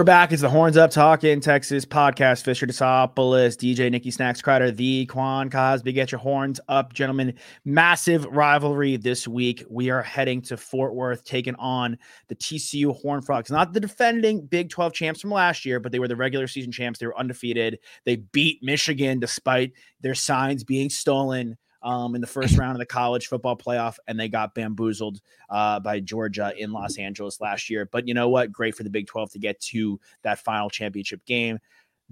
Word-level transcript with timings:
We're 0.00 0.04
back. 0.04 0.32
It's 0.32 0.40
the 0.40 0.48
Horns 0.48 0.78
Up 0.78 0.90
Talking 0.90 1.40
Texas 1.40 1.84
podcast. 1.84 2.42
Fisher 2.42 2.66
Desopoulos, 2.66 3.54
DJ 3.54 3.90
Nikki 3.90 4.10
Snacks 4.10 4.40
Crider, 4.40 4.70
the 4.70 5.04
Quan 5.04 5.50
Cosby. 5.50 5.92
Get 5.92 6.10
your 6.10 6.20
horns 6.20 6.58
up, 6.68 6.94
gentlemen. 6.94 7.34
Massive 7.66 8.24
rivalry 8.24 8.96
this 8.96 9.28
week. 9.28 9.62
We 9.68 9.90
are 9.90 10.00
heading 10.00 10.40
to 10.40 10.56
Fort 10.56 10.94
Worth, 10.94 11.22
taking 11.24 11.54
on 11.56 11.98
the 12.28 12.34
TCU 12.34 12.98
Horned 12.98 13.26
Frogs. 13.26 13.50
Not 13.50 13.74
the 13.74 13.80
defending 13.80 14.46
Big 14.46 14.70
12 14.70 14.94
champs 14.94 15.20
from 15.20 15.32
last 15.32 15.66
year, 15.66 15.80
but 15.80 15.92
they 15.92 15.98
were 15.98 16.08
the 16.08 16.16
regular 16.16 16.46
season 16.46 16.72
champs. 16.72 16.98
They 16.98 17.06
were 17.06 17.18
undefeated. 17.18 17.78
They 18.06 18.16
beat 18.16 18.60
Michigan 18.62 19.20
despite 19.20 19.72
their 20.00 20.14
signs 20.14 20.64
being 20.64 20.88
stolen 20.88 21.58
um, 21.82 22.14
in 22.14 22.20
the 22.20 22.26
first 22.26 22.58
round 22.58 22.72
of 22.72 22.78
the 22.78 22.86
college 22.86 23.26
football 23.28 23.56
playoff, 23.56 23.96
and 24.06 24.18
they 24.18 24.28
got 24.28 24.54
bamboozled 24.54 25.20
uh, 25.48 25.80
by 25.80 26.00
Georgia 26.00 26.52
in 26.56 26.72
Los 26.72 26.98
Angeles 26.98 27.40
last 27.40 27.70
year. 27.70 27.88
But 27.90 28.06
you 28.06 28.14
know 28.14 28.28
what? 28.28 28.52
Great 28.52 28.74
for 28.74 28.82
the 28.82 28.90
Big 28.90 29.06
12 29.06 29.32
to 29.32 29.38
get 29.38 29.60
to 29.60 29.98
that 30.22 30.38
final 30.38 30.70
championship 30.70 31.24
game. 31.24 31.58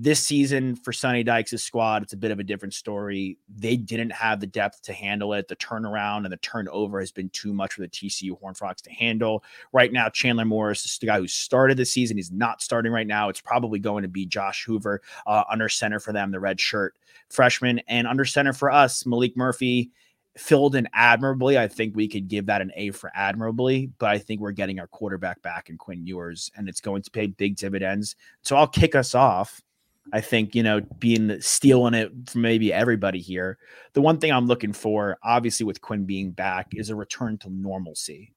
This 0.01 0.25
season 0.25 0.77
for 0.77 0.93
Sonny 0.93 1.25
Dykes' 1.25 1.61
squad, 1.61 2.05
it's 2.05 2.13
a 2.13 2.17
bit 2.17 2.31
of 2.31 2.39
a 2.39 2.45
different 2.45 2.73
story. 2.73 3.37
They 3.49 3.77
didn't 3.77 4.13
have 4.13 4.39
the 4.39 4.47
depth 4.47 4.81
to 4.83 4.93
handle 4.93 5.33
it. 5.33 5.49
The 5.49 5.57
turnaround 5.57 6.19
and 6.19 6.33
the 6.33 6.37
turnover 6.37 7.01
has 7.01 7.11
been 7.11 7.31
too 7.31 7.53
much 7.53 7.73
for 7.73 7.81
the 7.81 7.89
TCU 7.89 8.39
Horned 8.39 8.57
Frogs 8.57 8.81
to 8.83 8.93
handle. 8.93 9.43
Right 9.73 9.93
now, 9.93 10.09
Chandler 10.09 10.45
Morris 10.45 10.85
is 10.85 10.97
the 10.99 11.07
guy 11.07 11.19
who 11.19 11.27
started 11.27 11.77
the 11.77 11.85
season. 11.85 12.17
He's 12.17 12.31
not 12.31 12.63
starting 12.63 12.93
right 12.93 13.09
now. 13.09 13.29
It's 13.29 13.41
probably 13.41 13.81
going 13.81 14.03
to 14.03 14.09
be 14.09 14.25
Josh 14.25 14.65
Hoover 14.65 15.03
uh, 15.27 15.43
under 15.51 15.69
center 15.69 15.99
for 15.99 16.13
them, 16.13 16.31
the 16.31 16.39
red 16.39 16.61
shirt 16.61 16.95
freshman, 17.29 17.81
and 17.89 18.07
under 18.07 18.25
center 18.25 18.53
for 18.53 18.71
us, 18.71 19.03
Maalik 19.03 19.37
Murphy 19.37 19.91
filled 20.37 20.77
in 20.77 20.89
admirably. 20.93 21.59
I 21.59 21.67
think 21.67 21.97
we 21.97 22.07
could 22.07 22.29
give 22.29 22.47
that 22.47 22.63
an 22.63 22.71
A 22.77 22.93
for 22.93 23.11
admirably, 23.17 23.91
but 23.99 24.11
I 24.11 24.19
think 24.19 24.41
we're 24.41 24.53
getting 24.53 24.79
our 24.79 24.87
quarterback 24.87 25.43
back 25.43 25.69
in 25.71 25.77
Quinn 25.77 26.07
Ewers, 26.07 26.53
and 26.57 26.69
it's 26.69 26.81
going 26.81 27.03
to 27.03 27.11
pay 27.11 27.27
big 27.27 27.57
dividends. 27.57 28.15
So 28.43 28.57
I'll 28.57 28.69
kick 28.69 28.95
us 28.95 29.17
off. 29.17 29.61
I 30.13 30.21
think, 30.21 30.55
you 30.55 30.63
know, 30.63 30.81
being 30.99 31.41
stealing 31.41 31.95
it 31.95 32.13
from 32.27 32.43
maybe 32.43 32.73
everybody 32.73 33.21
here. 33.21 33.59
The 33.93 34.01
one 34.01 34.19
thing 34.19 34.33
I'm 34.33 34.47
looking 34.47 34.73
for, 34.73 35.19
obviously, 35.23 35.65
with 35.65 35.81
Quinn 35.81 36.05
being 36.05 36.31
back, 36.31 36.69
is 36.73 36.91
a 36.91 36.97
return 36.97 37.39
to 37.39 37.51
normalcy. 37.51 38.35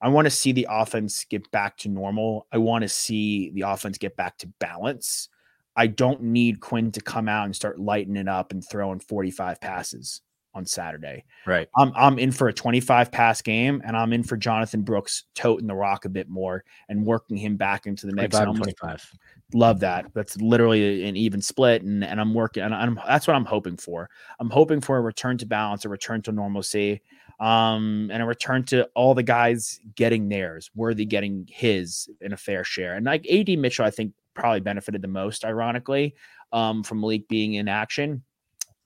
I 0.00 0.08
want 0.08 0.26
to 0.26 0.30
see 0.30 0.52
the 0.52 0.66
offense 0.70 1.24
get 1.24 1.50
back 1.50 1.76
to 1.78 1.88
normal. 1.88 2.46
I 2.52 2.58
want 2.58 2.82
to 2.82 2.88
see 2.88 3.50
the 3.50 3.62
offense 3.62 3.98
get 3.98 4.16
back 4.16 4.38
to 4.38 4.46
balance. 4.58 5.28
I 5.76 5.88
don't 5.88 6.22
need 6.22 6.60
Quinn 6.60 6.92
to 6.92 7.00
come 7.00 7.28
out 7.28 7.44
and 7.44 7.54
start 7.54 7.78
lighting 7.78 8.16
it 8.16 8.28
up 8.28 8.52
and 8.52 8.66
throwing 8.66 9.00
45 9.00 9.60
passes 9.60 10.22
on 10.54 10.66
Saturday. 10.66 11.24
Right. 11.46 11.68
I'm 11.76 11.92
I'm 11.94 12.18
in 12.18 12.32
for 12.32 12.48
a 12.48 12.52
25 12.52 13.12
pass 13.12 13.42
game 13.42 13.82
and 13.84 13.96
I'm 13.96 14.12
in 14.12 14.22
for 14.22 14.36
Jonathan 14.36 14.82
Brooks 14.82 15.24
toting 15.34 15.66
the 15.66 15.74
rock 15.74 16.04
a 16.04 16.08
bit 16.08 16.28
more 16.28 16.64
and 16.88 17.04
working 17.04 17.36
him 17.36 17.56
back 17.56 17.86
into 17.86 18.06
the 18.06 18.12
mix. 18.12 18.36
25, 18.36 18.56
25. 18.56 19.12
Love 19.54 19.80
that. 19.80 20.06
That's 20.14 20.36
literally 20.40 21.04
an 21.04 21.16
even 21.16 21.40
split 21.40 21.82
and 21.82 22.04
and 22.04 22.20
I'm 22.20 22.34
working 22.34 22.62
and 22.62 22.74
I'm 22.74 23.00
that's 23.06 23.26
what 23.26 23.36
I'm 23.36 23.44
hoping 23.44 23.76
for. 23.76 24.10
I'm 24.40 24.50
hoping 24.50 24.80
for 24.80 24.96
a 24.98 25.00
return 25.00 25.38
to 25.38 25.46
balance, 25.46 25.84
a 25.84 25.88
return 25.88 26.22
to 26.22 26.32
normalcy. 26.32 27.02
Um, 27.40 28.10
and 28.12 28.20
a 28.20 28.26
return 28.26 28.64
to 28.64 28.88
all 28.96 29.14
the 29.14 29.22
guys 29.22 29.78
getting 29.94 30.28
theirs, 30.28 30.72
worthy 30.74 31.04
getting 31.04 31.46
his 31.48 32.08
in 32.20 32.32
a 32.32 32.36
fair 32.36 32.64
share. 32.64 32.96
And 32.96 33.06
like 33.06 33.24
AD 33.30 33.56
Mitchell, 33.60 33.84
I 33.84 33.90
think 33.90 34.12
probably 34.34 34.60
benefited 34.60 35.02
the 35.02 35.08
most, 35.08 35.44
ironically, 35.44 36.14
um, 36.52 36.82
from 36.82 37.00
Malik 37.00 37.28
being 37.28 37.54
in 37.54 37.68
action. 37.68 38.22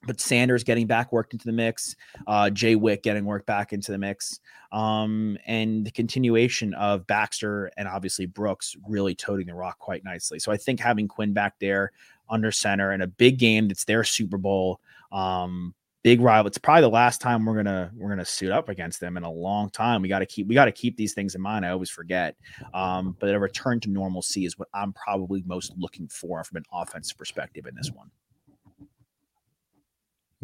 But 0.05 0.19
Sanders 0.19 0.63
getting 0.63 0.87
back 0.87 1.11
worked 1.11 1.33
into 1.33 1.45
the 1.45 1.53
mix, 1.53 1.95
uh, 2.27 2.49
Jay 2.49 2.75
Wick 2.75 3.03
getting 3.03 3.25
worked 3.25 3.45
back 3.45 3.73
into 3.73 3.91
the 3.91 3.97
mix, 3.97 4.39
um, 4.71 5.37
and 5.45 5.85
the 5.85 5.91
continuation 5.91 6.73
of 6.73 7.07
Baxter 7.07 7.71
and 7.77 7.87
obviously 7.87 8.25
Brooks 8.25 8.75
really 8.87 9.15
toting 9.15 9.47
the 9.47 9.53
rock 9.53 9.79
quite 9.79 10.03
nicely. 10.03 10.39
So 10.39 10.51
I 10.51 10.57
think 10.57 10.79
having 10.79 11.07
Quinn 11.07 11.33
back 11.33 11.55
there 11.59 11.91
under 12.29 12.51
center 12.51 12.91
in 12.91 13.01
a 13.01 13.07
big 13.07 13.39
game 13.39 13.67
that's 13.67 13.85
their 13.85 14.03
Super 14.03 14.37
Bowl, 14.37 14.79
um, 15.11 15.73
big 16.03 16.19
rival. 16.19 16.47
It's 16.47 16.57
probably 16.57 16.81
the 16.81 16.89
last 16.89 17.21
time 17.21 17.45
we're 17.45 17.55
gonna 17.55 17.91
we're 17.95 18.09
gonna 18.09 18.25
suit 18.25 18.51
up 18.51 18.69
against 18.69 18.99
them 18.99 19.17
in 19.17 19.23
a 19.23 19.31
long 19.31 19.69
time. 19.69 20.01
We 20.01 20.09
got 20.09 20.19
to 20.19 20.25
keep 20.25 20.47
we 20.47 20.53
got 20.53 20.65
to 20.65 20.71
keep 20.71 20.97
these 20.97 21.13
things 21.13 21.33
in 21.33 21.41
mind. 21.41 21.65
I 21.65 21.69
always 21.69 21.89
forget. 21.89 22.35
Um, 22.73 23.15
but 23.19 23.33
a 23.33 23.39
return 23.39 23.79
to 23.81 23.89
normalcy 23.89 24.45
is 24.45 24.59
what 24.59 24.67
I'm 24.73 24.93
probably 24.93 25.43
most 25.45 25.73
looking 25.77 26.07
for 26.09 26.43
from 26.43 26.57
an 26.57 26.65
offensive 26.71 27.17
perspective 27.17 27.65
in 27.65 27.75
this 27.75 27.91
one. 27.91 28.11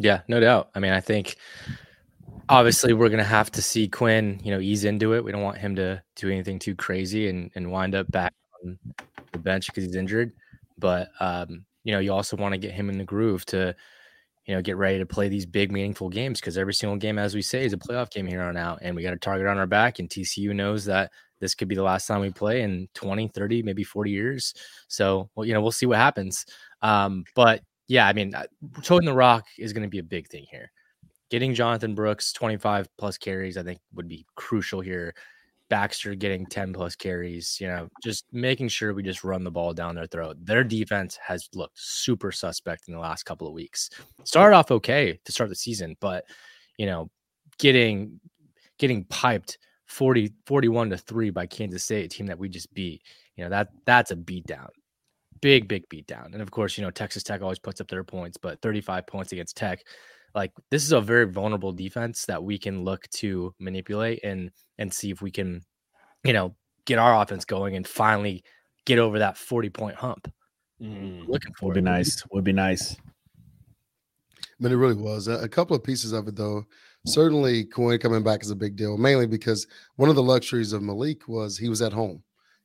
Yeah, 0.00 0.22
no 0.28 0.40
doubt. 0.40 0.70
I 0.74 0.80
mean, 0.80 0.92
I 0.92 1.00
think 1.00 1.36
obviously 2.48 2.92
we're 2.92 3.10
gonna 3.10 3.22
have 3.22 3.50
to 3.52 3.62
see 3.62 3.86
Quinn, 3.86 4.40
you 4.42 4.50
know, 4.50 4.60
ease 4.60 4.84
into 4.84 5.14
it. 5.14 5.22
We 5.22 5.30
don't 5.32 5.42
want 5.42 5.58
him 5.58 5.76
to 5.76 6.02
do 6.16 6.28
anything 6.30 6.58
too 6.58 6.74
crazy 6.74 7.28
and 7.28 7.50
and 7.54 7.70
wind 7.70 7.94
up 7.94 8.10
back 8.10 8.32
on 8.64 8.78
the 9.32 9.38
bench 9.38 9.66
because 9.66 9.84
he's 9.84 9.96
injured. 9.96 10.32
But 10.78 11.10
um, 11.20 11.64
you 11.84 11.92
know, 11.92 12.00
you 12.00 12.12
also 12.12 12.36
want 12.36 12.52
to 12.52 12.58
get 12.58 12.72
him 12.72 12.88
in 12.88 12.98
the 12.98 13.04
groove 13.04 13.44
to 13.46 13.76
you 14.46 14.54
know, 14.56 14.62
get 14.62 14.76
ready 14.78 14.98
to 14.98 15.06
play 15.06 15.28
these 15.28 15.46
big, 15.46 15.70
meaningful 15.70 16.08
games 16.08 16.40
because 16.40 16.58
every 16.58 16.74
single 16.74 16.96
game, 16.96 17.18
as 17.18 17.34
we 17.34 17.42
say, 17.42 17.64
is 17.64 17.72
a 17.72 17.76
playoff 17.78 18.10
game 18.10 18.26
here 18.26 18.42
on 18.42 18.56
out. 18.56 18.80
And 18.82 18.96
we 18.96 19.02
got 19.02 19.12
a 19.12 19.18
target 19.18 19.46
on 19.46 19.58
our 19.58 19.66
back. 19.66 20.00
And 20.00 20.10
TCU 20.10 20.54
knows 20.54 20.86
that 20.86 21.12
this 21.40 21.54
could 21.54 21.68
be 21.68 21.76
the 21.76 21.84
last 21.84 22.06
time 22.06 22.20
we 22.20 22.30
play 22.30 22.62
in 22.62 22.88
20, 22.94 23.28
30, 23.28 23.62
maybe 23.62 23.84
40 23.84 24.10
years. 24.10 24.54
So, 24.88 25.30
well, 25.36 25.46
you 25.46 25.54
know, 25.54 25.60
we'll 25.60 25.70
see 25.70 25.86
what 25.86 25.98
happens. 25.98 26.46
Um, 26.82 27.24
but 27.36 27.62
yeah, 27.90 28.06
I 28.06 28.12
mean, 28.12 28.32
uh, 28.36 28.44
toting 28.84 29.04
the 29.04 29.12
rock 29.12 29.46
is 29.58 29.72
going 29.72 29.82
to 29.82 29.88
be 29.88 29.98
a 29.98 30.04
big 30.04 30.28
thing 30.28 30.46
here. 30.48 30.70
Getting 31.28 31.54
Jonathan 31.54 31.96
Brooks 31.96 32.32
25 32.32 32.88
plus 32.96 33.18
carries, 33.18 33.56
I 33.56 33.64
think, 33.64 33.80
would 33.94 34.06
be 34.06 34.24
crucial 34.36 34.80
here. 34.80 35.12
Baxter 35.68 36.14
getting 36.14 36.46
10 36.46 36.72
plus 36.72 36.94
carries, 36.94 37.58
you 37.60 37.66
know, 37.66 37.88
just 38.00 38.26
making 38.32 38.68
sure 38.68 38.94
we 38.94 39.02
just 39.02 39.24
run 39.24 39.42
the 39.42 39.50
ball 39.50 39.74
down 39.74 39.96
their 39.96 40.06
throat. 40.06 40.36
Their 40.40 40.62
defense 40.62 41.18
has 41.20 41.48
looked 41.52 41.80
super 41.80 42.30
suspect 42.30 42.86
in 42.86 42.94
the 42.94 43.00
last 43.00 43.24
couple 43.24 43.48
of 43.48 43.54
weeks. 43.54 43.90
Started 44.22 44.54
off 44.54 44.70
okay 44.70 45.18
to 45.24 45.32
start 45.32 45.50
the 45.50 45.56
season, 45.56 45.96
but 45.98 46.24
you 46.78 46.86
know, 46.86 47.10
getting 47.58 48.20
getting 48.78 49.02
piped 49.06 49.58
40 49.86 50.32
41 50.46 50.90
to 50.90 50.96
3 50.96 51.30
by 51.30 51.44
Kansas 51.44 51.82
State, 51.82 52.04
a 52.04 52.08
team 52.08 52.26
that 52.26 52.38
we 52.38 52.48
just 52.48 52.72
beat. 52.72 53.02
You 53.34 53.42
know, 53.42 53.50
that 53.50 53.70
that's 53.84 54.12
a 54.12 54.16
beatdown. 54.16 54.68
Big, 55.40 55.68
big 55.68 55.88
beatdown. 55.88 56.32
And 56.32 56.42
of 56.42 56.50
course, 56.50 56.76
you 56.76 56.84
know, 56.84 56.90
Texas 56.90 57.22
Tech 57.22 57.42
always 57.42 57.58
puts 57.58 57.80
up 57.80 57.88
their 57.88 58.04
points, 58.04 58.36
but 58.36 58.60
35 58.60 59.06
points 59.06 59.32
against 59.32 59.56
Tech 59.56 59.84
like 60.34 60.52
this 60.70 60.84
is 60.84 60.92
a 60.92 61.00
very 61.00 61.26
vulnerable 61.26 61.72
defense 61.72 62.24
that 62.26 62.42
we 62.42 62.58
can 62.58 62.84
look 62.84 63.08
to 63.10 63.54
manipulate 63.58 64.20
and 64.24 64.50
and 64.78 64.92
see 64.92 65.10
if 65.10 65.22
we 65.22 65.30
can 65.30 65.62
you 66.24 66.32
know 66.32 66.54
get 66.84 66.98
our 66.98 67.20
offense 67.20 67.44
going 67.44 67.76
and 67.76 67.86
finally 67.86 68.42
get 68.84 68.98
over 68.98 69.18
that 69.18 69.36
40 69.36 69.70
point 69.70 69.96
hump. 69.96 70.32
Mm, 70.80 71.28
looking 71.28 71.52
for 71.54 71.66
would 71.66 71.74
be 71.74 71.80
nice. 71.80 72.22
Would 72.32 72.44
be 72.44 72.52
nice. 72.52 72.96
But 74.58 74.72
it 74.72 74.76
really 74.76 74.94
was. 74.94 75.28
A 75.28 75.48
couple 75.48 75.76
of 75.76 75.84
pieces 75.84 76.12
of 76.12 76.28
it 76.28 76.36
though. 76.36 76.64
Certainly 77.06 77.64
Quinn 77.64 77.98
coming 77.98 78.22
back 78.22 78.42
is 78.42 78.50
a 78.50 78.56
big 78.56 78.76
deal 78.76 78.98
mainly 78.98 79.26
because 79.26 79.66
one 79.96 80.10
of 80.10 80.16
the 80.16 80.22
luxuries 80.22 80.74
of 80.74 80.82
malik 80.82 81.26
was 81.28 81.56
he 81.56 81.70
was 81.70 81.80
at 81.80 81.94
home 81.94 82.22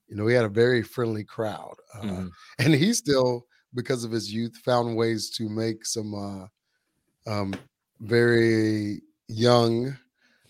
you 0.07 0.15
know 0.15 0.27
he 0.27 0.35
had 0.35 0.45
a 0.45 0.49
very 0.49 0.81
friendly 0.81 1.23
crowd 1.23 1.75
uh, 1.95 2.01
mm-hmm. 2.01 2.27
and 2.59 2.73
he 2.73 2.93
still 2.93 3.45
because 3.75 4.03
of 4.03 4.11
his 4.11 4.33
youth 4.33 4.55
found 4.63 4.95
ways 4.95 5.29
to 5.29 5.49
make 5.49 5.85
some 5.85 6.13
uh, 6.15 7.31
um, 7.31 7.53
very 7.99 9.01
young 9.27 9.95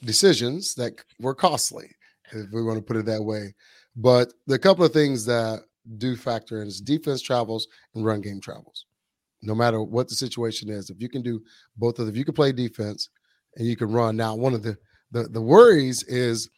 decisions 0.04 0.76
that 0.76 0.94
were 1.20 1.36
costly, 1.36 1.90
if 2.32 2.52
we 2.54 2.64
want 2.64 2.78
to 2.78 2.84
put 2.84 2.98
it 2.98 3.06
that 3.06 3.24
way. 3.24 3.54
But 3.96 4.34
the 4.46 4.60
couple 4.60 4.86
of 4.86 4.94
things 4.94 5.26
that 5.26 5.64
do 5.98 6.16
factor 6.16 6.62
in 6.62 6.68
is 6.68 6.82
defense 6.82 7.22
travels 7.22 7.68
and 7.96 8.06
run 8.06 8.22
game 8.22 8.40
travels. 8.40 8.86
No 9.42 9.56
matter 9.56 9.82
what 9.82 10.08
the 10.08 10.16
situation 10.16 10.70
is, 10.70 10.90
if 10.90 11.02
you 11.02 11.10
can 11.10 11.22
do 11.22 11.42
both 11.78 12.00
of 12.00 12.06
them, 12.06 12.14
if 12.14 12.18
you 12.18 12.26
can 12.26 12.34
play 12.34 12.52
defense 12.52 13.10
and 13.56 13.68
you 13.68 13.76
can 13.76 13.92
run. 13.92 14.16
Now, 14.16 14.36
one 14.36 14.54
of 14.54 14.64
the 14.64 14.78
the, 15.12 15.24
the 15.24 15.42
worries 15.42 16.04
is 16.04 16.50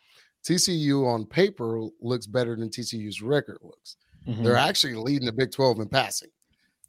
TCU 0.47 1.05
on 1.05 1.25
paper 1.25 1.81
looks 2.01 2.25
better 2.25 2.55
than 2.55 2.69
TCU's 2.69 3.21
record 3.21 3.57
looks. 3.61 3.97
Mm-hmm. 4.27 4.44
They're 4.44 4.55
actually 4.55 4.95
leading 4.95 5.25
the 5.25 5.33
Big 5.33 5.51
12 5.51 5.79
in 5.79 5.89
passing. 5.89 6.29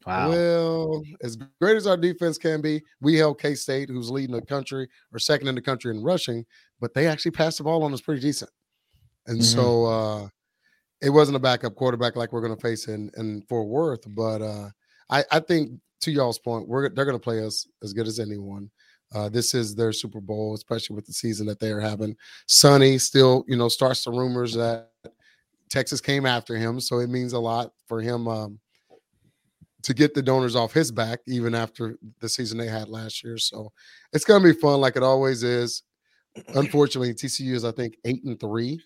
Wow. 0.07 0.31
Well, 0.31 1.03
as 1.23 1.37
great 1.61 1.77
as 1.77 1.87
our 1.87 1.97
defense 1.97 2.39
can 2.39 2.61
be, 2.61 2.83
we 3.01 3.17
held 3.17 3.41
K 3.41 3.55
State, 3.55 3.89
who's 3.89 4.11
leading 4.11 4.35
the 4.35 4.43
country 4.43 4.89
or 5.13 5.19
second 5.19 5.49
in 5.49 5.55
the 5.55 5.61
country 5.61 5.95
in 5.95 6.03
rushing. 6.03 6.45
but 6.81 6.95
they 6.95 7.09
actually 7.09 7.33
passed 7.33 7.59
the 7.59 7.65
ball 7.65 7.83
on 7.83 7.93
us 7.93 8.01
pretty 8.01 8.21
decent. 8.21 8.51
And 9.27 9.41
Mhm. 9.41 9.43
so 9.55 9.85
uh, 9.87 10.29
it 11.03 11.11
wasn't 11.11 11.37
a 11.37 11.41
backup 11.41 11.75
quarterback 11.75 12.15
like 12.15 12.33
we're 12.33 12.41
going 12.41 12.55
to 12.55 12.61
face 12.61 12.87
in 12.87 13.11
in 13.17 13.43
Fort 13.49 13.67
Worth, 13.67 14.05
but 14.15 14.41
uh, 14.41 14.71
I, 15.11 15.25
I 15.33 15.41
think 15.41 15.81
to 16.03 16.13
y'all's 16.13 16.39
point, 16.39 16.69
we're 16.69 16.89
they're 16.89 17.05
going 17.05 17.17
to 17.19 17.23
play 17.23 17.45
us 17.45 17.67
as 17.83 17.93
good 17.93 18.07
as 18.07 18.21
anyone. 18.21 18.71
Uh, 19.15 19.29
this 19.29 19.55
is 19.55 19.75
their 19.75 19.93
Super 19.93 20.21
Bowl, 20.21 20.55
especially 20.55 20.95
with 20.95 21.07
the 21.07 21.13
season 21.13 21.47
that 21.47 21.59
they 21.59 21.71
are 21.71 21.81
having. 21.81 22.17
Sonny 22.47 22.99
still, 22.99 23.45
you 23.49 23.57
know, 23.57 23.69
starts 23.69 24.05
the 24.05 24.11
rumors 24.11 24.55
that 24.55 24.91
Texas 25.71 26.01
came 26.01 26.27
after 26.27 26.57
him, 26.57 26.81
so 26.81 26.99
it 26.99 27.09
means 27.09 27.33
a 27.33 27.39
lot 27.39 27.73
for 27.87 28.01
him 28.01 28.29
um, 28.29 28.59
to 29.83 29.95
get 29.95 30.15
the 30.15 30.23
donors 30.23 30.57
off 30.57 30.73
his 30.73 30.91
back, 30.91 31.21
even 31.27 31.55
after 31.55 31.97
the 32.21 32.29
season 32.29 32.59
they 32.59 32.67
had 32.67 32.89
last 32.89 33.25
year. 33.25 33.39
So 33.39 33.73
it's 34.13 34.25
going 34.25 34.43
to 34.43 34.53
be 34.53 34.59
fun, 34.59 34.81
like 34.81 34.97
it 34.97 35.03
always 35.03 35.43
is. 35.43 35.83
Unfortunately, 36.55 37.15
TCU 37.15 37.55
is 37.55 37.65
I 37.65 37.73
think 37.73 37.97
eight 38.05 38.25
and 38.25 38.39
three 38.39 38.81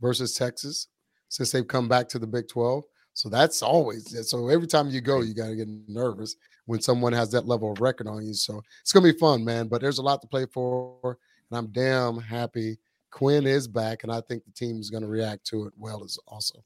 versus 0.00 0.34
Texas 0.34 0.88
since 1.28 1.50
they've 1.50 1.66
come 1.66 1.88
back 1.88 2.08
to 2.08 2.18
the 2.18 2.26
Big 2.26 2.48
Twelve. 2.48 2.84
So 3.14 3.28
that's 3.28 3.62
always 3.62 4.28
so. 4.28 4.48
Every 4.48 4.66
time 4.66 4.88
you 4.88 5.00
go, 5.00 5.20
you 5.20 5.34
got 5.34 5.48
to 5.48 5.56
get 5.56 5.68
nervous 5.88 6.36
when 6.66 6.80
someone 6.80 7.12
has 7.12 7.30
that 7.32 7.46
level 7.46 7.72
of 7.72 7.80
record 7.80 8.06
on 8.06 8.24
you. 8.24 8.34
So 8.34 8.62
it's 8.80 8.92
gonna 8.92 9.12
be 9.12 9.18
fun, 9.18 9.44
man. 9.44 9.68
But 9.68 9.80
there's 9.80 9.98
a 9.98 10.02
lot 10.02 10.20
to 10.22 10.28
play 10.28 10.46
for, 10.52 11.18
and 11.50 11.58
I'm 11.58 11.66
damn 11.68 12.18
happy 12.18 12.78
Quinn 13.10 13.46
is 13.46 13.68
back, 13.68 14.04
and 14.04 14.12
I 14.12 14.20
think 14.22 14.44
the 14.44 14.52
team 14.52 14.78
is 14.80 14.90
gonna 14.90 15.08
react 15.08 15.44
to 15.48 15.66
it 15.66 15.72
well 15.76 16.02
as 16.04 16.18
also. 16.26 16.62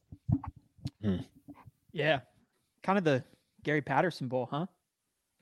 Yeah. 1.92 2.20
Kind 2.82 2.98
of 2.98 3.04
the 3.04 3.24
Gary 3.62 3.82
Patterson 3.82 4.28
Bowl, 4.28 4.48
huh? 4.50 4.66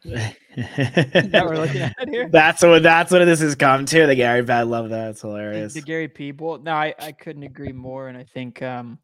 that 0.04 1.46
we're 1.46 1.56
looking 1.56 1.80
at 1.98 2.08
here? 2.08 2.28
That's 2.28 2.62
what 2.62 2.82
that's 2.82 3.10
what 3.10 3.24
this 3.24 3.40
has 3.40 3.54
come 3.54 3.86
to. 3.86 4.06
The 4.06 4.14
Gary 4.14 4.42
Bad 4.42 4.66
love 4.66 4.90
that. 4.90 5.10
It's 5.10 5.22
The, 5.22 5.28
hilarious. 5.28 5.74
the 5.74 5.80
Gary 5.82 6.08
P 6.08 6.30
Bowl. 6.30 6.58
No, 6.58 6.72
I, 6.72 6.94
I 6.98 7.12
couldn't 7.12 7.42
agree 7.42 7.72
more. 7.72 8.08
And 8.08 8.16
I 8.18 8.24
think 8.24 8.62
um, 8.62 8.98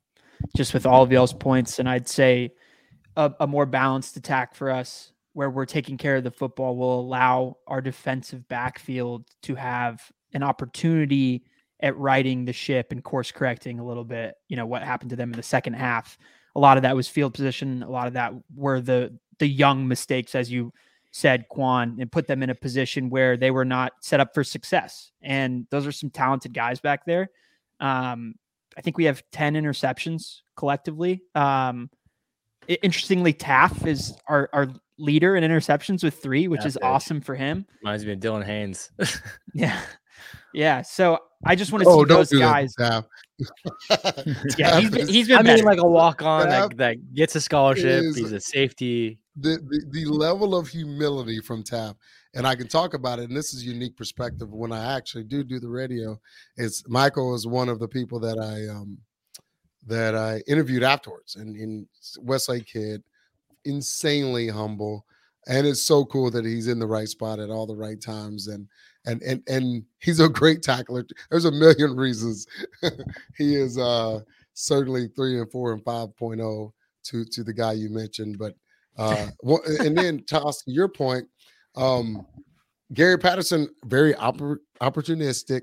just 0.56 0.75
with 0.75 0.87
all 0.87 1.02
of 1.02 1.11
y'all's 1.12 1.32
points, 1.32 1.79
and 1.79 1.88
I'd 1.88 2.08
say 2.08 2.52
a, 3.17 3.32
a 3.41 3.47
more 3.47 3.67
balanced 3.67 4.17
attack 4.17 4.55
for 4.55 4.70
us 4.70 5.12
where 5.32 5.50
we're 5.50 5.67
taking 5.67 5.97
care 5.97 6.17
of 6.17 6.25
the 6.25 6.31
football 6.31 6.77
will 6.77 7.00
allow 7.00 7.56
our 7.67 7.81
defensive 7.81 8.47
backfield 8.49 9.25
to 9.43 9.55
have 9.55 10.00
an 10.35 10.43
opportunity 10.43 11.44
at 11.81 11.97
righting 11.97 12.44
the 12.44 12.53
ship 12.53 12.93
and 12.93 13.03
course 13.03 13.32
correcting 13.32 13.79
a 13.79 13.85
little 13.85 14.05
bit. 14.05 14.35
You 14.49 14.56
know, 14.56 14.67
what 14.67 14.82
happened 14.82 15.11
to 15.11 15.17
them 15.17 15.31
in 15.31 15.37
the 15.37 15.43
second 15.43 15.75
half. 15.75 16.19
A 16.56 16.61
lot 16.61 16.77
of 16.77 16.82
that 16.82 16.97
was 16.97 17.09
field 17.09 17.35
position. 17.35 17.82
A 17.82 17.91
lot 17.91 18.06
of 18.06 18.15
that 18.15 18.32
were 18.55 18.81
the 18.81 19.17
the 19.38 19.47
young 19.49 19.88
mistakes, 19.88 20.35
as 20.35 20.50
you 20.50 20.73
said, 21.12 21.49
Quan, 21.49 21.97
and 22.00 22.11
put 22.11 22.26
them 22.26 22.43
in 22.43 22.50
a 22.50 22.55
position 22.55 23.11
where 23.11 23.37
they 23.37 23.50
were 23.50 23.65
not 23.65 23.93
set 24.00 24.21
up 24.21 24.35
for 24.35 24.44
success. 24.44 25.11
And 25.23 25.67
those 25.71 25.87
are 25.87 25.93
some 25.93 26.11
talented 26.11 26.55
guys 26.55 26.81
back 26.81 27.05
there. 27.05 27.31
Um, 27.81 28.35
I 28.76 28.83
think 28.83 28.97
we 28.97 29.05
have 29.05 29.23
10 29.33 29.55
interceptions 29.55 30.43
collectively. 30.56 31.23
Um, 31.35 31.91
interestingly, 32.69 33.33
Taaffe 33.33 33.87
is 33.87 34.15
our, 34.29 34.49
our 34.53 34.69
leader 35.00 35.35
in 35.37 35.43
interceptions 35.44 36.05
with 36.05 36.23
three, 36.23 36.47
which 36.49 36.61
Yeah, 36.62 36.67
is 36.69 36.75
big. 36.75 36.85
awesome 36.85 37.20
for 37.20 37.35
him. 37.35 37.67
Reminds 37.82 38.05
me 38.06 38.12
of 38.12 38.20
Dylan 38.20 38.44
Haines. 38.44 38.91
Yeah. 39.55 39.81
Yeah. 40.55 40.82
So 40.82 41.19
I 41.47 41.55
just 41.56 41.73
want 41.73 41.85
to 41.85 41.91
Oh, 41.91 42.05
see 42.05 42.08
those 42.08 42.31
guys. 42.32 42.75
that. 42.79 43.05
Yeah, 44.58 44.79
he's 44.81 44.91
been, 44.91 45.08
he's 45.08 45.29
been 45.29 45.38
I 45.38 45.43
mean, 45.43 45.64
like 45.64 45.79
a 45.81 45.87
walk 45.87 46.23
on 46.23 46.49
that, 46.49 46.76
that 46.76 47.14
gets 47.14 47.35
a 47.37 47.41
scholarship. 47.41 48.05
is- 48.05 48.17
He's 48.17 48.32
a 48.32 48.41
safety. 48.41 49.19
the, 49.37 49.58
the 49.69 49.85
the 49.91 50.05
level 50.06 50.55
of 50.55 50.69
humility 50.69 51.41
from 51.41 51.62
Tap, 51.62 51.97
and 52.35 52.47
I 52.47 52.55
can 52.55 52.69
talk 52.69 52.94
about 52.94 53.19
it. 53.19 53.29
And 53.29 53.37
this 53.37 53.55
is 53.55 53.64
unique 53.64 53.97
perspective 53.97 54.50
when 54.52 54.73
I 54.73 54.94
actually 54.97 55.25
do 55.25 55.43
do 55.44 55.58
the 55.61 55.69
radio. 55.69 56.20
Is 56.58 56.82
Michael 56.88 57.35
is 57.35 57.47
one 57.47 57.69
of 57.69 57.79
the 57.79 57.88
people 57.88 58.20
that 58.20 58.38
I 58.38 58.69
um 58.70 58.99
that 59.87 60.14
I 60.14 60.43
interviewed 60.47 60.82
afterwards, 60.82 61.37
and 61.37 61.56
in 61.56 61.87
Westlake 62.20 62.67
kid, 62.67 63.02
insanely 63.65 64.49
humble, 64.49 65.05
and 65.47 65.67
it's 65.67 65.83
so 65.83 66.05
cool 66.05 66.31
that 66.31 66.45
he's 66.45 66.69
in 66.69 66.79
the 66.79 66.87
right 66.87 67.09
spot 67.09 67.39
at 67.39 67.51
all 67.51 67.67
the 67.67 67.77
right 67.77 68.01
times, 68.01 68.49
and 68.49 68.69
and 69.07 69.23
and 69.23 69.43
and 69.49 69.85
he's 69.99 70.21
a 70.21 70.29
great 70.29 70.62
tackler. 70.62 71.07
There's 71.31 71.47
a 71.47 71.53
million 71.53 71.97
reasons 71.97 72.47
he 73.37 73.57
is 73.57 73.79
uh 73.79 74.21
certainly 74.55 75.09
three 75.09 75.39
and 75.39 75.51
four 75.51 75.73
and 75.73 75.85
five 75.85 76.09
oh 76.21 76.73
to 77.05 77.25
to 77.25 77.45
the 77.45 77.53
guy 77.53 77.73
you 77.73 77.89
mentioned, 77.89 78.39
but 78.39 78.55
uh, 78.99 79.29
and 79.81 79.97
then 79.97 80.23
Toss, 80.25 80.62
to 80.62 80.71
your 80.71 80.89
point, 80.89 81.27
um, 81.77 82.27
Gary 82.93 83.19
Patterson 83.19 83.69
very 83.85 84.15
oppor- 84.15 84.59
opportunistically 84.81 85.62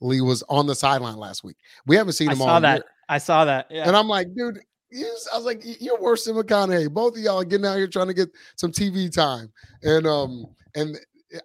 was 0.00 0.42
on 0.48 0.66
the 0.66 0.74
sideline 0.74 1.16
last 1.16 1.44
week. 1.44 1.56
We 1.86 1.96
haven't 1.96 2.14
seen 2.14 2.28
I 2.28 2.32
him 2.32 2.38
saw 2.38 2.46
all 2.46 2.60
that. 2.60 2.76
year, 2.76 2.84
I 3.08 3.18
saw 3.18 3.44
that. 3.44 3.66
Yeah. 3.70 3.86
and 3.86 3.96
I'm 3.96 4.08
like, 4.08 4.34
dude. 4.34 4.60
You- 4.90 5.16
I 5.32 5.36
was 5.36 5.44
like, 5.44 5.62
you're 5.80 6.00
worse 6.00 6.24
than 6.24 6.36
McConaughey. 6.36 6.92
Both 6.92 7.16
of 7.16 7.22
y'all 7.22 7.40
are 7.40 7.44
getting 7.44 7.66
out 7.66 7.76
here 7.76 7.86
trying 7.88 8.06
to 8.08 8.14
get 8.14 8.30
some 8.56 8.72
TV 8.72 9.12
time, 9.12 9.52
and 9.82 10.06
um, 10.06 10.46
and 10.74 10.96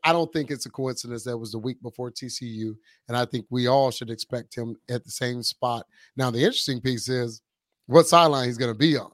I 0.03 0.13
don't 0.13 0.31
think 0.31 0.49
it's 0.49 0.65
a 0.65 0.69
coincidence 0.69 1.23
that 1.25 1.37
was 1.37 1.51
the 1.51 1.59
week 1.59 1.81
before 1.81 2.09
TCU, 2.09 2.75
and 3.07 3.17
I 3.17 3.25
think 3.25 3.45
we 3.49 3.67
all 3.67 3.91
should 3.91 4.09
expect 4.09 4.55
him 4.55 4.75
at 4.89 5.03
the 5.03 5.11
same 5.11 5.43
spot. 5.43 5.85
Now, 6.15 6.31
the 6.31 6.39
interesting 6.39 6.79
piece 6.79 7.09
is 7.09 7.41
what 7.87 8.07
sideline 8.07 8.47
he's 8.47 8.57
going 8.57 8.71
to 8.71 8.77
be 8.77 8.95
on, 8.97 9.11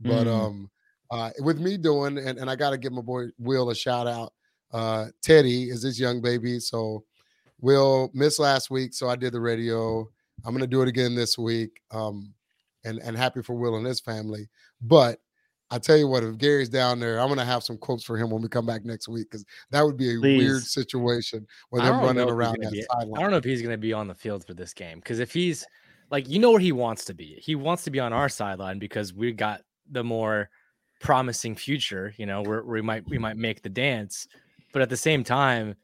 but 0.00 0.26
Mm. 0.26 0.32
um, 0.46 0.70
uh, 1.12 1.30
with 1.40 1.60
me 1.60 1.76
doing, 1.76 2.18
and, 2.18 2.36
and 2.38 2.50
I 2.50 2.56
got 2.56 2.70
to 2.70 2.78
give 2.78 2.92
my 2.92 3.00
boy 3.00 3.26
Will 3.38 3.70
a 3.70 3.74
shout 3.76 4.06
out. 4.08 4.32
Uh, 4.72 5.06
Teddy 5.22 5.70
is 5.70 5.82
this 5.82 5.98
young 6.00 6.20
baby, 6.20 6.58
so 6.58 7.04
Will 7.60 8.10
missed 8.12 8.40
last 8.40 8.70
week, 8.70 8.92
so 8.94 9.08
I 9.08 9.14
did 9.16 9.32
the 9.32 9.40
radio. 9.40 10.00
I'm 10.44 10.52
going 10.52 10.60
to 10.60 10.66
do 10.66 10.82
it 10.82 10.88
again 10.88 11.14
this 11.14 11.38
week. 11.38 11.80
Um, 11.92 12.34
and 12.88 12.98
and 13.00 13.16
happy 13.16 13.42
for 13.42 13.54
Will 13.54 13.76
and 13.76 13.86
his 13.86 14.00
family. 14.00 14.48
But 14.80 15.20
I 15.70 15.78
tell 15.78 15.96
you 15.98 16.08
what, 16.08 16.24
if 16.24 16.38
Gary's 16.38 16.70
down 16.70 16.98
there, 16.98 17.20
I'm 17.20 17.28
gonna 17.28 17.44
have 17.44 17.62
some 17.62 17.76
quotes 17.76 18.02
for 18.02 18.16
him 18.16 18.30
when 18.30 18.40
we 18.40 18.48
come 18.48 18.64
back 18.64 18.84
next 18.84 19.08
week 19.08 19.28
because 19.30 19.44
that 19.70 19.84
would 19.84 19.96
be 19.96 20.14
a 20.14 20.18
weird 20.18 20.62
situation 20.62 21.46
with 21.70 21.82
I 21.82 21.86
him 21.86 21.92
don't 21.94 22.02
running 22.04 22.16
know 22.16 22.22
if 22.22 22.28
he's 22.28 22.34
around 22.34 22.54
gonna 22.56 22.70
that 22.70 22.72
be- 22.72 23.16
I 23.16 23.20
don't 23.20 23.30
know 23.30 23.36
if 23.36 23.44
he's 23.44 23.60
going 23.60 23.74
to 23.74 23.78
be 23.78 23.92
on 23.92 24.08
the 24.08 24.14
field 24.14 24.46
for 24.46 24.54
this 24.54 24.72
game 24.72 24.98
because 24.98 25.18
if 25.18 25.32
he's 25.32 25.66
like, 26.10 26.26
you 26.28 26.38
know 26.38 26.50
where 26.52 26.60
he 26.60 26.72
wants 26.72 27.04
to 27.04 27.14
be. 27.14 27.38
He 27.42 27.54
wants 27.54 27.84
to 27.84 27.90
be 27.90 28.00
on 28.00 28.14
our 28.14 28.30
sideline 28.30 28.78
because 28.78 29.12
we 29.12 29.32
got 29.32 29.60
the 29.90 30.02
more 30.02 30.48
promising 31.00 31.54
future. 31.54 32.14
You 32.16 32.24
know, 32.24 32.40
where, 32.42 32.62
where 32.62 32.74
we 32.74 32.82
might 32.82 33.06
we 33.06 33.18
might 33.18 33.36
make 33.36 33.62
the 33.62 33.68
dance, 33.68 34.26
but 34.72 34.80
at 34.80 34.88
the 34.88 34.96
same 34.96 35.22
time, 35.22 35.74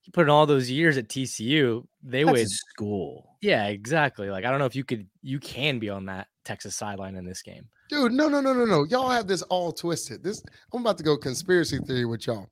he 0.00 0.10
put 0.10 0.22
in 0.22 0.30
all 0.30 0.46
those 0.46 0.70
years 0.70 0.96
at 0.96 1.08
TCU. 1.08 1.84
They 2.02 2.22
That's 2.22 2.32
would, 2.32 2.40
his 2.40 2.58
school. 2.70 3.36
yeah, 3.42 3.66
exactly. 3.66 4.30
Like 4.30 4.46
I 4.46 4.50
don't 4.50 4.60
know 4.60 4.64
if 4.66 4.76
you 4.76 4.84
could, 4.84 5.08
you 5.20 5.40
can 5.40 5.78
be 5.78 5.90
on 5.90 6.06
that 6.06 6.28
Texas 6.46 6.76
sideline 6.76 7.16
in 7.16 7.24
this 7.26 7.42
game. 7.42 7.68
Dude, 7.90 8.12
no, 8.12 8.28
no, 8.28 8.40
no, 8.40 8.54
no, 8.54 8.64
no. 8.64 8.84
Y'all 8.84 9.10
have 9.10 9.26
this 9.26 9.42
all 9.42 9.72
twisted. 9.72 10.22
This 10.22 10.42
I'm 10.72 10.80
about 10.80 10.96
to 10.98 11.04
go 11.04 11.16
conspiracy 11.16 11.78
theory 11.86 12.04
with 12.06 12.26
y'all. 12.26 12.48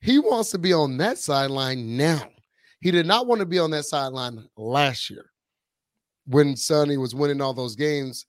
He 0.00 0.18
wants 0.18 0.50
to 0.52 0.58
be 0.58 0.72
on 0.72 0.96
that 0.98 1.18
sideline 1.18 1.96
now. 1.96 2.22
He 2.80 2.90
did 2.90 3.06
not 3.06 3.26
want 3.26 3.40
to 3.40 3.46
be 3.46 3.58
on 3.58 3.70
that 3.72 3.84
sideline 3.84 4.44
last 4.56 5.10
year 5.10 5.26
when 6.26 6.56
Sonny 6.56 6.96
was 6.96 7.14
winning 7.14 7.40
all 7.40 7.52
those 7.54 7.76
games, 7.76 8.26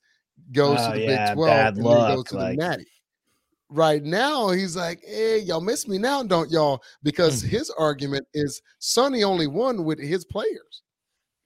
goes 0.52 0.78
Oh, 0.80 0.92
to 0.92 0.98
the 0.98 1.04
yeah, 1.04 1.26
Big 1.28 1.34
12 1.36 1.48
bad 1.48 1.66
and 1.68 1.76
then 1.76 1.84
goes 1.84 2.16
luck, 2.16 2.26
to 2.28 2.36
like- 2.36 2.58
the 2.58 2.64
Natty. 2.68 2.86
Right 3.70 4.04
now, 4.04 4.50
he's 4.50 4.76
like, 4.76 5.00
hey, 5.04 5.38
y'all 5.40 5.60
miss 5.60 5.88
me 5.88 5.98
now, 5.98 6.22
don't 6.22 6.50
y'all? 6.50 6.80
Because 7.02 7.42
Mm. 7.42 7.48
his 7.48 7.70
argument 7.70 8.26
is 8.34 8.60
Sonny 8.78 9.24
only 9.24 9.46
won 9.48 9.84
with 9.84 9.98
his 9.98 10.24
players. 10.24 10.82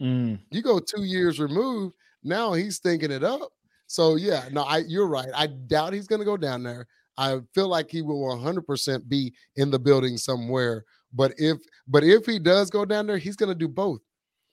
Mm. 0.02 0.38
You 0.50 0.60
go 0.62 0.78
two 0.78 1.04
years 1.04 1.38
removed, 1.40 1.94
now 2.22 2.52
he's 2.52 2.78
thinking 2.80 3.10
it 3.10 3.24
up. 3.24 3.50
So 3.88 4.16
yeah, 4.16 4.44
no, 4.52 4.62
I 4.62 4.78
you're 4.86 5.08
right. 5.08 5.30
I 5.34 5.48
doubt 5.48 5.94
he's 5.94 6.06
gonna 6.06 6.24
go 6.24 6.36
down 6.36 6.62
there. 6.62 6.86
I 7.16 7.40
feel 7.52 7.66
like 7.66 7.90
he 7.90 8.00
will 8.00 8.20
100% 8.20 9.08
be 9.08 9.34
in 9.56 9.72
the 9.72 9.78
building 9.78 10.16
somewhere. 10.16 10.84
But 11.12 11.32
if 11.38 11.58
but 11.88 12.04
if 12.04 12.26
he 12.26 12.38
does 12.38 12.70
go 12.70 12.84
down 12.84 13.06
there, 13.06 13.18
he's 13.18 13.34
gonna 13.34 13.54
do 13.54 13.66
both. 13.66 14.00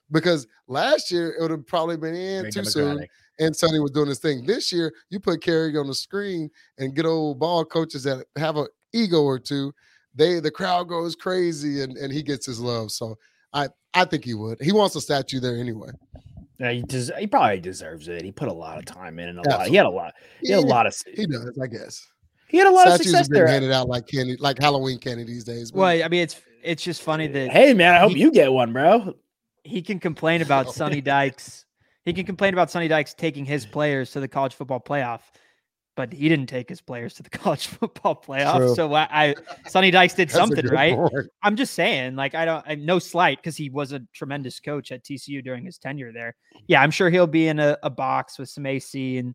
Because 0.09 0.47
last 0.67 1.11
year 1.11 1.35
it 1.37 1.41
would 1.41 1.51
have 1.51 1.67
probably 1.67 1.97
been 1.97 2.15
in 2.15 2.41
Very 2.43 2.51
too 2.51 2.65
soon, 2.65 3.05
and 3.39 3.55
Sonny 3.55 3.79
was 3.79 3.91
doing 3.91 4.07
his 4.07 4.19
thing. 4.19 4.45
This 4.45 4.71
year, 4.71 4.93
you 5.09 5.19
put 5.19 5.41
Kerry 5.41 5.75
on 5.77 5.87
the 5.87 5.95
screen 5.95 6.49
and 6.77 6.95
get 6.95 7.05
old 7.05 7.39
ball 7.39 7.65
coaches 7.65 8.03
that 8.03 8.25
have 8.37 8.55
an 8.55 8.67
ego 8.93 9.21
or 9.23 9.37
two. 9.37 9.73
They 10.13 10.39
the 10.39 10.51
crowd 10.51 10.87
goes 10.87 11.15
crazy 11.15 11.81
and 11.81 11.97
and 11.97 12.13
he 12.13 12.23
gets 12.23 12.45
his 12.45 12.59
love. 12.59 12.91
So 12.91 13.17
I 13.51 13.67
I 13.93 14.05
think 14.05 14.23
he 14.23 14.33
would. 14.33 14.61
He 14.61 14.71
wants 14.71 14.95
a 14.95 15.01
statue 15.01 15.41
there 15.41 15.57
anyway. 15.57 15.89
Yeah, 16.59 16.71
he, 16.71 16.81
des- 16.83 17.11
he 17.19 17.27
probably 17.27 17.59
deserves 17.59 18.07
it. 18.07 18.23
He 18.23 18.31
put 18.31 18.47
a 18.47 18.53
lot 18.53 18.77
of 18.77 18.85
time 18.85 19.19
in 19.19 19.29
and 19.29 19.39
a 19.39 19.49
lot. 19.49 19.67
He 19.67 19.75
had 19.75 19.85
a 19.85 19.89
lot. 19.89 20.13
He 20.41 20.51
had 20.51 20.63
a 20.63 20.67
lot 20.67 20.87
of. 20.87 20.95
He 21.13 21.25
does, 21.25 21.57
I 21.61 21.67
guess. 21.67 22.01
He 22.47 22.57
had 22.57 22.67
a 22.67 22.71
lot 22.71 22.87
of 22.87 22.93
Statues 22.93 23.07
success 23.11 23.25
have 23.25 23.29
been 23.29 23.39
there. 23.39 23.47
handed 23.47 23.71
out 23.71 23.87
like 23.89 24.07
candy, 24.07 24.37
like 24.37 24.57
Halloween 24.59 24.99
candy 24.99 25.23
these 25.25 25.43
days. 25.43 25.71
but- 25.71 25.79
well, 25.79 26.03
I 26.03 26.07
mean, 26.07 26.21
it's 26.21 26.39
it's 26.63 26.83
just 26.83 27.01
funny 27.01 27.27
that 27.27 27.49
Hey 27.51 27.73
man, 27.73 27.93
I 27.93 27.99
hope 27.99 28.11
He- 28.13 28.19
you 28.21 28.31
get 28.31 28.51
one, 28.53 28.71
bro. 28.71 29.13
he 29.63 29.81
can 29.81 29.99
complain 29.99 30.41
about 30.41 30.67
Oh. 30.69 30.71
Sonny 30.71 31.01
Dykes. 31.01 31.65
He 32.05 32.13
can 32.13 32.25
complain 32.25 32.53
about 32.53 32.69
Sonny 32.71 32.87
Dykes 32.87 33.13
taking 33.15 33.45
his 33.45 33.65
players 33.65 34.11
to 34.11 34.19
the 34.19 34.27
college 34.27 34.53
football 34.53 34.79
playoff. 34.79 35.21
But 35.95 36.11
he 36.11 36.27
didn't 36.29 36.47
take 36.47 36.69
his 36.69 36.81
players 36.81 37.13
to 37.15 37.23
the 37.23 37.29
college 37.37 37.67
football 37.67 38.15
playoff. 38.15 38.57
True. 38.57 38.75
So 38.75 38.93
I, 38.93 39.07
I 39.11 39.35
Sonny 39.67 39.91
Dykes 39.91 40.13
did 40.13 40.29
something 40.29 40.65
right. 40.67 40.95
point. 40.95 41.13
I'm 41.41 41.55
just 41.55 41.73
saying, 41.73 42.15
like, 42.15 42.35
I 42.35 42.45
don't, 42.45 42.63
I, 42.67 42.75
no 42.75 42.99
slight 42.99 43.37
because 43.37 43.55
he 43.55 43.69
was 43.69 43.91
a 43.91 44.01
tremendous 44.13 44.59
coach 44.59 44.91
at 44.91 45.03
TCU 45.03 45.43
during 45.43 45.65
his 45.65 45.77
tenure 45.77 46.11
there. 46.11 46.35
Yeah, 46.67 46.81
I'm 46.81 46.91
sure 46.91 47.09
he'll 47.09 47.27
be 47.27 47.47
in 47.47 47.59
a, 47.59 47.77
a 47.83 47.89
box 47.89 48.37
with 48.37 48.49
some 48.49 48.65
AC 48.65 49.17
and, 49.17 49.33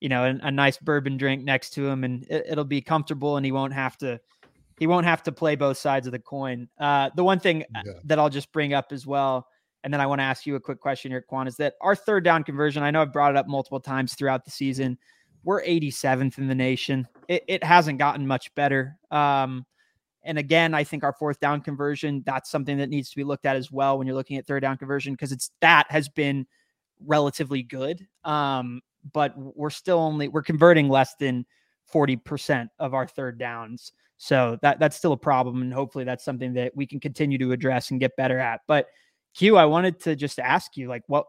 you 0.00 0.08
know, 0.08 0.24
a, 0.24 0.46
a 0.46 0.50
nice 0.50 0.78
bourbon 0.78 1.16
drink 1.18 1.44
next 1.44 1.70
to 1.74 1.86
him, 1.86 2.04
and 2.04 2.24
it, 2.30 2.46
it'll 2.50 2.64
be 2.64 2.80
comfortable, 2.80 3.36
and 3.36 3.44
he 3.44 3.52
won't 3.52 3.74
have 3.74 3.98
to, 3.98 4.18
he 4.78 4.86
won't 4.86 5.04
have 5.04 5.22
to 5.24 5.32
play 5.32 5.56
both 5.56 5.76
sides 5.76 6.06
of 6.06 6.12
the 6.12 6.18
coin. 6.18 6.68
Uh, 6.78 7.10
the 7.14 7.24
one 7.24 7.38
thing 7.38 7.64
uh, 7.74 7.82
Yeah. 7.84 7.92
that 8.04 8.18
I'll 8.18 8.30
just 8.30 8.50
bring 8.52 8.72
up 8.72 8.92
as 8.92 9.06
well, 9.06 9.46
and 9.84 9.92
then 9.92 10.00
I 10.00 10.06
want 10.06 10.20
to 10.20 10.24
ask 10.24 10.46
you 10.46 10.54
a 10.54 10.60
quick 10.60 10.80
question 10.80 11.10
here, 11.10 11.20
Quan, 11.20 11.46
is 11.46 11.56
that 11.56 11.74
our 11.82 11.94
third 11.94 12.24
down 12.24 12.44
conversion? 12.44 12.82
I 12.82 12.90
know 12.90 13.02
I've 13.02 13.12
brought 13.12 13.32
it 13.32 13.36
up 13.36 13.46
multiple 13.46 13.80
times 13.80 14.14
throughout 14.14 14.44
the 14.46 14.50
season. 14.50 14.98
We're 15.42 15.62
87th 15.62 16.38
in 16.38 16.48
the 16.48 16.54
nation. 16.54 17.08
It, 17.28 17.44
it 17.48 17.64
hasn't 17.64 17.98
gotten 17.98 18.26
much 18.26 18.54
better. 18.54 18.96
Um, 19.10 19.64
and 20.22 20.38
again, 20.38 20.74
I 20.74 20.84
think 20.84 21.02
our 21.02 21.14
fourth 21.14 21.40
down 21.40 21.62
conversion, 21.62 22.22
that's 22.26 22.50
something 22.50 22.78
that 22.78 22.90
needs 22.90 23.10
to 23.10 23.16
be 23.16 23.24
looked 23.24 23.46
at 23.46 23.56
as 23.56 23.72
well 23.72 23.96
when 23.96 24.06
you're 24.06 24.16
looking 24.16 24.36
at 24.36 24.46
third 24.46 24.60
down 24.60 24.76
conversion, 24.76 25.14
because 25.14 25.32
it's 25.32 25.50
that 25.60 25.86
has 25.90 26.08
been 26.08 26.46
relatively 27.04 27.62
good. 27.62 28.06
Um, 28.24 28.82
but 29.12 29.32
we're 29.36 29.70
still 29.70 29.98
only 29.98 30.28
we're 30.28 30.42
converting 30.42 30.88
less 30.88 31.14
than 31.18 31.46
40% 31.92 32.68
of 32.78 32.92
our 32.92 33.06
third 33.06 33.38
downs. 33.38 33.92
So 34.18 34.58
that 34.60 34.78
that's 34.78 34.96
still 34.96 35.12
a 35.12 35.18
problem. 35.18 35.62
And 35.62 35.72
hopefully 35.72 36.04
that's 36.04 36.24
something 36.24 36.52
that 36.54 36.76
we 36.76 36.86
can 36.86 37.00
continue 37.00 37.38
to 37.38 37.52
address 37.52 37.90
and 37.90 37.98
get 37.98 38.16
better 38.16 38.38
at. 38.38 38.60
But 38.66 38.86
Q, 39.34 39.56
I 39.56 39.64
wanted 39.64 40.00
to 40.00 40.16
just 40.16 40.38
ask 40.38 40.76
you, 40.76 40.88
like, 40.88 41.02
what 41.06 41.24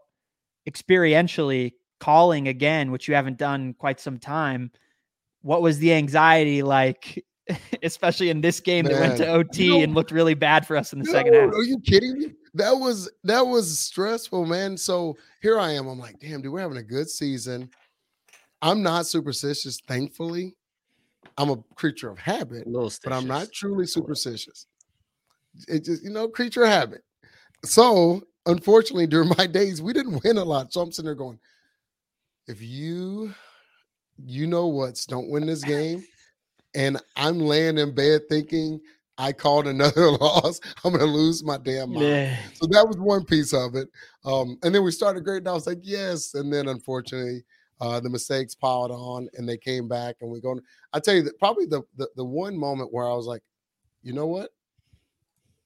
experientially 0.69 1.71
calling 2.01 2.49
again, 2.49 2.91
which 2.91 3.07
you 3.07 3.13
haven't 3.13 3.37
done 3.37 3.73
quite 3.75 3.99
some 3.99 4.17
time, 4.17 4.71
what 5.43 5.61
was 5.61 5.77
the 5.79 5.93
anxiety 5.93 6.63
like, 6.63 7.23
especially 7.83 8.29
in 8.29 8.41
this 8.41 8.59
game 8.59 8.85
that 8.85 8.99
went 8.99 9.17
to 9.17 9.27
OT 9.27 9.63
you 9.63 9.69
know- 9.71 9.83
and 9.83 9.95
looked 9.95 10.11
really 10.11 10.33
bad 10.33 10.67
for 10.67 10.75
us 10.75 10.91
in 10.91 10.99
the 10.99 11.05
second 11.05 11.33
half? 11.33 11.53
Are 11.53 11.63
you 11.63 11.79
kidding 11.79 12.17
me? 12.17 12.33
That 12.55 12.71
was 12.71 13.09
that 13.23 13.47
was 13.47 13.79
stressful, 13.79 14.45
man. 14.45 14.75
So 14.75 15.15
here 15.41 15.57
I 15.57 15.71
am. 15.71 15.87
I'm 15.87 15.99
like, 15.99 16.19
damn, 16.19 16.41
dude, 16.41 16.51
we're 16.51 16.59
having 16.59 16.77
a 16.77 16.83
good 16.83 17.09
season. 17.09 17.69
I'm 18.61 18.83
not 18.83 19.05
superstitious, 19.05 19.79
thankfully. 19.87 20.55
I'm 21.37 21.49
a 21.49 21.57
creature 21.75 22.09
of 22.09 22.19
habit, 22.19 22.67
A 22.67 22.69
little 22.69 22.91
but 23.03 23.13
I'm 23.13 23.25
not 23.25 23.51
truly 23.53 23.87
superstitious. 23.87 24.67
It 25.67 25.85
just, 25.85 26.03
you 26.03 26.09
know, 26.09 26.27
creature 26.27 26.63
of 26.63 26.69
habit. 26.69 27.03
So 27.63 28.21
unfortunately, 28.45 29.07
during 29.07 29.31
my 29.37 29.47
days, 29.59 29.81
we 29.81 29.93
didn't 29.93 30.21
win 30.23 30.37
a 30.37 30.43
lot. 30.43 30.73
So 30.73 30.81
I'm 30.81 30.91
sitting 30.91 31.05
there 31.05 31.15
going, 31.15 31.39
if 32.51 32.61
you 32.61 33.33
you 34.23 34.45
know 34.45 34.67
what's 34.67 35.05
don't 35.05 35.29
win 35.29 35.47
this 35.47 35.63
game, 35.63 36.03
and 36.75 37.01
I'm 37.15 37.39
laying 37.39 37.77
in 37.77 37.95
bed 37.95 38.21
thinking 38.29 38.79
I 39.17 39.31
called 39.31 39.67
another 39.67 40.11
loss, 40.19 40.59
I'm 40.83 40.91
gonna 40.91 41.05
lose 41.05 41.43
my 41.43 41.57
damn 41.57 41.93
mind. 41.93 42.05
So 42.53 42.67
that 42.67 42.87
was 42.87 42.97
one 42.97 43.23
piece 43.23 43.53
of 43.53 43.75
it. 43.75 43.87
Um, 44.25 44.57
and 44.63 44.75
then 44.75 44.83
we 44.83 44.91
started 44.91 45.23
great. 45.23 45.37
And 45.37 45.47
I 45.47 45.53
was 45.53 45.65
like, 45.65 45.79
yes. 45.81 46.33
And 46.33 46.51
then 46.51 46.67
unfortunately, 46.67 47.43
uh, 47.79 47.99
the 47.99 48.09
mistakes 48.09 48.53
piled 48.53 48.91
on 48.91 49.29
and 49.35 49.47
they 49.47 49.57
came 49.57 49.87
back 49.87 50.17
and 50.21 50.29
we're 50.29 50.39
going. 50.39 50.59
I 50.93 50.99
tell 50.99 51.15
you 51.15 51.23
that 51.23 51.39
probably 51.39 51.65
the, 51.65 51.81
the 51.95 52.09
the 52.17 52.25
one 52.25 52.57
moment 52.57 52.93
where 52.93 53.07
I 53.07 53.13
was 53.13 53.27
like, 53.27 53.43
you 54.03 54.13
know 54.13 54.27
what? 54.27 54.49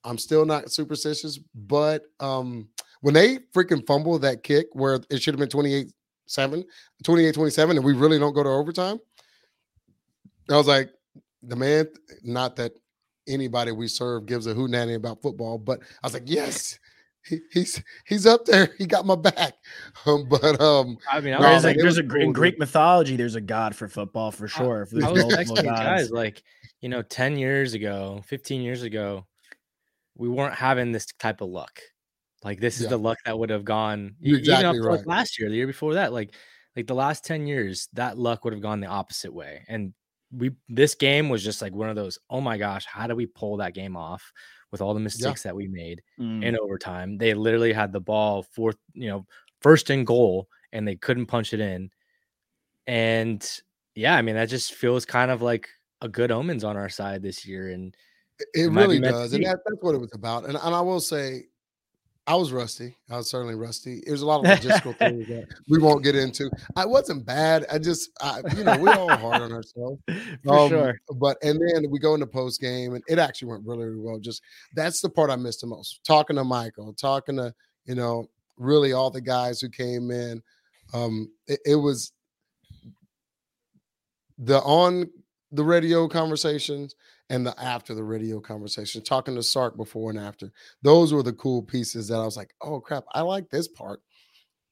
I'm 0.03 0.19
still 0.19 0.45
not 0.45 0.71
superstitious, 0.71 1.39
but 1.55 2.03
um, 2.19 2.69
when 3.01 3.15
they 3.15 3.39
freaking 3.55 3.85
fumble 3.87 4.19
that 4.19 4.43
kick 4.43 4.67
where 4.73 4.99
it 5.09 5.21
should 5.21 5.33
have 5.33 5.39
been 5.39 5.49
28 5.49 5.91
7, 6.27 6.63
28 7.03 7.33
27, 7.33 7.77
and 7.77 7.85
we 7.85 7.93
really 7.93 8.19
don't 8.19 8.33
go 8.33 8.43
to 8.43 8.49
overtime, 8.49 8.99
I 10.49 10.57
was 10.57 10.67
like, 10.67 10.91
the 11.43 11.55
man, 11.55 11.87
not 12.23 12.55
that 12.57 12.73
anybody 13.27 13.71
we 13.71 13.87
serve 13.87 14.25
gives 14.25 14.47
a 14.47 14.53
hoot 14.53 14.71
nanny 14.71 14.93
about 14.93 15.21
football, 15.21 15.57
but 15.57 15.79
I 16.03 16.07
was 16.07 16.13
like, 16.13 16.23
yes, 16.25 16.79
he, 17.27 17.39
he's 17.51 17.83
he's 18.05 18.25
up 18.25 18.45
there. 18.45 18.69
He 18.77 18.85
got 18.85 19.05
my 19.05 19.15
back. 19.15 19.53
Um, 20.07 20.27
but 20.29 20.61
um, 20.61 20.97
I 21.11 21.19
mean, 21.19 21.33
I 21.33 21.39
No, 21.39 21.53
was, 21.53 21.63
There's 21.63 21.73
like 21.73 21.77
there's 21.77 21.87
was 21.87 21.97
a 21.97 22.03
Gr- 22.03 22.17
in 22.19 22.31
Greek 22.31 22.59
mythology. 22.59 23.15
There's 23.15 23.33
a 23.33 23.41
god 23.41 23.75
for 23.75 23.87
football 23.87 24.29
for 24.29 24.47
sure. 24.47 24.83
If 24.83 24.91
there's 24.91 25.03
I 25.03 25.11
was 25.11 25.23
multiple 25.23 25.55
texting 25.55 25.63
guys 25.63 26.11
like, 26.11 26.43
you 26.81 26.89
know, 26.89 27.01
10 27.01 27.37
years 27.37 27.73
ago, 27.73 28.21
15 28.27 28.61
years 28.61 28.83
ago, 28.83 29.25
we 30.15 30.29
weren't 30.29 30.53
having 30.53 30.91
this 30.91 31.07
type 31.17 31.41
of 31.41 31.49
luck. 31.49 31.79
Like 32.45 32.59
this 32.59 32.77
is 32.77 32.83
Yeah. 32.83 32.89
the 32.89 32.99
luck 32.99 33.17
that 33.25 33.37
would 33.37 33.49
have 33.49 33.65
gone 33.65 34.15
You're 34.19 34.37
even 34.39 34.51
up 34.51 34.75
exactly 34.75 34.79
to 34.81 34.85
like 34.85 34.99
right. 34.99 35.07
last 35.07 35.39
year, 35.39 35.49
the 35.49 35.55
year 35.55 35.67
before 35.67 35.95
that. 35.95 36.13
Like, 36.13 36.35
like 36.75 36.87
the 36.87 36.95
last 36.95 37.25
10 37.25 37.47
years, 37.47 37.89
that 37.93 38.17
luck 38.17 38.43
would 38.45 38.53
have 38.53 38.61
gone 38.61 38.79
the 38.79 38.87
opposite 38.87 39.33
way. 39.33 39.65
And 39.67 39.93
we 40.31 40.51
this 40.69 40.95
game 40.95 41.29
was 41.29 41.43
just 41.43 41.61
like 41.61 41.73
one 41.73 41.89
of 41.89 41.95
those, 41.95 42.19
oh 42.29 42.41
my 42.41 42.57
gosh, 42.57 42.85
how 42.85 43.07
do 43.07 43.15
we 43.15 43.25
pull 43.25 43.57
that 43.57 43.73
game 43.73 43.97
off 43.97 44.31
with 44.71 44.81
all 44.81 44.93
the 44.93 44.99
mistakes 44.99 45.43
that 45.43 45.55
we 45.55 45.67
made 45.67 46.03
Mm. 46.19 46.43
in 46.43 46.59
overtime? 46.59 47.17
They 47.17 47.33
literally 47.33 47.73
had 47.73 47.91
the 47.91 47.99
ball 47.99 48.43
fourth, 48.43 48.77
you 48.93 49.07
know, 49.07 49.25
first 49.61 49.89
and 49.89 50.05
goal, 50.05 50.47
and 50.71 50.87
they 50.87 50.95
couldn't 50.95 51.25
punch 51.25 51.51
it 51.53 51.59
in. 51.59 51.89
And 52.85 53.43
yeah, 53.95 54.15
I 54.15 54.21
mean, 54.21 54.35
that 54.35 54.49
just 54.49 54.73
feels 54.73 55.05
kind 55.05 55.31
of 55.31 55.41
like 55.41 55.69
a 56.01 56.09
good 56.09 56.31
omens 56.31 56.63
on 56.63 56.77
our 56.77 56.89
side 56.89 57.23
this 57.23 57.45
year. 57.45 57.69
And 57.69 57.95
it 58.37 58.47
It 58.53 58.67
really 58.67 58.99
does, 58.99 59.33
and 59.33 59.43
that, 59.45 59.59
that's 59.65 59.81
what 59.81 59.95
it 59.95 59.99
was 60.01 60.13
about. 60.13 60.45
And, 60.45 60.57
and 60.61 60.75
I 60.75 60.81
will 60.81 60.99
say, 60.99 61.45
I 62.27 62.35
was 62.35 62.51
rusty. 62.51 62.95
I 63.09 63.17
was 63.17 63.29
certainly 63.29 63.53
rusty. 63.55 64.01
There's 64.05 64.21
a 64.21 64.25
lot 64.25 64.39
of 64.39 64.45
logistical 64.59 64.97
things 64.97 65.27
that 65.27 65.47
we 65.69 65.77
won't 65.77 66.03
get 66.03 66.15
into. 66.15 66.49
I 66.75 66.85
wasn't 66.85 67.25
bad. 67.25 67.65
I 67.71 67.77
just, 67.77 68.09
I, 68.19 68.41
you 68.57 68.63
know, 68.63 68.77
we're 68.79 68.95
all 68.95 69.15
hard 69.15 69.43
on 69.43 69.51
ourselves. 69.51 70.01
for 70.43 70.57
Um, 70.57 70.69
sure. 70.69 70.95
But 71.17 71.37
and 71.43 71.59
then 71.61 71.89
we 71.91 71.99
go 71.99 72.15
into 72.15 72.25
post 72.27 72.59
game, 72.59 72.95
and 72.95 73.03
it 73.07 73.19
actually 73.19 73.49
went 73.49 73.65
really, 73.65 73.85
really 73.85 74.01
well. 74.01 74.19
Just 74.19 74.41
that's 74.75 75.01
the 75.01 75.09
part 75.09 75.29
I 75.29 75.35
missed 75.35 75.61
the 75.61 75.67
most. 75.67 75.99
Talking 76.05 76.37
to 76.37 76.43
Michael, 76.43 76.93
talking 76.93 77.37
to 77.37 77.53
you 77.85 77.93
know, 77.95 78.27
really 78.57 78.93
all 78.93 79.11
the 79.11 79.21
guys 79.21 79.61
who 79.61 79.69
came 79.69 80.09
in. 80.09 80.41
Um, 80.93 81.31
it, 81.47 81.59
it 81.65 81.75
was 81.75 82.11
the 84.37 84.59
on 84.61 85.09
the 85.51 85.63
radio 85.63 86.07
conversations 86.07 86.95
and 87.29 87.45
the 87.45 87.59
after 87.61 87.93
the 87.95 88.03
radio 88.03 88.39
conversation, 88.39 89.03
talking 89.03 89.35
to 89.35 89.43
Sark 89.43 89.77
before 89.77 90.09
and 90.11 90.19
after. 90.19 90.51
Those 90.81 91.13
were 91.13 91.23
the 91.23 91.33
cool 91.33 91.61
pieces 91.63 92.07
that 92.07 92.19
I 92.19 92.25
was 92.25 92.37
like, 92.37 92.53
oh 92.61 92.79
crap, 92.79 93.05
I 93.13 93.21
like 93.21 93.49
this 93.49 93.67
part. 93.67 94.01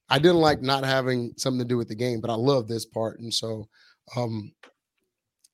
I 0.08 0.18
didn't 0.18 0.40
like 0.40 0.62
not 0.62 0.84
having 0.84 1.32
something 1.36 1.60
to 1.60 1.64
do 1.64 1.76
with 1.76 1.88
the 1.88 1.94
game, 1.94 2.20
but 2.20 2.30
I 2.30 2.34
love 2.34 2.68
this 2.68 2.84
part. 2.84 3.20
And 3.20 3.32
so 3.32 3.68
um 4.16 4.52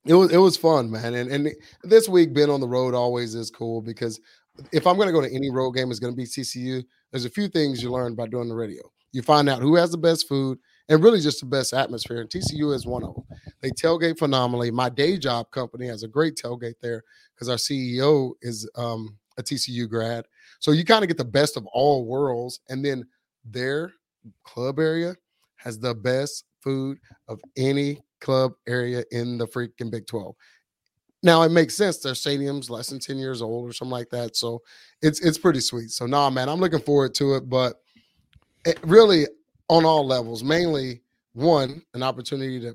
it 0.07 0.15
was 0.15 0.33
it 0.33 0.39
was 0.39 0.57
fun, 0.57 0.91
man. 0.91 1.15
And 1.15 1.31
and 1.31 1.51
this 1.85 2.09
week 2.09 2.35
being 2.35 2.51
on 2.51 2.61
the 2.61 2.69
road 2.69 2.95
always 2.95 3.35
is 3.35 3.51
cool 3.51 3.81
because 3.81 4.21
if 4.73 4.87
I'm 4.87 4.99
gonna 4.99 5.13
go 5.13 5.21
to 5.21 5.35
any 5.35 5.51
road 5.51 5.73
game, 5.73 5.91
it's 5.91 6.01
gonna 6.01 6.15
be 6.15 6.25
TCU. 6.25 6.85
There's 7.11 7.25
a 7.25 7.31
few 7.31 7.49
things 7.49 7.83
you 7.83 7.91
learn 7.91 8.15
by 8.15 8.27
doing 8.27 8.49
the 8.49 8.55
radio. 8.55 8.83
You 9.13 9.23
find 9.23 9.49
out 9.49 9.61
who 9.61 9.75
has 9.77 9.91
the 9.91 9.99
best 9.99 10.29
food 10.29 10.59
and 10.89 11.03
really 11.03 11.21
just 11.21 11.41
the 11.41 11.47
best 11.47 11.73
atmosphere. 11.73 12.21
And 12.21 12.31
TCU 12.31 12.75
is 12.75 12.87
one 12.87 13.03
of 13.03 13.15
them. 13.15 13.30
They 13.61 13.71
tailgate 13.71 14.19
phenomenally. 14.19 14.71
My 14.71 14.89
day 14.89 15.19
job 15.19 15.51
company 15.51 15.87
has 15.87 16.03
a 16.03 16.09
great 16.09 16.37
tailgate 16.37 16.81
there 16.81 17.03
because 17.35 17.49
our 17.49 17.57
CEO 17.57 18.33
is 18.41 18.69
um, 18.77 19.19
a 19.39 19.43
TCU 19.43 19.89
grad. 19.89 20.25
So 20.61 20.73
you 20.73 20.85
kind 20.85 21.03
of 21.03 21.09
get 21.09 21.19
the 21.19 21.25
best 21.25 21.57
of 21.57 21.67
all 21.67 22.07
worlds. 22.07 22.61
And 22.69 22.85
then 22.85 23.05
their 23.45 23.93
club 24.45 24.79
area 24.79 25.15
has 25.57 25.79
the 25.79 25.95
best 25.95 26.45
food 26.61 26.99
of 27.29 27.41
any 27.57 28.03
club 28.21 28.53
area 28.67 29.05
in 29.11 29.39
the 29.39 29.47
freaking 29.47 29.91
Big 29.91 30.07
12. 30.07 30.35
Now 31.23 31.43
it 31.43 31.51
makes 31.51 31.77
sense. 31.77 31.99
Their 31.99 32.15
stadium's 32.15 32.71
less 32.71 32.89
than 32.89 32.99
10 32.99 33.19
years 33.19 33.43
old 33.43 33.69
or 33.69 33.73
something 33.73 33.93
like 33.93 34.09
that. 34.11 34.37
So 34.37 34.63
it's 35.03 35.21
it's 35.21 35.37
pretty 35.37 35.61
sweet. 35.61 35.91
So 35.91 36.07
nah, 36.07 36.31
man, 36.31 36.49
I'm 36.49 36.61
looking 36.61 36.81
forward 36.81 37.15
to 37.17 37.35
it. 37.35 37.49
But 37.49 37.75
it 38.65 38.79
really 38.83 39.27
on 39.69 39.85
all 39.85 40.07
levels, 40.07 40.43
mainly 40.43 41.03
one, 41.35 41.83
an 41.93 42.03
opportunity 42.03 42.59
to 42.61 42.75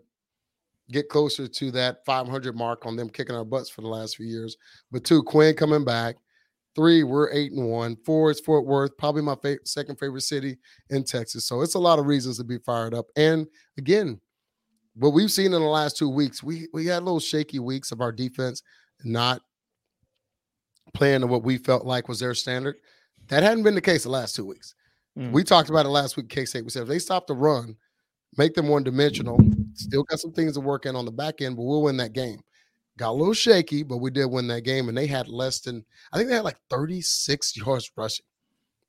get 0.92 1.10
closer 1.10 1.48
to 1.48 1.72
that 1.72 2.06
500 2.06 2.56
mark 2.56 2.86
on 2.86 2.96
them 2.96 3.10
kicking 3.10 3.36
our 3.36 3.46
butts 3.46 3.70
for 3.70 3.82
the 3.82 3.88
last 3.88 4.18
few 4.18 4.26
years. 4.26 4.58
But 4.92 5.04
two, 5.04 5.24
Quinn 5.24 5.56
coming 5.56 5.84
back. 5.84 6.16
Three, 6.76 7.04
we're 7.04 7.32
eight 7.32 7.54
and 7.54 7.70
one. 7.70 7.96
Four 8.06 8.32
is 8.32 8.42
Fort 8.42 8.66
Worth, 8.66 8.98
probably 8.98 9.22
my 9.22 9.36
fa- 9.42 9.60
second 9.64 9.98
favorite 9.98 10.22
city 10.22 10.58
in 10.90 11.06
Texas. 11.06 11.46
So 11.46 11.62
it's 11.62 11.76
a 11.76 11.80
lot 11.80 12.00
of 12.00 12.06
reasons 12.06 12.38
to 12.38 12.44
be 12.44 12.58
fired 12.58 12.94
up. 12.94 13.06
And 13.16 13.48
again, 13.78 14.20
what 14.96 15.14
we've 15.14 15.32
seen 15.32 15.48
in 15.48 15.62
the 15.62 15.68
last 15.68 15.98
two 15.98 16.10
weeks, 16.10 16.44
we 16.44 16.68
we 16.74 16.86
had 16.86 17.04
little 17.04 17.20
shaky 17.20 17.60
weeks 17.60 17.92
of 17.92 18.02
our 18.02 18.12
defense 18.12 18.62
not 19.04 19.42
playing 20.94 21.22
to 21.22 21.28
what 21.28 21.44
we 21.44 21.58
felt 21.58 21.86
like 21.86 22.08
was 22.08 22.20
their 22.20 22.34
standard. 22.34 22.76
That 23.28 23.44
hadn't 23.44 23.64
been 23.64 23.76
the 23.76 23.82
case 23.82 24.04
the 24.04 24.10
last 24.10 24.36
two 24.36 24.46
weeks. 24.46 24.76
Mm. 25.18 25.32
We 25.32 25.44
talked 25.44 25.70
about 25.70 25.86
it 25.86 25.90
last 25.90 26.18
week. 26.18 26.30
K 26.30 26.46
State. 26.46 26.64
We 26.64 26.70
said 26.70 26.84
if 26.84 26.90
they 26.90 27.00
stop 27.00 27.26
the 27.26 27.36
run, 27.36 27.76
make 28.38 28.54
them 28.54 28.68
one 28.68 28.84
dimensional. 28.84 29.40
Still 29.74 30.04
got 30.04 30.20
some 30.20 30.32
things 30.32 30.54
to 30.54 30.62
work 30.62 30.86
in 30.86 30.96
on 30.96 31.06
the 31.06 31.12
back 31.12 31.42
end, 31.42 31.56
but 31.56 31.64
we'll 31.64 31.82
win 31.84 31.98
that 31.98 32.14
game. 32.14 32.40
Got 32.98 33.10
a 33.10 33.12
little 33.12 33.34
shaky, 33.34 33.84
but 33.84 33.98
we 33.98 34.10
did 34.10 34.26
win 34.26 34.48
that 34.48 34.62
game, 34.62 34.88
and 34.88 34.98
they 34.98 35.08
had 35.08 35.28
less 35.28 35.60
than 35.60 35.84
I 36.14 36.18
think 36.18 36.30
they 36.30 36.36
had 36.36 36.46
like 36.46 36.58
36 36.70 37.58
yards 37.66 37.92
rushing. 37.98 38.26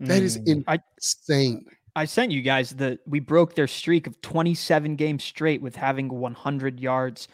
That 0.01 0.23
is 0.23 0.39
Mm. 0.39 0.65
I- 0.69 0.79
insane. 0.99 1.65
I 1.97 2.05
sent 2.05 2.31
you 2.31 2.43
guys 2.43 2.71
the 2.71 2.99
we 3.07 3.21
broke 3.21 3.55
their 3.55 3.67
streak 3.67 4.07
of 4.07 4.21
27 4.21 4.97
games 4.97 5.25
straight 5.25 5.63
with 5.63 5.75
having 5.75 6.09
100 6.11 6.79
yards 6.79 7.27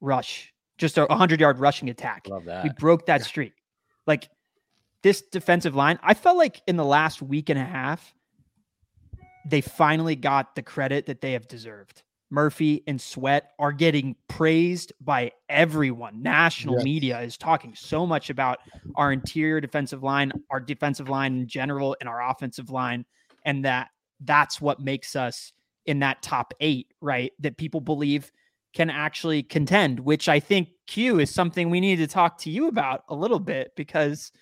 rush, 0.00 0.52
just 0.76 0.98
a 0.98 1.06
100 1.06 1.40
yard 1.40 1.60
rushing 1.60 1.88
attack. 1.88 2.26
Love 2.28 2.44
that. 2.46 2.64
We 2.64 2.70
broke 2.78 3.06
that 3.06 3.22
streak. 3.24 3.52
Like 4.08 4.28
this 5.02 5.22
defensive 5.22 5.76
line, 5.76 6.00
I 6.02 6.14
felt 6.14 6.36
like 6.36 6.60
in 6.66 6.76
the 6.76 6.84
last 6.84 7.22
week 7.22 7.48
and 7.48 7.58
a 7.60 7.64
half, 7.64 8.12
they 9.48 9.60
finally 9.60 10.16
got 10.16 10.54
the 10.54 10.62
credit 10.62 11.06
that 11.06 11.20
they 11.20 11.32
have 11.32 11.48
deserved. 11.48 12.02
Murphy 12.30 12.82
and 12.86 13.00
Sweat 13.00 13.52
are 13.58 13.72
getting 13.72 14.14
praised 14.28 14.92
by 15.00 15.32
everyone. 15.48 16.22
National 16.22 16.74
Yes. 16.76 16.84
media 16.84 17.20
is 17.20 17.38
talking 17.38 17.74
so 17.74 18.06
much 18.06 18.28
about 18.28 18.58
our 18.96 19.12
interior 19.12 19.60
defensive 19.60 20.02
line, 20.02 20.32
our 20.50 20.60
defensive 20.60 21.08
line 21.08 21.38
in 21.38 21.46
general, 21.46 21.96
and 22.00 22.08
our 22.08 22.28
offensive 22.30 22.68
line, 22.68 23.06
and 23.44 23.64
that 23.64 23.88
that's 24.20 24.60
what 24.60 24.80
makes 24.80 25.16
us 25.16 25.52
in 25.86 26.00
that 26.00 26.20
top 26.22 26.52
eight, 26.60 26.92
right? 27.00 27.32
That 27.38 27.56
people 27.56 27.80
believe 27.80 28.30
can 28.74 28.90
actually 28.90 29.42
contend, 29.42 30.00
which 30.00 30.28
I 30.28 30.40
think 30.40 30.68
Q 30.86 31.20
is 31.20 31.30
something 31.30 31.70
we 31.70 31.80
need 31.80 31.96
to 31.96 32.06
talk 32.06 32.38
to 32.38 32.50
you 32.50 32.68
about 32.68 33.04
a 33.08 33.14
little 33.14 33.38
bit 33.38 33.72
because 33.76 34.32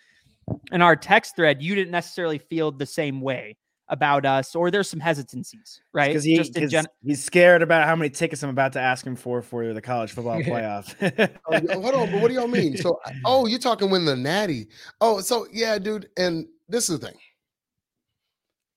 in 0.72 0.82
our 0.82 0.96
text 0.96 1.36
thread, 1.36 1.62
you 1.62 1.74
didn't 1.76 1.92
necessarily 1.92 2.38
feel 2.38 2.72
the 2.72 2.86
same 2.86 3.20
way 3.20 3.56
about 3.88 4.26
us, 4.26 4.54
or 4.54 4.70
there's 4.70 4.88
some 4.90 5.00
hesitancies, 5.00 5.80
right? 5.92 6.08
Because 6.08 6.24
he, 6.24 6.36
Just 6.36 6.56
in 6.56 6.62
'cause 6.64 6.70
gen- 6.72 6.86
he's 7.04 7.22
scared 7.22 7.62
about 7.62 7.86
how 7.86 7.94
many 7.94 8.10
tickets 8.10 8.42
I'm 8.42 8.50
about 8.50 8.72
to 8.74 8.80
ask 8.80 9.06
him 9.06 9.14
for 9.16 9.42
for 9.42 9.72
the 9.72 9.80
college 9.80 10.12
football 10.12 10.40
playoff. 10.42 10.94
Oh, 11.48 11.80
hold 11.80 11.94
on, 11.94 12.10
but 12.10 12.20
what 12.20 12.28
do 12.28 12.34
y'all 12.34 12.48
mean? 12.48 12.76
So, 12.76 12.98
oh, 13.24 13.46
you're 13.46 13.58
talking 13.60 13.88
win 13.90 14.04
the 14.04 14.16
natty. 14.16 14.68
Oh, 15.00 15.20
so 15.20 15.46
yeah, 15.52 15.78
dude. 15.78 16.08
And 16.16 16.46
this 16.68 16.88
is 16.90 16.98
the 16.98 17.06
thing. 17.06 17.16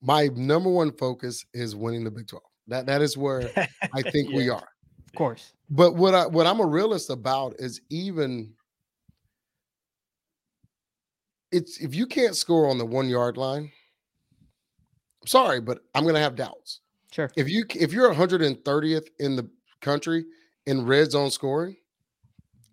My 0.01 0.27
number 0.35 0.69
one 0.69 0.91
focus 0.91 1.43
is 1.53 1.75
winning 1.75 2.03
the 2.03 2.11
Big 2.11 2.27
12. 2.27 2.43
That 2.67 2.85
that 2.85 3.01
is 3.01 3.17
where 3.17 3.41
I 3.93 4.01
think 4.03 4.31
we 4.31 4.49
are. 4.49 4.67
of 5.07 5.13
course. 5.15 5.53
But 5.71 5.95
what 5.95 6.13
I 6.13 6.27
what 6.27 6.45
I'm 6.45 6.59
a 6.59 6.65
realist 6.65 7.09
about 7.09 7.55
is 7.57 7.81
even 7.89 8.53
it's 11.51 11.79
if 11.79 11.95
you 11.95 12.05
can't 12.05 12.35
score 12.35 12.69
on 12.69 12.77
the 12.77 12.85
one 12.85 13.09
yard 13.09 13.35
line, 13.37 13.71
I'm 15.21 15.27
sorry, 15.27 15.61
but 15.61 15.79
I'm 15.95 16.05
gonna 16.05 16.19
have 16.19 16.35
doubts. 16.35 16.81
Sure. 17.11 17.29
If 17.35 17.49
you 17.49 17.65
if 17.75 17.91
you're 17.91 18.13
130th 18.13 19.07
in 19.19 19.35
the 19.35 19.49
country 19.81 20.25
in 20.65 20.85
red 20.85 21.11
zone 21.11 21.31
scoring, 21.31 21.75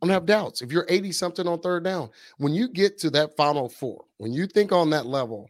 I'm 0.02 0.08
gonna 0.08 0.14
have 0.14 0.26
doubts. 0.26 0.62
If 0.62 0.70
you're 0.72 0.86
80 0.88 1.12
something 1.12 1.48
on 1.48 1.60
third 1.60 1.84
down, 1.84 2.10
when 2.38 2.52
you 2.52 2.68
get 2.68 2.98
to 2.98 3.10
that 3.10 3.36
final 3.36 3.68
four, 3.68 4.04
when 4.18 4.32
you 4.32 4.46
think 4.46 4.72
on 4.72 4.90
that 4.90 5.06
level, 5.06 5.48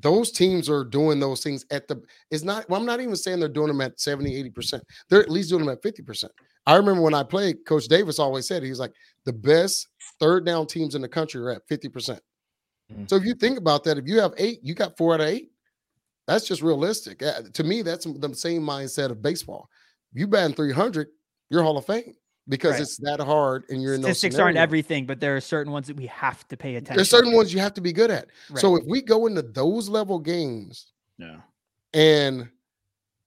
those 0.00 0.32
teams 0.32 0.68
are 0.68 0.84
doing 0.84 1.20
those 1.20 1.42
things 1.42 1.64
at 1.70 1.88
the 1.88 2.02
it's 2.30 2.42
not 2.42 2.68
well, 2.68 2.80
I'm 2.80 2.86
not 2.86 3.00
even 3.00 3.16
saying 3.16 3.40
they're 3.40 3.48
doing 3.48 3.68
them 3.68 3.80
at 3.80 4.00
70, 4.00 4.34
80 4.34 4.50
percent. 4.50 4.82
They're 5.08 5.22
at 5.22 5.30
least 5.30 5.48
doing 5.50 5.64
them 5.64 5.72
at 5.72 5.82
50 5.82 6.02
percent. 6.02 6.32
I 6.66 6.76
remember 6.76 7.02
when 7.02 7.14
I 7.14 7.22
played, 7.22 7.64
Coach 7.66 7.88
Davis 7.88 8.18
always 8.18 8.46
said 8.46 8.62
he's 8.62 8.78
like 8.80 8.92
the 9.24 9.32
best 9.32 9.88
third 10.20 10.44
down 10.44 10.66
teams 10.66 10.94
in 10.94 11.02
the 11.02 11.08
country 11.08 11.40
are 11.40 11.50
at 11.50 11.66
50 11.68 11.88
percent. 11.88 12.20
Mhm. 12.92 13.08
So 13.08 13.16
if 13.16 13.24
you 13.24 13.34
think 13.34 13.58
about 13.58 13.84
that, 13.84 13.96
if 13.98 14.06
you 14.06 14.20
have 14.20 14.34
eight, 14.36 14.60
you 14.62 14.74
got 14.74 14.96
four 14.96 15.14
out 15.14 15.20
of 15.20 15.26
eight. 15.28 15.51
That's 16.26 16.46
just 16.46 16.62
realistic. 16.62 17.22
Uh, 17.22 17.42
to 17.52 17.64
me, 17.64 17.82
that's 17.82 18.04
the 18.04 18.34
same 18.34 18.62
mindset 18.62 19.10
of 19.10 19.22
baseball. 19.22 19.68
You 20.12 20.26
batting 20.26 20.54
300, 20.54 21.08
you're 21.50 21.62
Hall 21.62 21.76
of 21.76 21.86
Fame 21.86 22.14
because 22.48 22.72
Right. 22.72 22.82
it's 22.82 22.96
that 22.98 23.20
hard 23.20 23.64
and 23.68 23.82
you're 23.82 23.94
in 23.94 24.00
those 24.02 24.18
Statistics 24.18 24.40
aren't 24.40 24.56
everything, 24.56 25.06
but 25.06 25.20
there 25.20 25.36
are 25.36 25.40
certain 25.40 25.72
ones 25.72 25.86
that 25.86 25.96
we 25.96 26.06
have 26.06 26.46
to 26.48 26.56
pay 26.56 26.76
attention. 26.76 26.96
There's 26.96 27.10
certain 27.10 27.30
to. 27.30 27.36
ones 27.36 27.52
you 27.52 27.60
have 27.60 27.74
to 27.74 27.80
be 27.80 27.92
good 27.92 28.10
at. 28.10 28.28
Right. 28.50 28.60
So 28.60 28.76
if 28.76 28.84
we 28.86 29.02
go 29.02 29.26
into 29.26 29.42
those 29.42 29.88
level 29.88 30.18
games 30.18 30.92
yeah. 31.18 31.38
and 31.94 32.48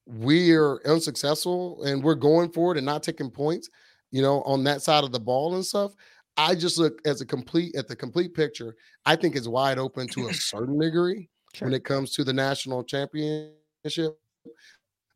we're 0.06 0.82
unsuccessful 0.86 1.84
and 1.84 2.04
we're 2.04 2.16
going 2.16 2.52
for 2.52 2.72
it 2.72 2.78
and 2.78 2.86
not 2.86 3.04
taking 3.04 3.30
points, 3.30 3.70
you 4.12 4.22
know, 4.22 4.42
on 4.44 4.64
that 4.66 4.82
side 4.82 5.04
of 5.04 5.12
the 5.12 5.20
ball 5.20 5.56
and 5.56 5.66
stuff, 5.66 5.94
I 6.38 6.54
just 6.56 6.78
look 6.78 7.02
as 7.06 7.22
a 7.22 7.26
complete 7.26 7.76
at 7.76 7.88
the 7.88 7.96
complete 7.96 8.34
picture. 8.34 8.76
I 9.06 9.16
think 9.16 9.36
it's 9.36 9.48
wide 9.48 9.80
open 9.80 10.08
to 10.10 10.28
a 10.28 10.34
certain 10.34 10.78
degree 10.80 11.30
Sure. 11.56 11.68
when 11.68 11.74
it 11.74 11.84
comes 11.84 12.12
to 12.12 12.24
the 12.24 12.34
national 12.34 12.84
championship. 12.84 14.20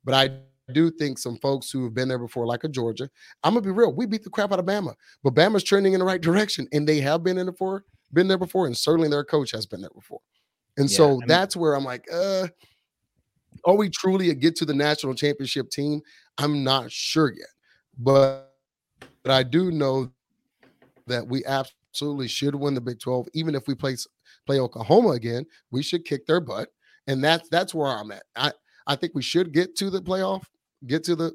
But 0.04 0.14
I 0.14 0.32
do 0.74 0.90
think 0.92 1.18
some 1.18 1.38
folks 1.38 1.70
who 1.72 1.84
have 1.84 1.94
been 1.94 2.08
there 2.08 2.20
before, 2.20 2.46
like 2.46 2.64
a 2.64 2.68
Georgia, 2.70 3.10
I'm 3.44 3.54
gonna 3.54 3.66
be 3.66 3.72
real. 3.72 3.94
We 3.94 4.06
beat 4.06 4.24
the 4.24 4.30
crap 4.30 4.52
out 4.52 4.60
of 4.60 4.66
Bama, 4.66 4.94
but 5.24 5.34
Bama's 5.34 5.64
trending 5.64 5.94
in 5.94 6.00
the 6.00 6.06
right 6.06 6.22
direction, 6.22 6.68
and 6.72 6.88
they 6.88 7.02
have 7.02 7.24
been 7.24 7.38
in 7.38 7.50
it 7.50 7.58
for 7.58 7.84
been 8.14 8.28
there 8.28 8.38
before, 8.40 8.66
and 8.66 8.76
certainly 8.76 9.08
their 9.10 9.24
coach 9.24 9.52
has 9.52 9.66
been 9.68 9.82
there 9.82 9.90
before. 9.94 10.22
And 10.78 10.90
Yeah, 10.90 10.98
so 10.98 11.06
I 11.08 11.12
mean- 11.12 11.28
that's 11.28 11.56
where 11.56 11.76
I'm 11.76 11.84
like, 11.84 12.08
uh, 12.12 12.48
are 13.66 13.76
we 13.76 13.90
truly 13.90 14.30
a 14.30 14.34
get 14.34 14.56
to 14.58 14.66
the 14.66 14.74
national 14.74 15.14
championship 15.16 15.70
team? 15.70 16.02
I'm 16.38 16.64
not 16.64 16.92
sure 16.92 17.32
yet, 17.36 17.50
but 17.98 18.46
but 19.24 19.32
I 19.34 19.44
do 19.44 19.70
know 19.72 20.12
that 21.08 21.28
we 21.28 21.44
absolutely 21.46 22.28
should 22.30 22.56
win 22.56 22.74
the 22.74 22.82
Big 22.82 23.00
12, 23.00 23.28
even 23.34 23.54
if 23.54 23.68
we 23.68 23.76
play 23.76 23.94
s- 23.94 24.08
play 24.50 24.60
Oklahoma 24.60 25.10
again. 25.10 25.46
We 25.70 25.84
should 25.84 26.06
kick 26.06 26.26
their 26.26 26.40
butt, 26.40 26.70
and 27.06 27.24
that's 27.24 27.48
that's 27.50 27.76
where 27.76 27.88
I'm 27.88 28.12
at. 28.12 28.24
I 28.36 28.52
I 28.88 28.96
think 28.96 29.14
we 29.14 29.22
should 29.22 29.54
get 29.54 29.76
to 29.78 29.92
the 29.92 30.02
playoff, 30.02 30.44
get 30.88 31.04
to 31.04 31.16
the, 31.16 31.34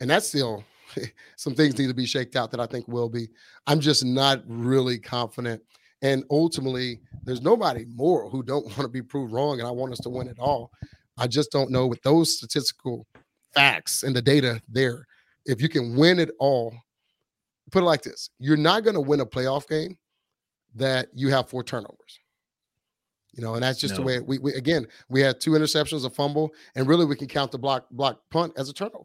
and 0.00 0.10
that's 0.10 0.26
still 0.26 0.64
some 1.36 1.54
things 1.54 1.78
need 1.78 1.86
to 1.86 1.94
be 1.94 2.06
shaked 2.06 2.34
out 2.34 2.50
that 2.50 2.58
I 2.58 2.66
think 2.66 2.88
will 2.88 3.08
be. 3.08 3.28
I'm 3.68 3.78
just 3.78 4.04
not 4.04 4.42
really 4.48 4.98
confident. 4.98 5.62
And 6.02 6.24
ultimately, 6.30 7.00
there's 7.22 7.42
nobody 7.42 7.86
more 7.94 8.28
who 8.28 8.42
don't 8.42 8.66
want 8.76 8.82
to 8.82 8.88
be 8.88 9.02
proved 9.02 9.32
wrong, 9.32 9.60
and 9.60 9.68
I 9.68 9.70
want 9.70 9.92
us 9.92 10.00
to 10.00 10.08
win 10.08 10.26
it 10.26 10.40
all. 10.40 10.72
I 11.18 11.28
just 11.28 11.52
don't 11.52 11.70
know 11.70 11.86
with 11.86 12.02
those 12.02 12.36
statistical 12.36 13.06
facts 13.54 14.02
and 14.02 14.14
the 14.14 14.22
data 14.22 14.60
there, 14.68 15.06
if 15.46 15.62
you 15.62 15.68
can 15.68 15.96
win 15.96 16.18
it 16.18 16.30
all. 16.40 16.74
Put 17.70 17.82
it 17.82 17.86
like 17.86 18.02
this: 18.02 18.30
You're 18.40 18.56
not 18.56 18.82
going 18.82 18.94
to 18.94 19.00
win 19.00 19.20
a 19.20 19.26
playoff 19.26 19.68
game 19.68 19.96
that 20.74 21.08
you 21.14 21.28
have 21.30 21.48
four 21.48 21.62
turnovers. 21.62 22.20
You 23.34 23.44
know, 23.44 23.54
and 23.54 23.62
that's 23.62 23.78
just 23.78 23.94
the 23.94 24.02
way 24.02 24.18
we, 24.18 24.38
we 24.38 24.52
again 24.54 24.86
we 25.08 25.20
had 25.20 25.40
two 25.40 25.52
interceptions, 25.52 26.04
a 26.04 26.10
fumble, 26.10 26.52
and 26.74 26.88
really 26.88 27.04
we 27.04 27.14
can 27.14 27.28
count 27.28 27.52
the 27.52 27.58
block 27.58 27.86
block 27.90 28.20
punt 28.30 28.52
as 28.56 28.68
a 28.68 28.72
turnover. 28.72 29.04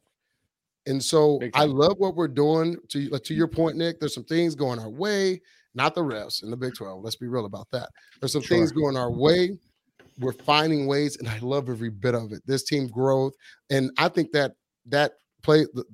And 0.86 1.02
so 1.02 1.40
I 1.54 1.66
love 1.66 1.98
what 1.98 2.16
we're 2.16 2.28
doing. 2.28 2.78
To 2.90 3.10
like, 3.10 3.24
to 3.26 3.34
your 3.34 3.48
point, 3.48 3.78
Nick, 3.78 4.00
there's 4.00 4.14
some 4.14 4.24
things 4.24 4.56
going 4.56 4.80
our 4.80 4.90
way, 4.90 5.42
not 5.76 5.96
the 5.96 6.02
refs 6.02 6.44
in 6.44 6.50
the 6.50 6.58
Big 6.58 6.74
12. 6.74 7.04
Let's 7.04 7.16
be 7.16 7.28
real 7.28 7.46
about 7.46 7.68
that. 7.72 7.90
There's 8.20 8.34
some 8.34 8.42
things 8.42 8.72
going 8.72 8.98
our 8.98 9.12
way. 9.12 9.58
We're 10.20 10.34
finding 10.34 10.88
ways, 10.88 11.18
and 11.18 11.28
I 11.28 11.40
love 11.40 11.70
every 11.70 11.90
bit 11.90 12.16
of 12.16 12.32
it. 12.34 12.42
This 12.46 12.64
team 12.64 12.88
growth, 12.88 13.34
and 13.70 13.92
I 13.98 14.10
think 14.10 14.32
that 14.32 14.54
that 14.88 15.14
play, 15.42 15.66
the, 15.74 15.86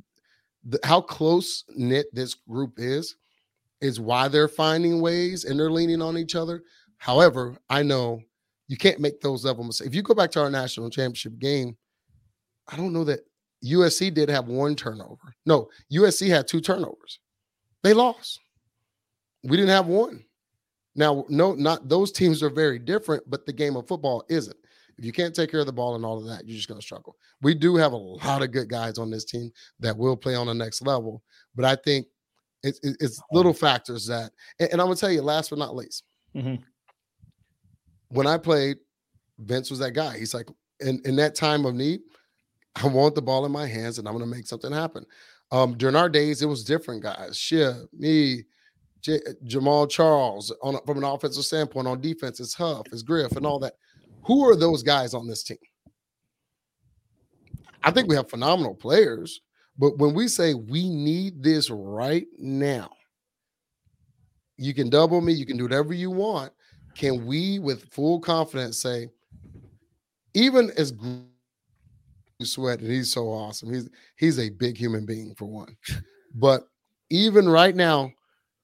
the, 0.66 0.80
how 0.84 1.02
close 1.02 1.64
knit 1.76 2.08
this 2.12 2.34
group 2.34 2.74
is, 2.78 3.16
is 3.82 4.00
why 4.00 4.28
they're 4.28 4.48
finding 4.48 5.02
ways 5.02 5.46
and 5.46 5.60
they're 5.60 5.72
leaning 5.72 6.02
on 6.02 6.18
each 6.18 6.36
other. 6.36 6.64
However, 6.98 7.58
I 7.70 7.84
know 7.84 8.22
you 8.68 8.78
can't 8.78 9.00
make 9.00 9.22
those 9.22 9.46
level 9.46 9.64
mistakes. 9.64 9.88
If 9.88 9.96
you 9.96 10.02
go 10.02 10.14
back 10.14 10.32
to 10.32 10.42
our 10.42 10.50
national 10.50 10.90
championship 10.90 11.40
game, 11.40 11.78
I 12.68 12.76
don't 12.76 12.94
know 12.94 13.04
that 13.06 13.22
USC 13.66 14.14
did 14.14 14.30
have 14.30 14.48
one 14.48 14.76
turnover. 14.76 15.34
No, 15.46 15.70
USC 15.92 16.28
had 16.30 16.48
two 16.48 16.62
turnovers. 16.62 17.20
They 17.84 17.94
lost. 17.94 18.40
We 19.44 19.58
didn't 19.58 19.70
have 19.70 19.88
one. 19.88 20.24
Now, 20.96 21.26
no, 21.30 21.54
not 21.54 21.88
those 21.88 22.12
teams 22.12 22.44
are 22.44 22.50
very 22.50 22.80
different, 22.80 23.24
but 23.30 23.46
the 23.46 23.54
game 23.54 23.76
of 23.76 23.88
football 23.88 24.24
isn't. 24.30 24.58
If 24.98 25.06
you 25.06 25.14
can't 25.14 25.34
take 25.34 25.50
care 25.50 25.62
of 25.62 25.66
the 25.66 25.72
ball 25.72 25.96
and 25.96 26.04
all 26.04 26.18
of 26.18 26.26
that, 26.26 26.46
you're 26.46 26.58
just 26.58 26.68
going 26.68 26.80
to 26.80 26.86
struggle. 26.86 27.16
We 27.42 27.56
do 27.56 27.78
have 27.78 27.94
a 27.94 27.98
lot 27.98 28.42
of 28.44 28.52
good 28.52 28.68
guys 28.68 28.98
on 28.98 29.10
this 29.10 29.24
team 29.24 29.50
that 29.80 29.98
will 29.98 30.18
play 30.18 30.36
on 30.36 30.48
the 30.48 30.54
next 30.54 30.82
level, 30.82 31.24
but 31.56 31.64
I 31.64 31.78
think 31.78 32.08
it's, 32.64 32.80
it's- 32.80 32.98
it's 33.00 33.22
little 33.32 33.54
factors 33.54 34.06
that, 34.08 34.32
and, 34.60 34.70
I'm 34.74 34.88
going 34.88 34.96
to 34.96 35.00
tell 35.00 35.12
you, 35.12 35.22
last 35.22 35.50
but 35.50 35.60
not 35.60 35.76
least, 35.76 36.04
Mhm. 36.36 36.62
when 38.10 38.28
I 38.28 38.38
played, 38.38 38.78
Vince 39.40 39.70
was 39.70 39.80
that 39.80 39.92
guy. 39.94 40.18
He's 40.18 40.34
like, 40.34 40.50
in, 40.82 41.02
in 41.06 41.16
that 41.18 41.36
time 41.36 41.66
of 41.66 41.76
need, 41.76 42.02
I 42.76 42.88
want 42.88 43.16
the 43.16 43.22
ball 43.22 43.46
in 43.46 43.52
my 43.52 43.66
hands 43.68 43.98
and 44.00 44.08
I'm 44.08 44.14
to 44.30 44.36
make 44.36 44.48
something 44.48 44.72
happen. 44.72 45.06
Um, 45.52 45.76
during 45.78 45.96
our 45.96 46.10
days, 46.10 46.42
it 46.42 46.46
was 46.46 46.64
different 46.64 47.02
guys. 47.02 47.32
Shia, 47.38 47.88
me, 47.94 48.44
J- 49.02 49.22
Jamaal 49.46 49.90
Charles. 49.90 50.52
On 50.62 50.78
from 50.86 50.98
an 50.98 51.04
offensive 51.04 51.44
standpoint, 51.46 51.88
on 51.88 52.02
defense, 52.02 52.40
it's 52.40 52.54
Huff, 52.54 52.86
it's 52.92 53.02
Griff, 53.02 53.32
and 53.38 53.46
all 53.46 53.60
that. 53.60 53.74
Who 54.26 54.48
are 54.48 54.56
those 54.56 54.84
guys 54.84 55.14
on 55.14 55.26
this 55.28 55.42
team? 55.44 55.58
I 57.84 57.92
think 57.92 58.08
we 58.10 58.16
have 58.16 58.30
phenomenal 58.30 58.76
players, 58.76 59.42
but 59.80 59.98
when 59.98 60.14
we 60.14 60.28
say 60.28 60.54
we 60.54 60.90
need 60.90 61.42
this 61.42 61.70
right 61.70 62.28
now, 62.38 62.92
you 64.58 64.74
can 64.74 64.90
double 64.90 65.22
me, 65.22 65.32
you 65.32 65.46
can 65.46 65.58
do 65.58 65.64
whatever 65.64 65.94
you 65.94 66.12
want. 66.12 66.52
Can 66.96 67.26
we, 67.26 67.60
with 67.60 67.92
full 67.94 68.20
confidence, 68.20 68.82
say, 68.82 69.08
even 70.34 70.70
as 70.78 70.94
Sweat, 72.42 72.80
and 72.80 72.92
he's 72.92 73.12
so 73.12 73.28
awesome. 73.28 73.74
He's 73.74 73.90
he's 74.18 74.40
a 74.40 74.50
big 74.50 74.78
human 74.78 75.06
being 75.06 75.34
for 75.36 75.46
one. 75.46 75.76
But 76.36 76.64
even 77.10 77.50
right 77.50 77.76
now, 77.76 78.12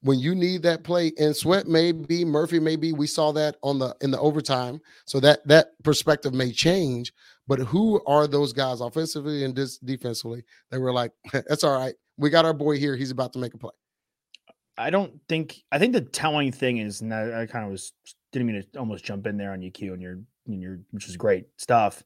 when 0.02 0.20
you 0.20 0.36
need 0.36 0.64
that 0.64 0.84
play, 0.84 1.12
and 1.18 1.36
Sweat 1.36 1.68
may 1.68 1.92
be, 1.92 2.24
Murphy 2.24 2.60
may 2.60 2.76
be. 2.76 2.94
We 2.94 3.08
saw 3.08 3.32
that 3.34 3.58
on 3.64 3.80
the 3.80 3.96
in 4.02 4.12
the 4.12 4.20
overtime, 4.20 4.80
so 5.06 5.20
that 5.20 5.46
that 5.48 5.72
perspective 5.84 6.34
may 6.34 6.52
change. 6.52 7.12
But 7.48 7.60
who 7.60 8.02
are 8.06 8.28
those 8.28 8.54
guys 8.54 8.82
offensively 8.82 9.44
and 9.44 9.54
dis- 9.54 9.78
defensively 9.78 10.44
that 10.72 10.80
were 10.80 10.94
like, 10.94 11.12
that's 11.34 11.64
all 11.64 11.78
right. 11.78 11.94
We 12.18 12.30
got 12.30 12.46
our 12.46 12.54
boy 12.54 12.78
here. 12.78 12.96
He's 12.96 13.12
about 13.12 13.34
to 13.34 13.40
make 13.40 13.54
a 13.54 13.58
play. 13.58 13.72
I 14.78 14.90
don't 14.90 15.20
think. 15.30 15.64
I 15.72 15.80
think 15.80 15.94
the 15.94 16.02
telling 16.02 16.52
thing 16.52 16.78
is, 16.80 17.02
and 17.02 17.14
I, 17.14 17.44
I 17.44 17.46
kind 17.46 17.66
of 17.66 17.72
was 17.72 17.94
didn't 18.32 18.48
mean 18.48 18.66
to 18.74 18.80
almost 18.80 19.06
jump 19.06 19.28
in 19.28 19.38
there 19.38 19.52
on 19.54 19.62
UQ 19.62 19.94
and 19.94 20.02
your 20.02 20.20
and 20.48 20.62
your 20.62 20.80
which 20.92 21.08
is 21.08 21.16
great 21.18 21.46
stuff. 21.58 22.04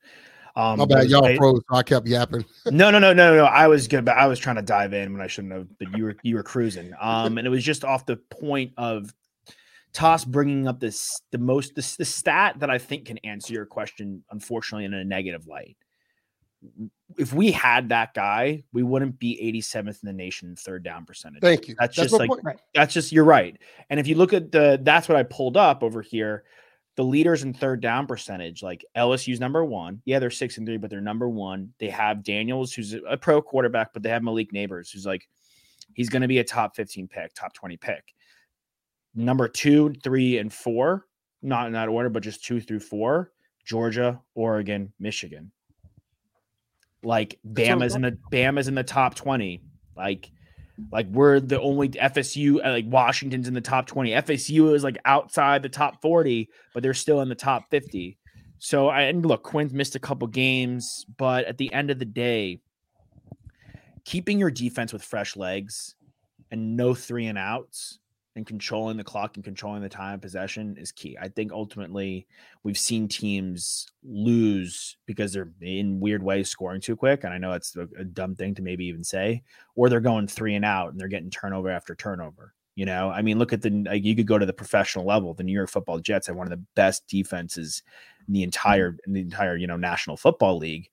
Um, 0.55 0.79
My 0.79 0.85
bad, 0.85 1.07
y'all 1.09 1.25
I- 1.25 1.37
froze. 1.37 1.61
So 1.69 1.77
I 1.77 1.83
kept 1.83 2.07
yapping. 2.07 2.43
no, 2.67 2.91
no, 2.91 2.99
no, 2.99 3.13
no, 3.13 3.35
no. 3.35 3.45
I 3.45 3.67
was 3.67 3.87
good, 3.87 4.03
but 4.05 4.17
I 4.17 4.27
was 4.27 4.39
trying 4.39 4.57
to 4.57 4.61
dive 4.61 4.93
in 4.93 5.13
when 5.13 5.21
I 5.21 5.27
shouldn't 5.27 5.53
have. 5.53 5.67
But 5.77 5.97
you 5.97 6.03
were 6.03 6.15
you 6.21 6.35
were 6.35 6.43
cruising. 6.43 6.93
Um, 6.99 7.37
and 7.37 7.47
it 7.47 7.49
was 7.49 7.63
just 7.63 7.83
off 7.85 8.05
the 8.05 8.17
point 8.17 8.73
of 8.77 9.13
Toss 9.93 10.23
bringing 10.23 10.67
up 10.67 10.79
this 10.79 11.21
the 11.31 11.37
most 11.37 11.75
this 11.75 11.95
the 11.95 12.05
stat 12.05 12.59
that 12.59 12.69
I 12.69 12.77
think 12.77 13.05
can 13.05 13.17
answer 13.19 13.53
your 13.53 13.65
question. 13.65 14.23
Unfortunately, 14.31 14.85
in 14.85 14.93
a 14.93 15.03
negative 15.03 15.47
light. 15.47 15.77
If 17.17 17.33
we 17.33 17.51
had 17.51 17.89
that 17.89 18.13
guy, 18.13 18.63
we 18.73 18.83
wouldn't 18.83 19.17
be 19.17 19.39
87th 19.41 20.03
in 20.03 20.07
the 20.07 20.13
nation 20.13 20.49
in 20.49 20.55
third 20.57 20.83
down 20.83 21.05
percentage. 21.05 21.41
Thank 21.41 21.69
you. 21.69 21.75
That's, 21.79 21.95
just 21.95 22.13
like 22.13 22.29
point. 22.29 22.59
that's 22.75 22.93
just 22.93 23.13
you're 23.13 23.23
right. 23.23 23.57
And 23.89 23.97
if 23.99 24.07
you 24.07 24.15
look 24.15 24.33
at 24.33 24.51
the 24.51 24.79
that's 24.83 25.07
what 25.07 25.17
I 25.17 25.23
pulled 25.23 25.57
up 25.57 25.83
over 25.83 26.01
here. 26.01 26.43
The 26.95 27.05
leaders 27.05 27.43
in 27.43 27.53
third 27.53 27.79
down 27.79 28.07
percentage, 28.07 28.61
like 28.61 28.83
LSU's 28.97 29.39
number 29.39 29.63
one. 29.63 30.01
Yeah, 30.03 30.19
they're 30.19 30.29
six 30.29 30.57
and 30.57 30.67
three, 30.67 30.75
but 30.75 30.89
they're 30.89 30.99
number 30.99 31.29
one. 31.29 31.71
They 31.79 31.89
have 31.89 32.25
Daniels, 32.25 32.73
who's 32.73 32.93
a 33.07 33.15
pro 33.15 33.41
quarterback, 33.41 33.93
but 33.93 34.03
they 34.03 34.09
have 34.09 34.21
Malik 34.21 34.51
Nabers, 34.51 34.91
who's 34.91 35.05
like 35.05 35.29
he's 35.93 36.09
going 36.09 36.21
to 36.21 36.27
be 36.27 36.39
a 36.39 36.43
top 36.43 36.75
15 36.75 37.07
pick, 37.07 37.33
top 37.33 37.53
20 37.53 37.77
pick. 37.77 38.13
Number 39.15 39.47
two, 39.47 39.93
three, 40.03 40.37
and 40.37 40.53
four, 40.53 41.05
not 41.41 41.67
in 41.67 41.73
that 41.73 41.89
order, 41.89 42.09
but 42.09 42.23
just 42.23 42.43
two 42.43 42.61
through 42.61 42.81
four, 42.81 43.31
Georgia, 43.65 44.21
Oregon, 44.35 44.93
Michigan. 44.99 45.51
Like 47.03 47.39
Bama's 47.47 47.95
in 47.95 48.01
the 48.01 48.17
Bama's 48.31 48.67
in 48.67 48.75
the 48.75 48.83
top 48.83 49.15
20. 49.15 49.61
Like 49.95 50.31
like 50.91 51.07
we're 51.07 51.39
the 51.39 51.59
only 51.59 51.89
FSU 51.89 52.65
uh, 52.65 52.71
like 52.71 52.85
Washington's 52.87 53.47
in 53.47 53.53
the 53.53 53.61
top 53.61 53.87
20. 53.87 54.11
FSU 54.11 54.73
is 54.73 54.83
like 54.83 54.97
outside 55.05 55.61
the 55.61 55.69
top 55.69 56.01
40, 56.01 56.49
but 56.73 56.83
they're 56.83 56.93
still 56.93 57.21
in 57.21 57.29
the 57.29 57.35
top 57.35 57.69
50. 57.69 58.17
So 58.59 58.89
I 58.89 59.03
and 59.03 59.25
look, 59.25 59.43
Quinn's 59.43 59.73
missed 59.73 59.95
a 59.95 59.99
couple 59.99 60.27
games, 60.27 61.05
but 61.17 61.45
at 61.45 61.57
the 61.57 61.71
end 61.73 61.89
of 61.89 61.99
the 61.99 62.05
day, 62.05 62.59
keeping 64.03 64.39
your 64.39 64.51
defense 64.51 64.91
with 64.91 65.03
fresh 65.03 65.37
legs 65.37 65.95
and 66.51 66.75
no 66.75 66.93
three 66.93 67.27
and 67.27 67.37
outs 67.37 67.99
and 68.39 68.47
controlling 68.47 68.97
the 68.97 69.03
clock 69.03 69.35
and 69.35 69.43
controlling 69.43 69.81
the 69.81 69.89
time 69.89 70.15
of 70.15 70.21
possession 70.21 70.75
is 70.77 70.91
key. 70.91 71.17
I 71.21 71.27
think 71.27 71.51
ultimately 71.51 72.25
we've 72.63 72.77
seen 72.77 73.07
teams 73.07 73.85
lose 74.01 74.97
because 75.05 75.33
they're 75.33 75.51
in 75.61 75.99
weird 75.99 76.23
ways 76.23 76.49
scoring 76.49 76.81
too 76.81 76.95
quick. 76.95 77.25
And 77.25 77.33
I 77.33 77.37
know 77.37 77.51
it's 77.51 77.75
a, 77.75 77.87
a 77.97 78.05
dumb 78.05 78.35
thing 78.35 78.55
to 78.55 78.61
maybe 78.61 78.85
even 78.85 79.03
say, 79.03 79.43
or 79.75 79.89
they're 79.89 79.99
going 79.99 80.27
three 80.27 80.55
and 80.55 80.63
out 80.63 80.91
and 80.91 80.99
they're 80.99 81.09
getting 81.09 81.29
turnover 81.29 81.69
after 81.69 81.95
turnover. 81.95 82.53
You 82.75 82.85
know, 82.85 83.09
I 83.09 83.21
mean, 83.21 83.37
look 83.37 83.51
at 83.51 83.61
the 83.61 83.83
like 83.85 84.05
you 84.05 84.15
could 84.15 84.25
go 84.25 84.37
to 84.37 84.45
the 84.45 84.53
professional 84.53 85.05
level. 85.05 85.33
The 85.33 85.43
New 85.43 85.51
York 85.51 85.69
Football 85.69 85.99
Jets 85.99 86.27
have 86.27 86.37
one 86.37 86.47
of 86.47 86.51
the 86.51 86.65
best 86.75 87.05
defenses 87.09 87.83
in 88.25 88.33
the 88.33 88.43
entire 88.43 88.97
in 89.05 89.11
the 89.11 89.19
entire 89.19 89.57
you 89.57 89.67
know 89.67 89.75
National 89.75 90.15
Football 90.15 90.57
League. 90.57 90.89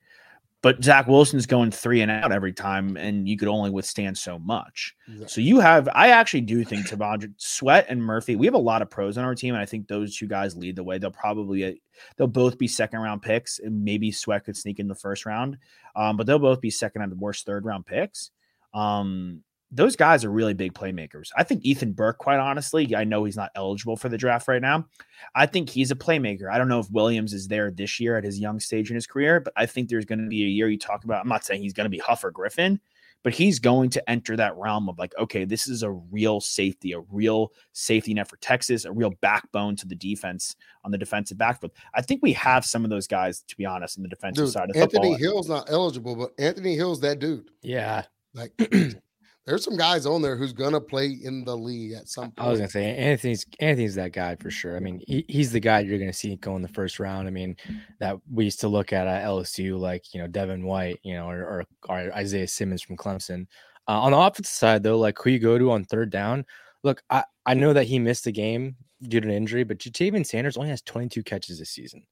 But 0.67 0.83
Zach 0.83 1.07
Wilson's 1.07 1.47
going 1.47 1.71
three 1.71 2.01
and 2.01 2.11
out 2.11 2.33
every 2.33 2.53
time, 2.53 2.97
and 2.97 3.29
you 3.29 3.37
could 3.37 3.47
only 3.47 3.71
withstand 3.71 4.19
so 4.19 4.37
much. 4.37 4.97
So 5.29 5.41
you 5.41 5.61
have, 5.61 5.89
I 5.95 6.09
actually 6.09 6.41
do 6.41 6.65
think 6.65 6.89
T'Vondre 6.89 7.33
Sweat 7.37 7.87
and 7.89 8.03
Murphy. 8.03 8.35
We 8.35 8.47
have 8.47 8.55
a 8.57 8.59
lot 8.59 8.83
of 8.83 8.91
pros 8.91 9.17
on 9.17 9.25
our 9.25 9.37
team, 9.37 9.55
and 9.55 9.63
I 9.63 9.65
think 9.65 9.87
those 9.87 10.17
two 10.17 10.27
guys 10.27 10.57
lead 10.57 10.75
the 10.75 10.83
way. 10.83 10.99
They'll 10.99 11.13
probably 11.13 11.81
they'll 12.17 12.27
both 12.27 12.59
be 12.59 12.67
second 12.67 12.99
round 12.99 13.23
picks, 13.23 13.61
and 13.61 13.85
maybe 13.85 14.11
Sweat 14.11 14.45
could 14.45 14.57
sneak 14.57 14.81
in 14.81 14.89
the 14.89 14.95
first 14.97 15.25
round, 15.25 15.57
um, 15.95 16.17
but 16.17 16.27
they'll 16.27 16.41
both 16.41 16.61
be 16.61 16.71
second 16.71 17.03
and 17.03 17.17
worst 17.21 17.47
third 17.47 17.65
round 17.65 17.87
picks. 17.87 18.33
Um, 18.75 19.45
those 19.71 19.97
guys 19.97 20.25
are 20.25 20.31
really 20.31 20.55
big 20.55 20.75
playmakers. 20.75 21.31
I 21.37 21.43
think 21.43 21.65
Ethan 21.65 21.93
Burke, 21.93 22.19
quite 22.19 22.39
honestly, 22.39 22.95
I 22.95 23.05
know 23.05 23.25
he's 23.25 23.37
not 23.37 23.51
eligible 23.55 23.97
for 23.97 24.09
the 24.09 24.19
draft 24.19 24.47
right 24.47 24.63
now. 24.63 24.87
I 25.35 25.47
think 25.47 25.69
he's 25.69 25.91
a 25.91 25.97
playmaker. 25.97 26.51
I 26.51 26.59
don't 26.59 26.69
know 26.69 26.79
if 26.79 26.91
Williams 26.91 27.33
is 27.33 27.49
there 27.49 27.71
this 27.71 27.99
year 27.99 28.17
at 28.17 28.25
his 28.25 28.39
young 28.39 28.61
stage 28.61 28.91
in 28.91 28.95
his 28.95 29.07
career, 29.07 29.41
but 29.41 29.53
I 29.57 29.67
think 29.67 29.89
there's 29.89 30.05
going 30.05 30.21
to 30.21 30.29
be 30.29 30.45
a 30.45 30.49
year 30.49 30.69
you 30.69 30.79
talk 30.79 31.05
about. 31.05 31.23
I'm 31.23 31.29
not 31.29 31.45
saying 31.45 31.63
he's 31.63 31.73
going 31.73 31.87
to 31.87 31.91
be 31.91 31.99
Huff 31.99 32.23
or 32.23 32.31
Griffin, 32.31 32.81
but 33.25 33.35
he's 33.35 33.59
going 33.59 33.91
to 33.91 34.09
enter 34.09 34.37
that 34.37 34.57
realm 34.57 34.89
of 34.89 35.01
like, 35.01 35.13
okay, 35.19 35.45
this 35.45 35.67
is 35.67 35.83
a 35.83 35.91
real 35.91 36.41
safety, 36.41 36.93
a 36.93 37.01
real 37.01 37.53
safety 37.73 38.15
net 38.15 38.29
for 38.29 38.37
Texas, 38.37 38.85
a 38.85 38.93
real 38.93 39.11
backbone 39.21 39.75
to 39.77 39.89
the 39.89 39.97
defense 39.97 40.55
on 40.85 40.93
the 40.93 40.99
defensive 40.99 41.39
backfield. 41.39 41.73
I 41.93 42.03
think 42.03 42.21
we 42.23 42.33
have 42.35 42.65
some 42.65 42.85
of 42.85 42.91
those 42.91 43.09
guys, 43.09 43.41
to 43.49 43.57
be 43.57 43.67
honest, 43.67 43.97
in 43.97 44.05
the 44.05 44.09
defensive 44.09 44.45
Dude, 44.45 44.53
side 44.53 44.71
of 44.71 44.77
Anthony 44.77 45.15
football. 45.15 45.19
Hill's 45.19 45.49
not 45.49 45.69
eligible, 45.69 46.15
but 46.15 46.35
Anthony 46.39 46.77
Hill's 46.77 47.01
that 47.01 47.19
dude. 47.19 47.51
Yeah, 47.63 48.05
Like, 48.33 48.53
there's 49.47 49.65
some 49.65 49.77
guys 49.77 50.07
on 50.07 50.23
there 50.23 50.37
who's 50.37 50.53
gonna 50.53 50.81
play 50.81 51.07
in 51.07 51.45
the 51.45 51.57
league 51.57 51.93
at 51.93 52.09
some 52.09 52.33
point. 52.33 52.47
I 52.47 52.51
was 52.51 52.59
gonna 52.59 52.69
say 52.69 52.97
Anthony's 52.97 53.47
Anthony's 53.61 53.95
that 53.95 54.13
guy 54.13 54.35
for 54.37 54.51
sure. 54.51 54.77
I 54.77 54.81
mean, 54.81 55.01
he, 55.07 55.25
he's 55.29 55.53
the 55.53 55.61
guy 55.61 55.81
you're 55.81 55.99
gonna 55.99 56.13
see 56.13 56.35
go 56.37 56.57
in 56.57 56.63
the 56.63 56.69
first 56.69 56.99
round. 56.99 57.29
I 57.29 57.31
mean, 57.31 57.57
that 58.01 58.17
we 58.31 58.45
used 58.45 58.61
to 58.61 58.69
look 58.69 58.93
at 58.93 59.07
at 59.07 59.25
LSU, 59.25 59.79
like 59.79 60.13
you 60.13 60.21
know 60.21 60.27
Devin 60.27 60.65
White, 60.65 60.99
you 61.05 61.15
know, 61.15 61.29
or, 61.31 61.45
or, 61.45 61.65
or 61.89 62.13
Isaiah 62.15 62.49
Simmons 62.49 62.83
from 62.83 62.97
Clemson. 62.97 63.47
Uh, 63.89 64.01
on 64.01 64.11
the 64.13 64.19
offensive 64.19 64.47
side, 64.47 64.83
though, 64.83 64.99
like 64.99 65.17
who 65.23 65.31
you 65.31 65.39
go 65.39 65.59
to 65.59 65.71
on 65.71 65.85
third 65.85 66.11
down. 66.11 66.45
Look, 66.83 67.03
I, 67.09 67.23
I 67.47 67.55
know 67.55 67.73
that 67.73 67.85
he 67.85 68.01
missed 68.01 68.27
a 68.27 68.33
game 68.33 68.75
due 69.03 69.21
to 69.21 69.29
an 69.29 69.35
injury, 69.35 69.63
but 69.63 69.79
Ja'Tavion 69.79 70.27
Sanders 70.27 70.57
only 70.57 70.71
has 70.71 70.83
22 70.83 71.23
catches 71.23 71.59
this 71.59 71.71
season. 71.71 72.03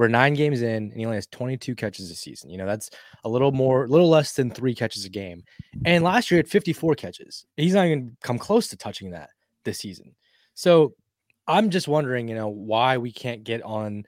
We're 0.00 0.08
nine 0.08 0.32
games 0.32 0.62
in, 0.62 0.84
and 0.84 0.92
he 0.94 1.04
only 1.04 1.18
has 1.18 1.26
22 1.26 1.74
catches 1.74 2.08
this 2.08 2.20
season. 2.20 2.48
You 2.48 2.56
know, 2.56 2.64
that's 2.64 2.88
a 3.24 3.28
little 3.28 3.52
more, 3.52 3.84
a 3.84 3.86
little 3.86 4.08
less 4.08 4.32
than 4.32 4.50
three 4.50 4.74
catches 4.74 5.04
a 5.04 5.10
game. 5.10 5.42
And 5.84 6.02
last 6.02 6.30
year, 6.30 6.36
he 6.36 6.38
had 6.38 6.48
54 6.48 6.94
catches. 6.94 7.44
He's 7.58 7.74
not 7.74 7.84
even 7.84 8.16
come 8.22 8.38
close 8.38 8.66
to 8.68 8.78
touching 8.78 9.10
that 9.10 9.28
this 9.66 9.78
season. 9.80 10.14
So 10.54 10.94
I'm 11.46 11.68
just 11.68 11.86
wondering, 11.86 12.28
you 12.28 12.34
know, 12.34 12.48
why 12.48 12.96
we 12.96 13.12
can't 13.12 13.44
get 13.44 13.60
on, 13.62 14.06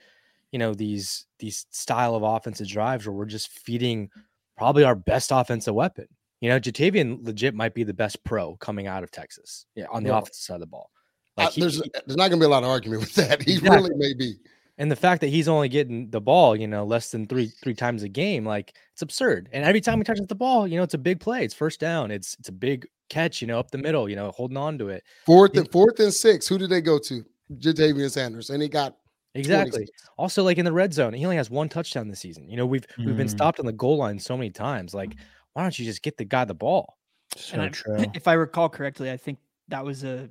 you 0.51 0.59
know, 0.59 0.73
these 0.73 1.27
these 1.39 1.67
style 1.69 2.15
of 2.15 2.23
offensive 2.23 2.69
drives 2.69 3.07
where 3.07 3.13
we're 3.13 3.27
just 3.27 3.49
feeding 3.51 4.09
probably 4.57 4.85
our 4.85 4.95
best 4.95 5.31
offensive 5.31 5.75
weapon. 5.75 6.07
You 6.41 6.49
know, 6.49 6.59
Ja'Tavion 6.59 7.23
legit 7.23 7.55
might 7.55 7.75
be 7.75 7.85
the 7.85 7.93
best 7.93 8.25
pro 8.25 8.57
coming 8.57 8.87
out 8.87 9.03
of 9.03 9.11
Texas. 9.11 9.67
Yeah, 9.75 9.89
on 9.93 10.05
the 10.05 10.09
Well, 10.09 10.21
offensive 10.21 10.37
side 10.43 10.55
of 10.55 10.61
the 10.61 10.67
ball. 10.69 10.91
Like 11.37 11.51
he- 11.51 11.61
there's 11.61 11.83
there's 12.07 12.17
not 12.17 12.31
gonna 12.31 12.41
be 12.41 12.47
a 12.47 12.49
lot 12.49 12.63
of 12.63 12.71
argument 12.71 13.01
with 13.03 13.15
that. 13.17 13.43
He 13.43 13.57
Exactly. 13.57 13.91
really 13.91 13.95
may 13.97 14.15
be. 14.15 14.37
And 14.83 14.90
the 14.90 14.97
fact 14.97 15.21
that 15.21 15.29
he's 15.29 15.47
only 15.47 15.68
getting 15.68 16.11
the 16.11 16.21
ball, 16.21 16.57
you 16.57 16.66
know, 16.66 16.85
less 16.85 17.11
than 17.12 17.29
three 17.29 17.53
three 17.62 17.75
times 17.75 18.03
a 18.03 18.09
game, 18.09 18.45
like 18.45 18.75
it's 18.92 19.03
absurd. 19.03 19.49
And 19.53 19.64
every 19.64 19.81
time 19.81 19.99
he 19.99 20.05
touches 20.05 20.27
the 20.27 20.35
ball, 20.35 20.66
you 20.66 20.77
know, 20.77 20.83
it's 20.83 20.95
a 20.95 20.99
big 20.99 21.21
play. 21.21 21.45
It's 21.45 21.55
first 21.55 21.79
down. 21.79 22.11
It's 22.11 22.35
it's 22.40 22.49
a 22.49 22.53
big 22.53 22.87
catch, 23.09 23.40
you 23.40 23.47
know, 23.47 23.61
up 23.61 23.71
the 23.71 23.79
middle, 23.79 24.09
you 24.09 24.16
know, 24.16 24.33
holding 24.33 24.57
on 24.57 24.79
to 24.79 24.88
it. 24.88 25.05
Fourth 25.25 25.57
and 25.57 25.71
fourth 25.71 26.01
and 26.01 26.12
six. 26.12 26.49
Who 26.49 26.59
did 26.59 26.68
they 26.71 26.81
go 26.81 26.99
to? 26.99 27.25
Ja'Tavion 27.59 28.11
Sanders, 28.11 28.51
and 28.51 28.61
he 28.61 28.68
got 28.68 28.97
Exactly. 29.35 29.71
26. 29.87 29.90
Also, 30.18 30.42
like 30.42 30.59
in 30.59 30.64
the 30.64 30.73
red 30.73 30.92
zone, 30.92 31.12
he 31.12 31.25
only 31.25 31.37
has 31.37 31.49
one 31.49 31.68
touchdown 31.68 32.09
this 32.09 32.18
season. 32.21 32.49
You 32.51 32.57
know, 32.57 32.66
we've 32.66 32.85
we've 32.99 33.16
been 33.16 33.29
Mm. 33.29 33.38
stopped 33.38 33.61
on 33.61 33.66
the 33.66 33.73
goal 33.73 33.99
line 33.99 34.18
so 34.18 34.37
many 34.37 34.51
times. 34.51 34.95
Like, 34.95 35.14
why 35.53 35.62
don't 35.62 35.79
you 35.79 35.85
just 35.85 36.03
get 36.03 36.16
the 36.16 36.25
guy 36.25 36.45
the 36.45 36.55
ball? 36.55 36.99
So 37.37 37.53
And 37.55 37.62
I'm- 37.62 37.73
true. 37.73 37.97
If 38.14 38.27
I 38.27 38.33
recall 38.35 38.68
correctly, 38.68 39.11
I 39.12 39.16
think 39.16 39.38
that 39.68 39.85
was 39.85 40.03
a 40.05 40.29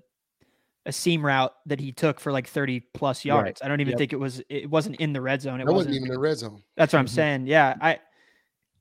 a 0.85 0.91
seam 0.91 1.23
route 1.25 1.53
that 1.67 1.79
he 1.79 1.91
took 1.91 2.19
for 2.19 2.31
like 2.31 2.47
30 2.47 2.79
plus 2.93 3.23
yards. 3.23 3.61
Right. 3.61 3.65
I 3.65 3.67
don't 3.67 3.81
even 3.81 3.91
Yep. 3.91 3.97
think 3.99 4.13
it 4.13 4.19
was 4.19 4.41
it 4.49 4.69
wasn't 4.69 4.95
in 4.97 5.13
the 5.13 5.21
red 5.21 5.41
zone. 5.41 5.59
It 5.61 5.65
wasn't, 5.65 5.75
wasn't 5.77 5.95
even 5.95 6.09
the 6.09 6.19
red 6.19 6.37
zone. 6.37 6.63
That's 6.75 6.93
what 6.93 6.99
I'm 6.99 7.05
Mhm. 7.05 7.09
saying. 7.09 7.47
Yeah, 7.47 7.75
I 7.79 7.99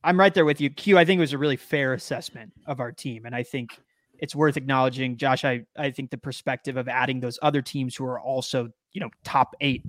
I'm 0.03 0.19
right 0.19 0.33
there 0.33 0.47
with 0.47 0.61
you. 0.63 0.71
Q, 0.71 0.97
I 0.97 1.05
think 1.05 1.19
it 1.19 1.21
was 1.21 1.35
a 1.35 1.39
really 1.39 1.57
fair 1.57 1.93
assessment 1.93 2.53
of 2.67 2.81
our 2.81 2.91
team, 2.91 3.27
and 3.27 3.35
I 3.35 3.43
think 3.43 3.79
it's 4.19 4.35
worth 4.35 4.57
acknowledging, 4.57 5.17
Josh. 5.19 5.45
I 5.45 5.67
I 5.77 5.91
think 5.91 6.11
the 6.11 6.17
perspective 6.19 6.77
of 6.79 6.89
adding 6.89 7.21
those 7.21 7.39
other 7.43 7.61
teams 7.61 7.95
who 7.97 8.07
are 8.07 8.19
also 8.21 8.71
you 8.93 9.01
know 9.03 9.11
top 9.25 9.55
eight 9.61 9.85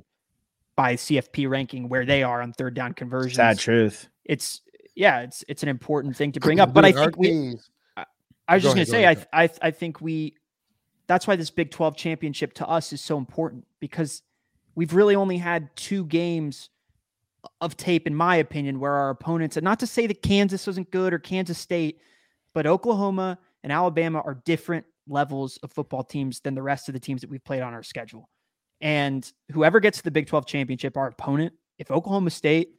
by 0.76 0.96
CFP 0.96 1.48
ranking 1.50 1.88
where 1.88 2.06
they 2.06 2.24
are 2.24 2.42
on 2.42 2.52
third 2.54 2.74
down 2.74 2.94
conversions. 2.94 3.36
Sad 3.36 3.58
truth. 3.58 4.10
It's 4.26 4.62
yeah, 4.96 5.22
it's 5.22 5.46
it's 5.48 5.64
an 5.64 5.70
important 5.70 6.18
thing 6.18 6.34
to 6.34 6.42
bring 6.42 6.60
up. 6.60 6.74
But 6.74 6.84
I 6.84 6.92
Dude, 6.92 7.00
our 7.00 7.06
think 7.06 7.18
we 7.18 7.28
teams- 7.30 7.70
I 8.48 8.56
was 8.56 8.64
Go 8.64 8.68
just 8.68 8.76
going 8.76 8.86
to 8.86 8.92
say, 8.92 9.06
I, 9.06 9.12
ahead, 9.12 9.28
th- 9.32 9.52
I, 9.64 9.68
I 9.68 9.72
think 9.72 10.02
we, 10.02 10.34
that's 11.12 11.28
why 11.28 11.36
this 11.36 11.50
Big 11.50 11.72
12 11.72 11.98
championship 11.98 12.54
to 12.54 12.68
us 12.68 12.94
is 12.94 13.02
so 13.02 13.18
important 13.18 13.66
because 13.82 14.22
we've 14.76 14.94
really 14.94 15.16
only 15.16 15.38
had 15.38 15.76
two 15.76 16.06
games 16.06 16.70
of 17.60 17.76
tape, 17.76 18.08
in 18.08 18.16
my 18.16 18.38
opinion, 18.38 18.80
where 18.80 18.94
our 18.94 19.10
opponents, 19.10 19.58
and 19.58 19.64
not 19.66 19.80
to 19.80 19.88
say 19.88 20.08
that 20.08 20.22
Kansas 20.22 20.66
wasn't 20.66 20.90
good 20.90 21.14
or 21.14 21.20
Kansas 21.20 21.58
State, 21.58 22.00
but 22.54 22.66
Oklahoma 22.66 23.40
and 23.62 23.74
Alabama 23.74 24.22
are 24.26 24.36
different 24.46 24.86
levels 25.06 25.58
of 25.58 25.72
football 25.74 26.04
teams 26.04 26.40
than 26.40 26.56
the 26.56 26.62
rest 26.62 26.88
of 26.88 26.94
the 26.94 27.00
teams 27.00 27.20
that 27.22 27.30
we've 27.30 27.44
played 27.44 27.62
on 27.62 27.74
our 27.74 27.84
schedule. 27.84 28.30
And 28.80 29.30
whoever 29.52 29.80
gets 29.82 29.98
to 29.98 30.04
the 30.06 30.12
Big 30.12 30.28
12 30.28 30.46
championship, 30.46 30.96
our 30.96 31.08
opponent, 31.08 31.54
if 31.78 31.92
Oklahoma 31.92 32.30
State 32.30 32.76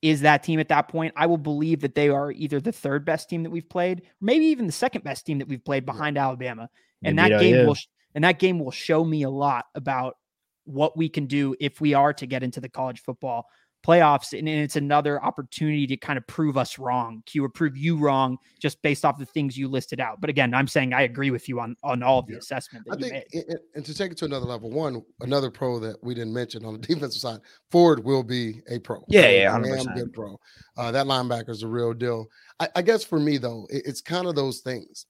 is 0.00 0.22
that 0.22 0.42
team 0.42 0.58
at 0.58 0.68
that 0.68 0.88
point, 0.88 1.12
I 1.16 1.26
will 1.26 1.38
believe 1.38 1.80
that 1.82 1.94
they 1.94 2.08
are 2.08 2.32
either 2.32 2.60
the 2.60 2.72
third 2.72 3.04
best 3.04 3.28
team 3.28 3.44
that 3.44 3.50
we've 3.50 3.68
played, 3.68 4.02
maybe 4.20 4.46
even 4.46 4.66
the 4.66 4.72
second 4.72 5.04
best 5.04 5.24
team 5.24 5.38
that 5.38 5.46
we've 5.46 5.64
played 5.64 5.86
behind 5.86 6.18
Alabama. 6.18 6.68
And 7.04 7.16
Maybe 7.16 7.30
that 7.34 7.40
game 7.40 7.54
yeah. 7.56 7.66
will 7.66 7.74
sh- 7.74 7.86
and 8.14 8.24
that 8.24 8.38
game 8.38 8.58
will 8.58 8.70
show 8.70 9.04
me 9.04 9.22
a 9.22 9.30
lot 9.30 9.66
about 9.74 10.16
what 10.64 10.96
we 10.96 11.08
can 11.08 11.26
do 11.26 11.56
if 11.60 11.80
we 11.80 11.94
are 11.94 12.12
to 12.12 12.26
get 12.26 12.42
into 12.42 12.60
the 12.60 12.68
college 12.68 13.00
football 13.02 13.46
playoffs 13.84 14.38
and 14.38 14.48
it's 14.48 14.76
another 14.76 15.20
opportunity 15.24 15.88
to 15.88 15.96
kind 15.96 16.16
of 16.16 16.24
prove 16.28 16.56
us 16.56 16.78
wrong 16.78 17.20
q 17.26 17.42
or 17.44 17.48
prove 17.48 17.76
you 17.76 17.96
wrong 17.98 18.38
just 18.60 18.80
based 18.80 19.04
off 19.04 19.18
the 19.18 19.26
things 19.26 19.58
you 19.58 19.66
listed 19.66 19.98
out 19.98 20.20
but 20.20 20.30
again 20.30 20.54
i'm 20.54 20.68
saying 20.68 20.92
i 20.92 21.02
agree 21.02 21.32
with 21.32 21.48
you 21.48 21.58
on 21.58 21.74
on 21.82 22.00
all 22.00 22.20
of 22.20 22.26
the 22.26 22.34
Yeah. 22.34 22.38
assessment 22.38 22.84
that 22.86 22.92
I 22.92 22.96
you 22.98 23.02
think, 23.10 23.24
made 23.34 23.44
and- 23.48 23.58
and 23.74 23.84
to 23.84 23.92
take 23.92 24.12
it 24.12 24.18
to 24.18 24.24
another 24.26 24.46
level, 24.46 24.70
one, 24.70 25.02
another 25.20 25.50
pro 25.50 25.80
that 25.80 25.96
we 26.00 26.14
didn't 26.14 26.32
mention 26.32 26.64
on 26.64 26.74
the 26.74 26.78
defensive 26.86 27.20
side, 27.20 27.40
Ford 27.72 28.04
will 28.04 28.22
be 28.22 28.60
a 28.70 28.78
pro. 28.78 29.02
Yeah, 29.08 29.22
He's 29.22 29.30
a 29.30 29.34
yeah, 29.38 29.58
damn 29.58 29.86
100%. 29.86 29.96
good 29.96 30.12
pro. 30.12 30.38
Uh, 30.76 30.92
that 30.92 31.06
linebacker 31.06 31.48
is 31.50 31.64
a 31.64 31.68
real 31.68 31.92
deal. 31.92 32.26
I, 32.60 32.68
I 32.76 32.82
guess 32.82 33.02
for 33.02 33.18
me 33.18 33.36
though, 33.38 33.66
it- 33.68 33.82
it's 33.84 34.00
kind 34.00 34.28
of 34.28 34.36
those 34.36 34.60
things. 34.60 35.06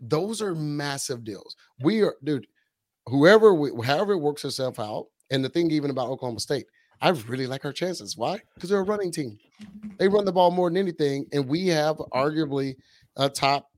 Those 0.00 0.42
are 0.42 0.54
massive 0.54 1.24
deals. 1.24 1.56
We 1.80 2.02
are, 2.02 2.16
dude. 2.24 2.46
Whoever, 3.06 3.54
we, 3.54 3.70
however 3.84 4.12
it 4.12 4.18
works 4.18 4.44
itself 4.44 4.80
out, 4.80 5.06
and 5.30 5.44
the 5.44 5.48
thing 5.48 5.70
even 5.70 5.90
about 5.90 6.08
Oklahoma 6.08 6.40
State, 6.40 6.66
I 7.00 7.10
really 7.10 7.46
like 7.46 7.64
our 7.64 7.72
chances. 7.72 8.16
Why? 8.16 8.40
Because 8.54 8.70
they're 8.70 8.80
a 8.80 8.84
running 8.84 9.12
team. 9.12 9.38
They 9.98 10.08
run 10.08 10.24
the 10.24 10.32
ball 10.32 10.50
more 10.50 10.70
than 10.70 10.76
anything, 10.76 11.26
and 11.32 11.46
we 11.46 11.68
have 11.68 11.96
arguably 12.12 12.76
a 13.16 13.28
top 13.28 13.70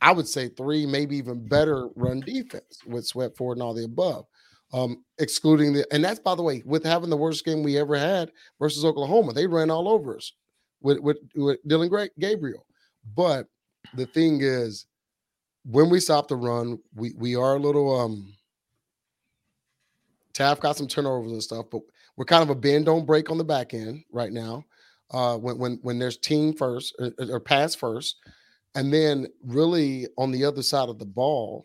I 0.00 0.12
would 0.12 0.28
say 0.28 0.48
three, 0.48 0.86
maybe 0.86 1.16
even 1.16 1.46
better 1.46 1.88
run 1.96 2.20
defense 2.20 2.80
with 2.86 3.06
Sweat 3.06 3.36
Ford 3.36 3.56
and 3.56 3.62
all 3.62 3.74
the 3.74 3.84
above. 3.84 4.26
Um, 4.72 5.02
excluding 5.18 5.72
the 5.72 5.86
and 5.92 6.04
that's 6.04 6.20
by 6.20 6.34
the 6.34 6.42
way, 6.42 6.62
with 6.66 6.84
having 6.84 7.08
the 7.08 7.16
worst 7.16 7.44
game 7.44 7.62
we 7.62 7.78
ever 7.78 7.96
had 7.96 8.30
versus 8.58 8.84
Oklahoma, 8.84 9.32
they 9.32 9.46
ran 9.46 9.70
all 9.70 9.88
over 9.88 10.16
us 10.16 10.32
with 10.82 10.98
with, 10.98 11.16
with 11.34 11.58
Dillon 11.66 12.08
Gabriel. 12.18 12.66
But 13.16 13.46
the 13.94 14.06
thing 14.06 14.40
is, 14.42 14.86
when 15.70 15.90
we 15.90 16.00
stop 16.00 16.28
the 16.28 16.36
run, 16.36 16.78
we 16.94 17.12
we 17.16 17.36
are 17.36 17.56
a 17.56 17.60
little 17.60 17.98
um 17.98 18.34
Taaffe 20.32 20.60
got 20.60 20.76
some 20.76 20.86
turnovers 20.86 21.32
and 21.32 21.42
stuff, 21.42 21.66
but 21.70 21.82
we're 22.16 22.24
kind 22.24 22.42
of 22.42 22.50
a 22.50 22.54
bend 22.54 22.86
don't 22.86 23.06
break 23.06 23.30
on 23.30 23.38
the 23.38 23.44
back 23.44 23.74
end 23.74 24.04
right 24.12 24.32
now. 24.32 24.64
Uh, 25.10 25.36
when 25.36 25.58
when 25.58 25.78
when 25.82 25.98
there's 25.98 26.16
team 26.16 26.54
first 26.54 26.94
or, 26.98 27.12
or 27.30 27.40
pass 27.40 27.74
first, 27.74 28.16
and 28.74 28.92
then 28.92 29.26
really 29.44 30.06
on 30.16 30.30
the 30.30 30.44
other 30.44 30.62
side 30.62 30.88
of 30.88 30.98
the 30.98 31.06
ball, 31.06 31.64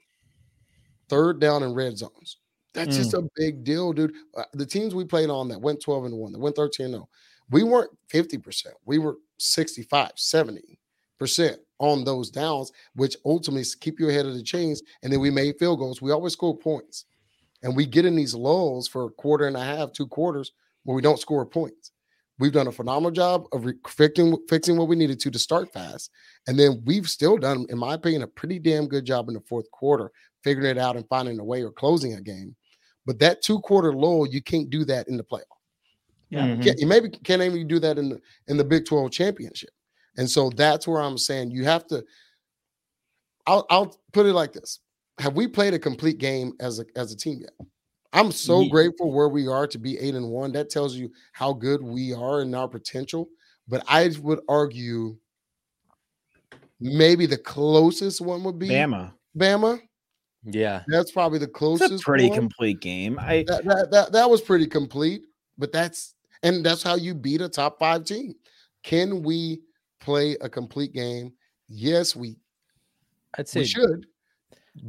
third 1.09 1.39
down 1.39 1.63
and 1.63 1.75
red 1.75 1.97
zones. 1.97 2.37
That's 2.73 2.97
just 2.97 3.13
a 3.13 3.29
big 3.35 3.63
deal, 3.63 3.93
dude. 3.93 4.15
Uh, 4.35 4.45
the 4.53 4.65
teams 4.65 4.95
we 4.95 5.05
played 5.05 5.29
on 5.29 5.47
that 5.49 5.61
went 5.61 5.79
12 5.79 6.05
and 6.05 6.17
1, 6.17 6.31
that 6.31 6.39
went 6.39 6.55
13 6.55 6.87
and 6.87 6.95
0, 6.95 7.09
we 7.51 7.61
weren't 7.63 7.91
50%. 8.11 8.65
We 8.85 8.97
were 8.97 9.17
65, 9.37 10.13
70% 10.15 11.57
on 11.83 12.05
those 12.05 12.29
downs, 12.31 12.71
which 12.95 13.17
ultimately 13.25 13.61
s- 13.61 13.75
keep 13.75 13.99
you 13.99 14.07
ahead 14.09 14.25
of 14.25 14.33
the 14.35 14.41
chains. 14.41 14.81
And 15.03 15.11
then 15.11 15.19
we 15.19 15.29
made 15.29 15.59
field 15.59 15.79
goals. 15.79 16.01
We 16.01 16.11
always 16.11 16.31
score 16.33 16.57
points. 16.57 17.05
And 17.61 17.75
we 17.75 17.85
get 17.85 18.05
in 18.05 18.15
these 18.15 18.33
lulls 18.33 18.87
for 18.87 19.05
a 19.05 19.09
quarter 19.09 19.47
and 19.47 19.57
a 19.57 19.63
half, 19.63 19.91
two 19.91 20.07
quarters, 20.07 20.53
where 20.83 20.95
we 20.95 21.01
don't 21.01 21.19
score 21.19 21.45
points. 21.45 21.91
We've 22.39 22.51
done 22.53 22.67
a 22.67 22.71
phenomenal 22.71 23.11
job 23.11 23.45
of 23.51 23.65
re- 23.65 23.73
fixing, 23.87 24.35
fixing 24.49 24.77
what 24.77 24.87
we 24.87 24.95
needed 24.95 25.19
to 25.21 25.31
to 25.31 25.39
start 25.39 25.71
fast. 25.73 26.09
And 26.47 26.57
then 26.57 26.81
we've 26.85 27.07
still 27.09 27.37
done, 27.37 27.65
in 27.69 27.77
my 27.77 27.93
opinion, 27.95 28.23
a 28.23 28.27
pretty 28.27 28.59
damn 28.59 28.87
good 28.87 29.05
job 29.05 29.27
in 29.27 29.33
the 29.33 29.41
fourth 29.41 29.69
quarter, 29.71 30.11
figuring 30.43 30.69
it 30.71 30.77
out 30.77 30.95
and 30.95 31.07
finding 31.09 31.39
a 31.39 31.43
way 31.43 31.63
or 31.63 31.71
closing 31.71 32.13
a 32.13 32.21
game. 32.21 32.55
But 33.05 33.19
that 33.19 33.41
two 33.41 33.59
quarter 33.59 33.93
lull, 33.93 34.25
you 34.25 34.41
can't 34.41 34.69
do 34.69 34.85
that 34.85 35.07
in 35.09 35.17
the 35.17 35.23
playoff. 35.23 35.43
Yeah. 36.29 36.47
Mhm. 36.47 36.63
Can't- 36.63 36.79
you 36.79 36.87
maybe 36.87 37.09
can't 37.09 37.41
even 37.41 37.67
do 37.67 37.79
that 37.79 37.97
in 37.97 38.09
the 38.09 38.21
in 38.47 38.55
the 38.57 38.63
Big 38.63 38.85
12 38.85 39.11
championship. 39.11 39.69
And 40.17 40.29
so 40.29 40.49
that's 40.49 40.87
where 40.87 41.01
I'm 41.01 41.17
saying 41.17 41.51
you 41.51 41.63
have 41.65 41.87
to. 41.87 42.03
I'll 43.47 43.65
I'll 43.69 43.97
put 44.11 44.25
it 44.25 44.33
like 44.33 44.53
this: 44.53 44.79
Have 45.19 45.35
we 45.35 45.47
played 45.47 45.73
a 45.73 45.79
complete 45.79 46.17
game 46.17 46.53
as 46.59 46.79
a 46.79 46.85
as 46.95 47.11
a 47.11 47.17
team 47.17 47.39
yet? 47.41 47.67
I'm 48.13 48.31
so 48.31 48.61
Ye- 48.61 48.69
grateful 48.69 49.11
where 49.11 49.27
we 49.29 49.47
are 49.47 49.65
to 49.67 49.77
be 49.79 49.97
eight 49.97 50.13
and 50.15 50.29
one. 50.29 50.51
That 50.51 50.69
tells 50.69 50.95
you 50.95 51.11
how 51.31 51.51
good 51.53 51.81
we 51.81 52.13
are 52.13 52.41
and 52.41 52.55
our 52.55 52.67
potential. 52.67 53.27
But 53.67 53.83
I 53.87 54.11
would 54.21 54.41
argue 54.47 55.17
maybe 56.79 57.25
the 57.25 57.37
closest 57.37 58.21
one 58.21 58.43
would 58.43 58.59
be 58.59 58.69
Bama. 58.69 59.13
Bama. 59.37 59.79
Yeah. 60.45 60.83
That's 60.87 61.11
probably 61.11 61.39
the 61.39 61.45
It's 61.45 61.53
closest. 61.53 61.93
a 62.03 62.05
pretty 62.05 62.27
one. 62.29 62.37
complete 62.37 62.81
game. 62.81 63.17
I 63.19 63.45
that, 63.47 63.63
that, 63.65 63.91
that, 63.91 64.11
that 64.11 64.29
was 64.29 64.41
pretty 64.41 64.67
complete, 64.67 65.23
but 65.57 65.71
that's 65.71 66.15
and 66.43 66.65
that's 66.65 66.83
how 66.83 66.95
you 66.95 67.13
beat 67.15 67.41
a 67.41 67.47
top 67.49 67.79
five 67.79 68.03
team. 68.03 68.35
Can 68.83 69.23
we 69.23 69.61
play 70.03 70.35
a 70.41 70.49
complete 70.49 70.93
game? 70.93 71.33
Yes, 71.67 72.15
we, 72.15 72.35
I'd 73.37 73.47
say 73.47 73.61
we 73.61 73.65
should. 73.65 74.05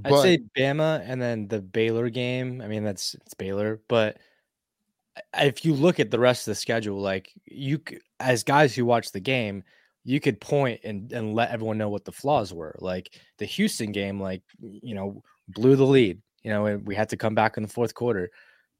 I'd 0.05 0.11
But 0.11 0.23
say 0.23 0.39
Bama 0.57 1.03
and 1.07 1.21
then 1.21 1.49
the 1.49 1.61
Baylor 1.61 2.11
game. 2.11 2.61
I 2.61 2.67
mean, 2.67 2.85
that's 2.85 3.15
it's 3.15 3.35
Baylor, 3.35 3.81
but 3.89 4.19
if 5.39 5.65
you 5.65 5.75
look 5.75 6.01
at 6.01 6.11
the 6.11 6.19
rest 6.19 6.47
of 6.47 6.53
the 6.53 6.57
schedule, 6.57 7.01
like 7.01 7.33
you, 7.47 7.81
as 8.19 8.43
guys 8.43 8.75
who 8.75 8.85
watch 8.85 9.13
the 9.13 9.21
game, 9.21 9.63
you 10.03 10.21
could 10.21 10.41
point 10.41 10.81
and 10.85 11.13
and 11.13 11.35
let 11.35 11.51
everyone 11.51 11.79
know 11.79 11.89
what 11.89 12.05
the 12.05 12.13
flaws 12.13 12.53
were. 12.53 12.77
Like 12.81 13.19
the 13.39 13.47
Houston 13.47 13.93
game, 13.93 14.21
like 14.21 14.43
you 14.61 14.95
know, 14.95 15.23
blew 15.49 15.77
the 15.77 15.87
lead. 15.87 16.21
You 16.43 16.51
know, 16.51 16.67
and 16.67 16.87
we 16.87 16.95
had 16.95 17.09
to 17.11 17.17
come 17.17 17.35
back 17.35 17.57
in 17.57 17.63
the 17.63 17.69
fourth 17.69 17.95
quarter. 17.95 18.31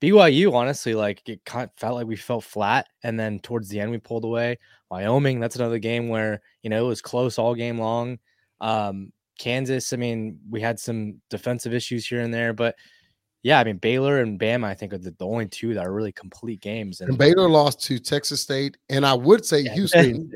BYU, 0.01 0.53
honestly, 0.53 0.95
like 0.95 1.27
it 1.29 1.45
kind 1.45 1.65
of 1.65 1.71
felt 1.77 1.95
like 1.95 2.07
we 2.07 2.17
felt 2.17 2.45
flat, 2.45 2.87
and 3.03 3.19
then 3.19 3.41
towards 3.41 3.69
the 3.69 3.81
end 3.81 3.91
we 3.91 3.99
pulled 3.99 4.25
away. 4.25 4.59
Wyoming, 4.91 5.41
that's 5.41 5.57
another 5.57 5.79
game 5.79 6.09
where 6.09 6.43
you 6.63 6.71
know 6.71 6.85
it 6.85 6.89
was 6.89 7.01
close 7.01 7.39
all 7.39 7.55
game 7.55 7.79
long. 7.79 8.19
Um, 8.61 9.13
Kansas, 9.39 9.93
I 9.93 9.97
mean, 9.97 10.39
we 10.49 10.61
had 10.61 10.79
some 10.79 11.21
defensive 11.31 11.75
issues 11.75 12.07
here 12.07 12.21
and 12.21 12.33
there, 12.33 12.53
but 12.53 12.77
yeah, 13.43 13.61
I 13.61 13.65
mean 13.65 13.77
Baylor 13.77 14.21
and 14.21 14.41
Bama, 14.41 14.65
I 14.65 14.75
think 14.75 14.93
are 14.93 14.99
the, 14.99 15.11
the 15.13 15.27
only 15.27 15.47
two 15.47 15.75
that 15.75 15.85
are 15.85 15.93
really 15.93 16.13
complete 16.13 16.61
games. 16.61 17.01
and 17.01 17.17
Baylor 17.17 17.49
lost 17.49 17.83
to 17.85 17.99
Texas 17.99 18.41
State, 18.41 18.77
and 18.89 19.05
I 19.05 19.15
would 19.15 19.45
say 19.45 19.61
Yeah, 19.61 19.73
Houston 19.75 20.31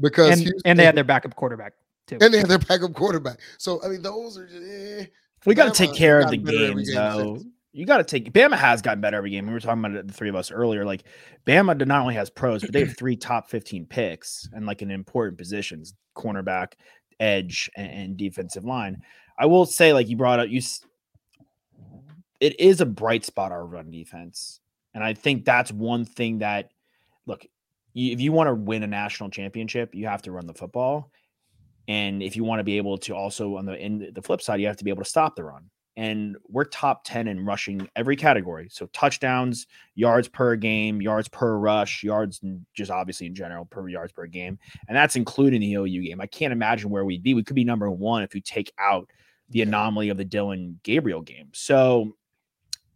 because 0.00 0.30
and, 0.30 0.40
Houston, 0.40 0.62
and 0.64 0.78
they 0.78 0.84
had 0.84 0.96
their 0.96 1.04
backup 1.04 1.34
quarterback 1.34 1.74
too 2.06 2.18
and 2.20 2.32
they 2.32 2.38
had 2.38 2.48
their 2.48 2.58
backup 2.68 2.94
quarterback. 2.94 3.40
So 3.58 3.82
I 3.84 3.88
mean, 3.88 4.02
those 4.02 4.38
are 4.38 4.46
just, 4.46 4.62
eh. 4.62 5.06
we 5.44 5.54
got 5.54 5.74
to 5.74 5.86
take 5.86 5.94
care 5.94 6.20
of 6.20 6.30
the 6.30 6.36
games 6.36 6.88
game 6.88 6.96
though. 6.96 7.40
You 7.72 7.86
got 7.86 7.98
to 7.98 8.04
take 8.04 8.32
Bama 8.32 8.56
has 8.56 8.82
gotten 8.82 9.00
better 9.00 9.16
every 9.16 9.30
game. 9.30 9.46
We 9.46 9.52
were 9.52 9.60
talking 9.60 9.82
about 9.82 9.96
it, 9.96 10.06
the 10.06 10.12
three 10.12 10.28
of 10.28 10.36
us 10.36 10.50
earlier. 10.50 10.84
Like 10.84 11.04
Bama 11.46 11.86
not 11.86 12.02
only 12.02 12.14
has 12.14 12.28
pros, 12.28 12.60
but 12.62 12.72
they 12.72 12.80
have 12.84 12.96
three 12.96 13.16
top 13.16 13.48
15 13.48 13.86
picks 13.86 14.48
and 14.52 14.66
like 14.66 14.82
in 14.82 14.90
important 14.90 15.38
positions, 15.38 15.94
cornerback, 16.14 16.74
edge, 17.18 17.70
and, 17.76 17.90
and 17.90 18.16
defensive 18.16 18.64
line. 18.64 19.00
I 19.38 19.46
will 19.46 19.64
say, 19.64 19.92
like 19.92 20.08
you 20.08 20.16
brought 20.16 20.40
up, 20.40 20.48
you 20.50 20.60
it 22.40 22.58
is 22.60 22.80
a 22.80 22.86
bright 22.86 23.24
spot 23.24 23.52
our 23.52 23.64
run 23.64 23.90
defense, 23.90 24.60
and 24.94 25.02
I 25.02 25.14
think 25.14 25.44
that's 25.44 25.72
one 25.72 26.04
thing 26.04 26.38
that 26.38 26.70
look, 27.24 27.46
you, 27.94 28.12
if 28.12 28.20
you 28.20 28.32
want 28.32 28.48
to 28.48 28.54
win 28.54 28.82
a 28.82 28.86
national 28.86 29.30
championship, 29.30 29.94
you 29.94 30.06
have 30.06 30.22
to 30.22 30.32
run 30.32 30.46
the 30.46 30.54
football, 30.54 31.10
and 31.88 32.22
if 32.22 32.36
you 32.36 32.44
want 32.44 32.60
to 32.60 32.64
be 32.64 32.76
able 32.76 32.98
to 32.98 33.14
also 33.14 33.56
on 33.56 33.64
the 33.64 33.76
in 33.76 34.10
the 34.12 34.22
flip 34.22 34.42
side, 34.42 34.60
you 34.60 34.66
have 34.66 34.76
to 34.76 34.84
be 34.84 34.90
able 34.90 35.04
to 35.04 35.08
stop 35.08 35.36
the 35.36 35.44
run. 35.44 35.70
And 35.96 36.36
we're 36.48 36.64
top 36.64 37.04
10 37.04 37.28
in 37.28 37.44
rushing 37.44 37.88
every 37.96 38.16
category. 38.16 38.68
So 38.70 38.86
touchdowns, 38.86 39.66
yards 39.94 40.28
per 40.28 40.56
game, 40.56 41.02
yards 41.02 41.28
per 41.28 41.56
rush, 41.58 42.02
yards 42.02 42.40
just 42.74 42.90
obviously 42.90 43.26
in 43.26 43.34
general 43.34 43.66
per 43.66 43.88
yards 43.88 44.12
per 44.12 44.26
game. 44.26 44.58
And 44.88 44.96
that's 44.96 45.16
including 45.16 45.60
the 45.60 45.74
OU 45.74 46.02
game. 46.02 46.20
I 46.20 46.26
can't 46.26 46.52
imagine 46.52 46.90
where 46.90 47.04
we'd 47.04 47.22
be. 47.22 47.34
We 47.34 47.42
could 47.42 47.56
be 47.56 47.64
number 47.64 47.90
one 47.90 48.22
if 48.22 48.34
you 48.34 48.40
take 48.40 48.72
out 48.78 49.10
the 49.50 49.62
anomaly 49.62 50.08
of 50.08 50.16
the 50.16 50.24
Dillon 50.24 50.80
Gabriel 50.82 51.20
game. 51.20 51.48
So 51.52 52.16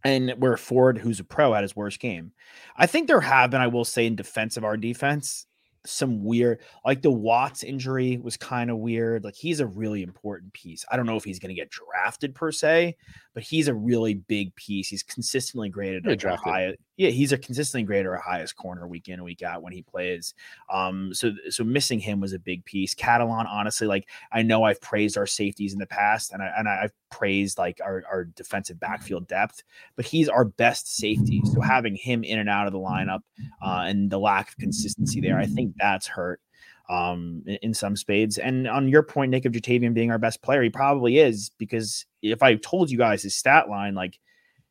and 0.03 0.31
where 0.37 0.57
Ford, 0.57 0.97
who's 0.97 1.19
a 1.19 1.23
pro, 1.23 1.53
had 1.53 1.63
his 1.63 1.75
worst 1.75 1.99
game. 1.99 2.31
I 2.75 2.85
think 2.85 3.07
there 3.07 3.19
have 3.19 3.51
been, 3.51 3.61
I 3.61 3.67
will 3.67 3.83
say, 3.83 4.05
in 4.05 4.15
defense 4.15 4.55
of 4.55 4.63
our 4.63 4.77
defense, 4.77 5.46
some 5.87 6.23
weird, 6.23 6.59
like 6.85 7.01
the 7.01 7.11
Watts 7.11 7.63
injury 7.63 8.17
was 8.17 8.37
kind 8.37 8.69
of 8.69 8.77
weird. 8.77 9.23
Like 9.23 9.35
he's 9.35 9.59
a 9.59 9.67
really 9.67 10.03
important 10.03 10.53
piece. 10.53 10.85
I 10.91 10.97
don't 10.97 11.05
know 11.05 11.15
if 11.15 11.23
he's 11.23 11.39
going 11.39 11.49
to 11.49 11.55
get 11.55 11.69
drafted 11.69 12.35
per 12.35 12.51
se, 12.51 12.95
but 13.33 13.43
he's 13.43 13.67
a 13.67 13.73
really 13.73 14.15
big 14.15 14.55
piece. 14.55 14.87
He's 14.89 15.03
consistently 15.03 15.69
graded 15.69 16.05
like 16.05 16.11
our 16.11 16.15
drafted. 16.15 16.53
high, 16.53 16.75
yeah, 16.97 17.09
he's 17.09 17.31
a 17.31 17.37
consistently 17.37 17.85
graded 17.85 18.07
our 18.07 18.17
highest 18.17 18.55
corner 18.55 18.87
week 18.87 19.07
in 19.07 19.23
week 19.23 19.43
out 19.43 19.61
when 19.61 19.71
he 19.71 19.83
plays. 19.83 20.33
Um, 20.69 21.13
so 21.13 21.31
so 21.49 21.63
missing 21.63 21.99
him 21.99 22.19
was 22.19 22.33
a 22.33 22.39
big 22.39 22.65
piece. 22.65 22.95
Catalan, 22.95 23.45
honestly, 23.45 23.85
like 23.85 24.09
I 24.31 24.41
know 24.41 24.63
I've 24.63 24.81
praised 24.81 25.15
our 25.15 25.27
safeties 25.27 25.73
in 25.73 25.79
the 25.79 25.85
past, 25.85 26.33
and 26.33 26.41
I 26.41 26.51
and 26.57 26.67
I've 26.67 26.93
praised 27.11 27.59
like 27.59 27.79
our, 27.83 28.03
our 28.11 28.25
defensive 28.25 28.79
backfield 28.79 29.27
depth, 29.27 29.61
but 29.95 30.05
he's 30.05 30.27
our 30.27 30.45
best 30.45 30.97
safety. 30.97 31.41
So 31.53 31.61
having 31.61 31.95
him 31.95 32.23
in 32.23 32.39
and 32.39 32.49
out 32.49 32.65
of 32.65 32.73
the 32.73 32.79
lineup 32.79 33.21
uh, 33.61 33.83
and 33.85 34.09
the 34.09 34.19
lack 34.19 34.49
of 34.49 34.57
consistency 34.57 35.21
there, 35.21 35.37
I 35.37 35.45
think 35.45 35.75
that's 35.77 36.07
hurt 36.07 36.41
um, 36.89 37.43
in 37.61 37.75
some 37.75 37.95
spades. 37.95 38.39
And 38.39 38.67
on 38.67 38.87
your 38.87 39.03
point, 39.03 39.29
Nick 39.29 39.45
of 39.45 39.53
Ja'Tavion 39.53 39.93
being 39.93 40.09
our 40.09 40.17
best 40.17 40.41
player, 40.41 40.63
he 40.63 40.69
probably 40.69 41.19
is 41.19 41.51
because 41.59 42.07
if 42.23 42.41
I 42.41 42.55
told 42.55 42.89
you 42.89 42.97
guys 42.97 43.21
his 43.21 43.35
stat 43.35 43.69
line, 43.69 43.93
like 43.93 44.19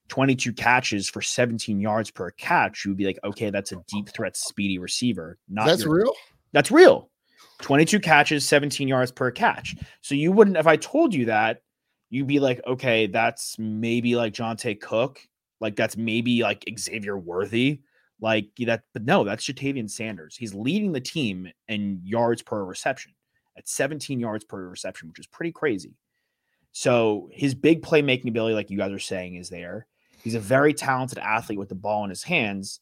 22 0.08 0.52
catches 0.52 1.08
for 1.08 1.20
17 1.22 1.80
yards 1.80 2.10
per 2.10 2.30
catch, 2.32 2.84
you 2.84 2.90
would 2.90 2.98
be 2.98 3.06
like, 3.06 3.18
okay, 3.24 3.50
that's 3.50 3.72
a 3.72 3.82
deep 3.88 4.08
threat, 4.08 4.36
speedy 4.36 4.78
receiver. 4.78 5.38
Not 5.48 5.66
that's 5.66 5.84
your- 5.84 5.94
real. 5.96 6.12
that's 6.52 6.70
real. 6.70 7.10
22 7.62 8.00
catches, 8.00 8.46
17 8.46 8.86
yards 8.86 9.10
per 9.10 9.30
catch. 9.30 9.76
So 10.02 10.14
you 10.14 10.30
wouldn't, 10.30 10.56
if 10.56 10.66
I 10.66 10.76
told 10.76 11.14
you 11.14 11.24
that, 11.26 11.62
you'd 12.10 12.26
be 12.26 12.38
like, 12.38 12.60
okay, 12.66 13.06
that's 13.06 13.58
maybe 13.58 14.14
like 14.14 14.32
Johntay 14.34 14.80
Cook, 14.80 15.20
like 15.60 15.74
that's 15.74 15.96
maybe 15.96 16.42
like 16.42 16.64
Xavier 16.78 17.18
Worthy, 17.18 17.80
like 18.20 18.48
that. 18.66 18.82
But 18.92 19.04
no, 19.04 19.24
that's 19.24 19.46
Ja'Tavion 19.46 19.90
Sanders. 19.90 20.36
He's 20.36 20.54
leading 20.54 20.92
the 20.92 21.00
team 21.00 21.50
in 21.68 22.00
yards 22.04 22.42
per 22.42 22.64
reception 22.64 23.12
at 23.56 23.68
17 23.68 24.20
yards 24.20 24.44
per 24.44 24.68
reception, 24.68 25.08
which 25.08 25.18
is 25.18 25.26
pretty 25.26 25.52
crazy. 25.52 25.94
So 26.72 27.28
his 27.32 27.54
big 27.54 27.82
playmaking 27.82 28.28
ability, 28.28 28.54
like 28.54 28.70
you 28.70 28.76
guys 28.76 28.92
are 28.92 28.98
saying, 28.98 29.36
is 29.36 29.48
there. 29.48 29.86
He's 30.26 30.34
a 30.34 30.40
very 30.40 30.74
talented 30.74 31.18
athlete 31.18 31.56
with 31.56 31.68
the 31.68 31.76
ball 31.76 32.02
in 32.02 32.10
his 32.10 32.24
hands. 32.24 32.80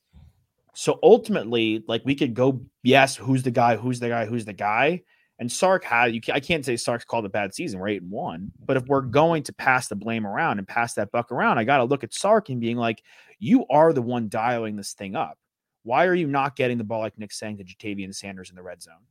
So 0.73 0.99
ultimately, 1.03 1.85
like 1.87 2.01
we 2.03 2.15
could 2.15 2.33
go, 2.33 2.63
yes, 2.83 3.15
who's 3.17 3.43
the 3.43 3.51
guy? 3.51 3.77
Who's 3.77 4.01
the 4.01 4.09
guy? 4.09 4.25
Who's 4.25 4.47
the 4.47 4.55
guy? 4.55 5.03
And 5.39 5.53
Sark 5.53 5.85
had 5.85 6.15
you. 6.15 6.23
I 6.33 6.41
can't 6.41 6.65
say 6.65 6.79
Sark's 6.79 7.05
called 7.05 7.27
a 7.27 7.29
bad 7.29 7.53
season. 7.55 7.81
We're 7.81 7.89
eight 7.89 8.01
and 8.01 8.11
one, 8.11 8.51
but 8.65 8.79
if 8.79 8.87
we're 8.87 9.03
going 9.03 9.43
to 9.43 9.53
pass 9.53 9.89
the 9.89 9.95
blame 9.95 10.27
around 10.27 10.57
and 10.57 10.67
pass 10.67 10.95
that 10.95 11.13
buck 11.13 11.31
around, 11.31 11.59
I 11.59 11.65
got 11.65 11.77
to 11.77 11.85
look 11.85 12.03
at 12.03 12.15
Sark 12.15 12.49
and 12.49 12.63
being 12.63 12.79
like, 12.79 13.03
you 13.39 13.67
are 13.69 13.93
the 13.93 14.01
one 14.01 14.31
dialing 14.31 14.77
this 14.77 14.95
thing 14.95 15.15
up. 15.15 15.37
Why 15.83 16.07
are 16.07 16.15
you 16.15 16.27
not 16.27 16.57
getting 16.57 16.79
the 16.79 16.85
ball 16.85 17.01
like 17.01 17.19
Nick 17.19 17.35
saying 17.35 17.59
to 17.59 17.65
Ja'Tavion 17.65 18.15
Sanders 18.15 18.49
in 18.49 18.57
the 18.57 18.63
red 18.63 18.81
zone? 18.81 19.05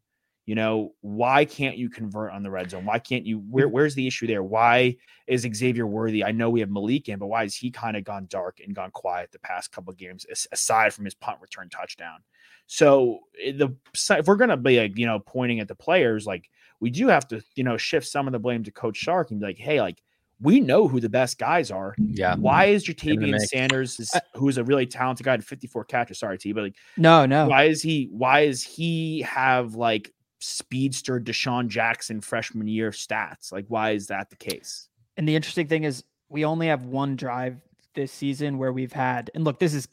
You 0.46 0.56
know, 0.56 0.94
why 1.00 1.46
can't 1.46 1.78
you 1.78 1.90
convert 1.90 2.34
on 2.34 2.44
the 2.44 2.52
red 2.52 2.70
zone? 2.70 2.84
Why 2.84 3.00
can't 3.00 3.26
you? 3.26 3.40
Where, 3.50 3.70
where's 3.70 3.96
the 3.96 4.06
issue 4.06 4.28
there? 4.28 4.44
Why 4.44 4.98
is 5.26 5.48
Xavier 5.54 5.88
Worthy? 5.88 6.24
I 6.24 6.34
know 6.34 6.50
we 6.50 6.60
have 6.60 6.70
Maalik 6.70 7.08
in, 7.08 7.18
but 7.18 7.28
why 7.28 7.44
has 7.44 7.56
he 7.56 7.72
kind 7.72 7.96
of 7.96 8.04
gone 8.04 8.28
dark 8.30 8.60
and 8.62 8.76
gone 8.76 8.92
quiet 8.92 9.32
the 9.32 9.40
past 9.40 9.72
couple 9.72 9.92
of 9.92 9.98
games, 9.98 10.26
aside 10.52 10.94
from 10.94 11.06
his 11.06 11.14
punt 11.14 11.40
return 11.42 11.70
touchdown? 11.70 12.20
So 12.68 13.22
eh, 13.42 13.54
the 13.54 13.74
if 14.18 14.28
we're 14.28 14.36
gonna 14.36 14.58
be 14.58 14.80
like, 14.82 14.98
you 14.98 15.06
know 15.06 15.20
pointing 15.20 15.62
at 15.62 15.70
the 15.70 15.76
players, 15.76 16.26
like 16.26 16.50
we 16.82 16.90
do 16.90 17.08
have 17.08 17.26
to 17.30 17.42
you 17.56 17.64
know 17.64 17.78
shift 17.78 18.08
some 18.08 18.28
of 18.28 18.34
the 18.34 18.40
blame 18.40 18.64
to 18.66 18.72
Coach 18.72 19.02
Sark 19.02 19.32
and 19.32 19.40
be 19.40 19.46
like, 19.46 19.58
hey, 19.58 19.80
like 19.80 20.04
we 20.42 20.60
know 20.60 20.90
who 20.90 21.00
the 21.00 21.08
best 21.08 21.38
guys 21.38 21.72
are. 21.72 21.96
Yeah. 21.98 22.36
Why 22.36 22.66
is 22.66 22.86
Ja'Tavion 22.86 23.40
Sanders, 23.40 23.98
is, 23.98 24.14
who 24.36 24.50
is 24.50 24.58
a 24.58 24.64
really 24.66 24.86
talented 24.86 25.26
guy, 25.26 25.38
54 25.38 25.86
catches? 25.86 26.20
Sorry, 26.20 26.38
T, 26.38 26.52
but 26.52 26.64
like, 26.64 26.76
no, 26.98 27.26
no. 27.26 27.48
Why 27.48 27.64
is 27.64 27.82
he? 27.82 28.10
Why 28.12 28.42
is 28.42 28.62
he 28.62 29.22
have 29.22 29.76
like 29.76 30.12
speedster 30.44 31.20
DeSean 31.20 31.68
Jackson 31.68 32.22
freshman 32.22 32.68
year 32.68 32.92
stats. 32.92 33.52
Like, 33.52 33.66
why 33.68 33.92
is 33.92 34.08
that 34.08 34.30
the 34.30 34.36
case? 34.36 34.90
And 35.18 35.28
the 35.28 35.36
interesting 35.36 35.68
thing 35.68 35.84
is, 35.84 36.04
we 36.30 36.46
only 36.46 36.68
have 36.68 36.86
one 36.86 37.16
drive 37.16 37.62
this 37.94 38.12
season 38.12 38.58
where 38.58 38.74
we've 38.74 38.92
had, 38.92 39.30
and 39.36 39.44
look, 39.44 39.60
this 39.60 39.74
is 39.74 39.88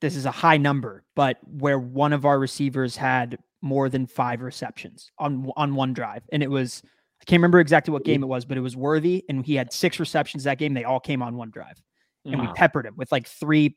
this 0.00 0.14
is 0.14 0.26
a 0.26 0.30
high 0.30 0.56
number, 0.56 1.04
but 1.16 1.38
where 1.44 1.78
one 1.78 2.12
of 2.12 2.24
our 2.24 2.38
receivers 2.38 2.96
had 2.96 3.38
more 3.60 3.88
than 3.88 4.06
five 4.06 4.42
receptions 4.42 5.10
on 5.18 5.50
on 5.56 5.74
one 5.74 5.92
drive, 5.92 6.22
and 6.32 6.42
it 6.42 6.50
was 6.50 6.82
I 7.20 7.24
can't 7.24 7.38
remember 7.40 7.60
exactly 7.60 7.92
what 7.92 8.04
game 8.04 8.22
it 8.22 8.26
was, 8.26 8.44
but 8.44 8.56
it 8.56 8.60
was 8.60 8.76
worthy, 8.76 9.24
and 9.28 9.44
he 9.44 9.54
had 9.54 9.72
six 9.72 9.98
receptions 9.98 10.44
that 10.44 10.58
game. 10.58 10.74
They 10.74 10.84
all 10.84 11.00
came 11.00 11.22
on 11.22 11.36
one 11.36 11.50
drive, 11.50 11.80
and 12.24 12.38
wow. 12.38 12.46
we 12.46 12.52
peppered 12.52 12.86
him 12.86 12.94
with 12.96 13.10
like 13.10 13.26
three 13.26 13.76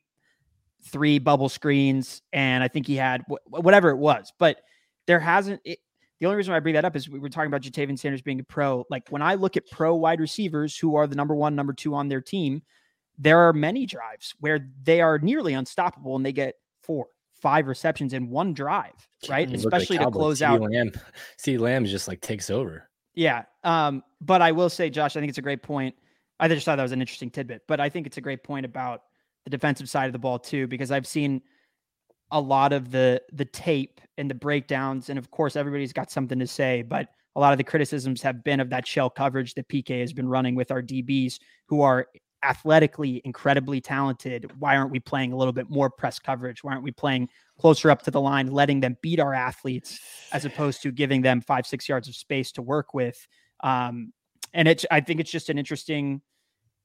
three 0.84 1.20
bubble 1.20 1.50
screens, 1.50 2.22
and 2.34 2.64
I 2.64 2.68
think 2.68 2.88
he 2.88 2.96
had 2.96 3.24
whatever 3.48 3.90
it 3.90 3.98
was, 3.98 4.34
but 4.40 4.62
there 5.12 5.20
hasn't. 5.20 5.60
It, 5.66 5.80
the 6.22 6.26
only 6.26 6.38
reason 6.38 6.52
why 6.52 6.58
I 6.58 6.60
bring 6.62 6.76
that 6.76 6.86
up 6.86 6.96
is 6.96 7.10
we 7.10 7.20
were 7.20 7.28
talking 7.28 7.48
about 7.48 7.64
Ja'Tavion 7.64 8.00
Sanders 8.00 8.22
being 8.22 8.40
a 8.40 8.44
pro. 8.46 8.86
Like 8.90 9.10
when 9.10 9.22
I 9.22 9.36
look 9.36 9.58
at 9.58 9.70
pro 9.70 9.94
wide 9.94 10.22
receivers 10.22 10.78
who 10.78 10.96
are 10.96 11.06
the 11.06 11.16
number 11.16 11.36
one, 11.36 11.54
number 11.54 11.74
two 11.74 11.94
on 11.96 12.08
their 12.08 12.22
team, 12.22 12.62
there 13.18 13.40
are 13.40 13.52
many 13.52 13.86
drives 13.86 14.34
where 14.40 14.70
they 14.84 15.02
are 15.02 15.20
nearly 15.20 15.54
unstoppable 15.54 16.16
and 16.16 16.26
they 16.26 16.32
get 16.32 16.56
four, 16.82 17.08
five 17.34 17.68
receptions 17.68 18.14
in 18.14 18.30
one 18.30 18.54
drive, 18.54 18.94
right? 19.28 19.54
Especially 19.54 19.98
to 19.98 20.10
close 20.12 20.40
C. 20.40 20.46
out. 20.46 20.62
Lamb, 20.62 20.94
C. 21.36 21.58
Lamb 21.58 21.84
just 21.86 22.08
like 22.08 22.22
takes 22.22 22.50
over. 22.50 22.90
Yeah. 23.14 23.44
Um, 23.66 24.02
but 24.22 24.42
I 24.42 24.54
will 24.54 24.70
say, 24.70 24.90
Josh, 24.90 25.18
I 25.18 25.20
think 25.20 25.30
it's 25.30 25.40
a 25.40 25.42
great 25.42 25.62
point. 25.62 25.94
I 26.40 26.48
just 26.48 26.64
thought 26.64 26.78
that 26.78 26.84
was 26.84 26.94
an 26.94 27.02
interesting 27.02 27.32
tidbit, 27.32 27.64
but 27.68 27.82
I 27.82 27.90
think 27.90 28.08
it's 28.08 28.18
a 28.18 28.22
great 28.22 28.44
point 28.44 28.66
about 28.66 29.02
the 29.44 29.50
defensive 29.50 29.90
side 29.90 30.06
of 30.06 30.14
the 30.14 30.20
ball 30.20 30.40
too, 30.40 30.68
because 30.68 30.90
I've 30.90 31.06
seen 31.06 31.42
a 32.32 32.40
lot 32.40 32.74
of 32.74 32.92
the 32.92 33.22
the 33.34 33.46
tape 33.46 34.02
and 34.18 34.30
the 34.30 34.36
breakdowns 34.36 35.10
and 35.10 35.20
of 35.20 35.32
course 35.32 35.56
everybody's 35.56 35.94
got 35.94 36.12
something 36.12 36.40
to 36.40 36.48
say 36.48 36.82
but 36.82 37.10
a 37.36 37.40
lot 37.40 37.54
of 37.54 37.58
the 37.58 37.64
criticisms 37.64 38.22
have 38.22 38.44
been 38.44 38.60
of 38.60 38.70
that 38.70 38.86
shell 38.86 39.10
coverage 39.10 39.54
that 39.54 39.68
PK 39.70 40.02
has 40.02 40.14
been 40.14 40.28
running 40.28 40.56
with 40.56 40.72
our 40.72 40.82
DBs 40.82 41.40
who 41.68 41.82
are 41.82 42.08
athletically 42.44 43.22
incredibly 43.24 43.80
talented. 43.80 44.52
Why 44.60 44.76
aren't 44.76 44.92
we 44.92 45.00
playing 45.00 45.32
a 45.32 45.38
little 45.38 45.54
bit 45.54 45.70
more 45.70 45.90
press 45.90 46.20
coverage? 46.20 46.64
Why 46.64 46.74
aren't 46.74 46.84
we 46.84 46.92
playing 46.92 47.30
closer 47.60 47.92
up 47.92 48.02
to 48.04 48.12
the 48.12 48.20
line 48.20 48.48
letting 48.48 48.80
them 48.80 48.98
beat 49.02 49.20
our 49.20 49.34
athletes 49.34 50.00
as 50.32 50.46
opposed 50.46 50.82
to 50.84 50.92
giving 50.92 51.22
them 51.22 51.42
5 51.42 51.68
6 51.68 51.88
yards 51.88 52.08
of 52.08 52.16
space 52.16 52.52
to 52.54 52.62
work 52.62 52.94
with? 52.94 53.28
Um, 53.64 54.12
and 54.54 54.68
it's 54.68 54.86
I 54.92 55.02
think 55.02 55.20
it's 55.20 55.32
just 55.32 55.50
an 55.50 55.58
interesting 55.58 56.22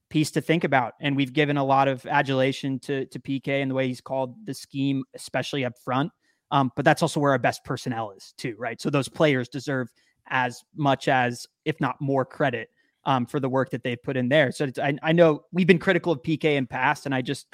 piece 0.09 0.31
to 0.33 0.40
think 0.40 0.64
about. 0.64 0.95
And 1.01 1.16
we've 1.16 1.33
given 1.33 1.57
a 1.57 1.64
lot 1.64 1.88
of 1.88 2.07
adulation 2.07 2.79
to 2.81 3.07
to 3.07 3.19
PK 3.19 3.62
and 3.62 3.71
the 3.71 3.75
way 3.75 3.88
he's 3.88 4.01
called 4.01 4.35
the 4.45 4.55
scheme, 4.55 5.05
especially 5.14 5.64
up 5.64 5.75
front. 5.85 6.12
Um, 6.51 6.71
but 6.77 6.85
that's 6.85 7.03
also 7.03 7.21
where 7.21 7.33
our 7.33 7.38
best 7.38 7.64
personnel 7.64 8.12
is 8.12 8.33
too, 8.37 8.55
right? 8.59 8.81
So 8.81 8.88
those 8.88 9.09
players 9.09 9.49
deserve 9.49 9.88
as 10.29 10.62
much 10.77 11.09
as, 11.09 11.47
if 11.64 11.81
not 11.81 12.01
more, 12.01 12.25
credit 12.25 12.71
um, 13.05 13.27
for 13.27 13.40
the 13.40 13.49
work 13.49 13.71
that 13.71 13.83
they've 13.83 14.03
put 14.03 14.16
in 14.16 14.29
there. 14.29 14.53
So 14.53 14.69
I, 14.83 14.97
I 15.03 15.12
know 15.12 15.45
we've 15.53 15.66
been 15.66 15.79
critical 15.79 16.12
of 16.12 16.23
PK 16.23 16.57
in 16.57 16.66
past, 16.66 17.07
and 17.07 17.14
I 17.14 17.23
just, 17.23 17.47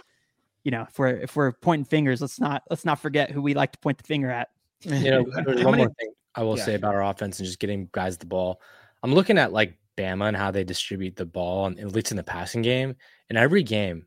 you 0.65 0.71
know, 0.71 0.87
if 0.89 0.99
we're 0.99 1.17
if 1.17 1.37
we're 1.37 1.53
pointing 1.53 1.85
fingers, 1.85 2.21
let's 2.21 2.41
not 2.41 2.63
let's 2.71 2.85
not 2.85 3.01
forget 3.01 3.31
who 3.31 3.43
we 3.43 3.55
like 3.55 3.73
to 3.73 3.79
point 3.79 3.99
the 3.99 4.05
finger 4.05 4.31
at. 4.31 4.49
You 4.83 4.91
know, 5.11 5.23
one 5.23 5.45
many, 5.45 5.77
more 5.77 5.93
thing 5.99 6.13
I 6.35 6.43
will 6.43 6.59
yeah. 6.59 6.65
say 6.65 6.75
about 6.75 6.95
our 6.95 7.05
offense 7.05 7.39
and 7.39 7.47
just 7.47 7.59
getting 7.59 7.89
guys 7.93 8.19
the 8.19 8.27
ball. 8.27 8.61
I'm 9.03 9.15
looking 9.15 9.39
at 9.39 9.53
like 9.53 9.79
Bama 10.03 10.29
and 10.29 10.37
how 10.37 10.51
they 10.51 10.65
distribute 10.65 11.17
the 11.17 11.27
ball, 11.27 11.67
and 11.67 11.79
at 11.79 11.93
least 11.93 12.11
in 12.11 12.17
the 12.17 12.23
passing 12.25 12.63
game. 12.63 12.97
In 13.31 13.37
every 13.37 13.63
game, 13.63 14.07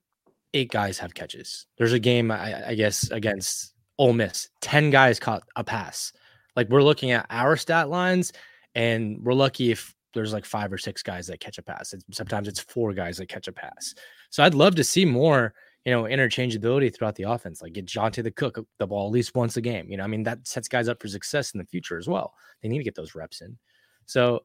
eight 0.54 0.72
guys 0.72 0.98
have 1.00 1.14
catches. 1.14 1.66
There's 1.78 1.94
a 1.94 2.00
game, 2.00 2.32
I, 2.32 2.70
I 2.70 2.76
guess, 2.76 3.10
against 3.12 3.74
Ole 3.98 4.14
Miss, 4.14 4.50
10 4.62 4.90
guys 4.90 5.20
caught 5.20 5.44
a 5.56 5.64
pass. 5.64 6.12
Like 6.56 6.70
we're 6.70 6.84
looking 6.84 7.12
at 7.12 7.26
our 7.30 7.58
stat 7.58 7.90
lines, 7.90 8.32
and 8.74 9.20
we're 9.22 9.34
lucky 9.34 9.72
if 9.72 9.94
there's 10.14 10.34
like 10.34 10.46
five 10.46 10.72
or 10.72 10.78
six 10.78 11.04
guys 11.04 11.28
that 11.28 11.40
catch 11.40 11.58
a 11.58 11.62
pass. 11.62 11.94
Sometimes 12.12 12.48
it's 12.48 12.60
four 12.60 12.94
guys 12.94 13.18
that 13.18 13.28
catch 13.28 13.48
a 13.48 13.52
pass. 13.52 13.94
So 14.30 14.44
I'd 14.44 14.54
love 14.54 14.76
to 14.76 14.84
see 14.84 15.06
more, 15.06 15.54
you 15.84 15.92
know, 15.92 16.04
interchangeability 16.04 16.96
throughout 16.96 17.16
the 17.16 17.24
offense. 17.24 17.62
Like 17.62 17.74
get 17.74 17.86
Johntay 17.86 18.24
the 18.24 18.32
Cook 18.32 18.66
the 18.80 18.88
ball 18.88 19.08
at 19.08 19.14
least 19.14 19.36
once 19.36 19.58
a 19.58 19.62
game. 19.62 19.90
You 19.90 19.98
know, 19.98 20.04
I 20.04 20.08
mean 20.08 20.24
that 20.24 20.48
sets 20.48 20.68
guys 20.68 20.88
up 20.88 21.02
for 21.02 21.10
success 21.10 21.52
in 21.54 21.58
the 21.58 21.66
future 21.66 21.98
as 21.98 22.08
well. 22.08 22.34
They 22.62 22.70
need 22.70 22.78
to 22.78 22.84
get 22.84 22.96
those 22.96 23.16
reps 23.16 23.42
in. 23.42 23.58
So 24.06 24.44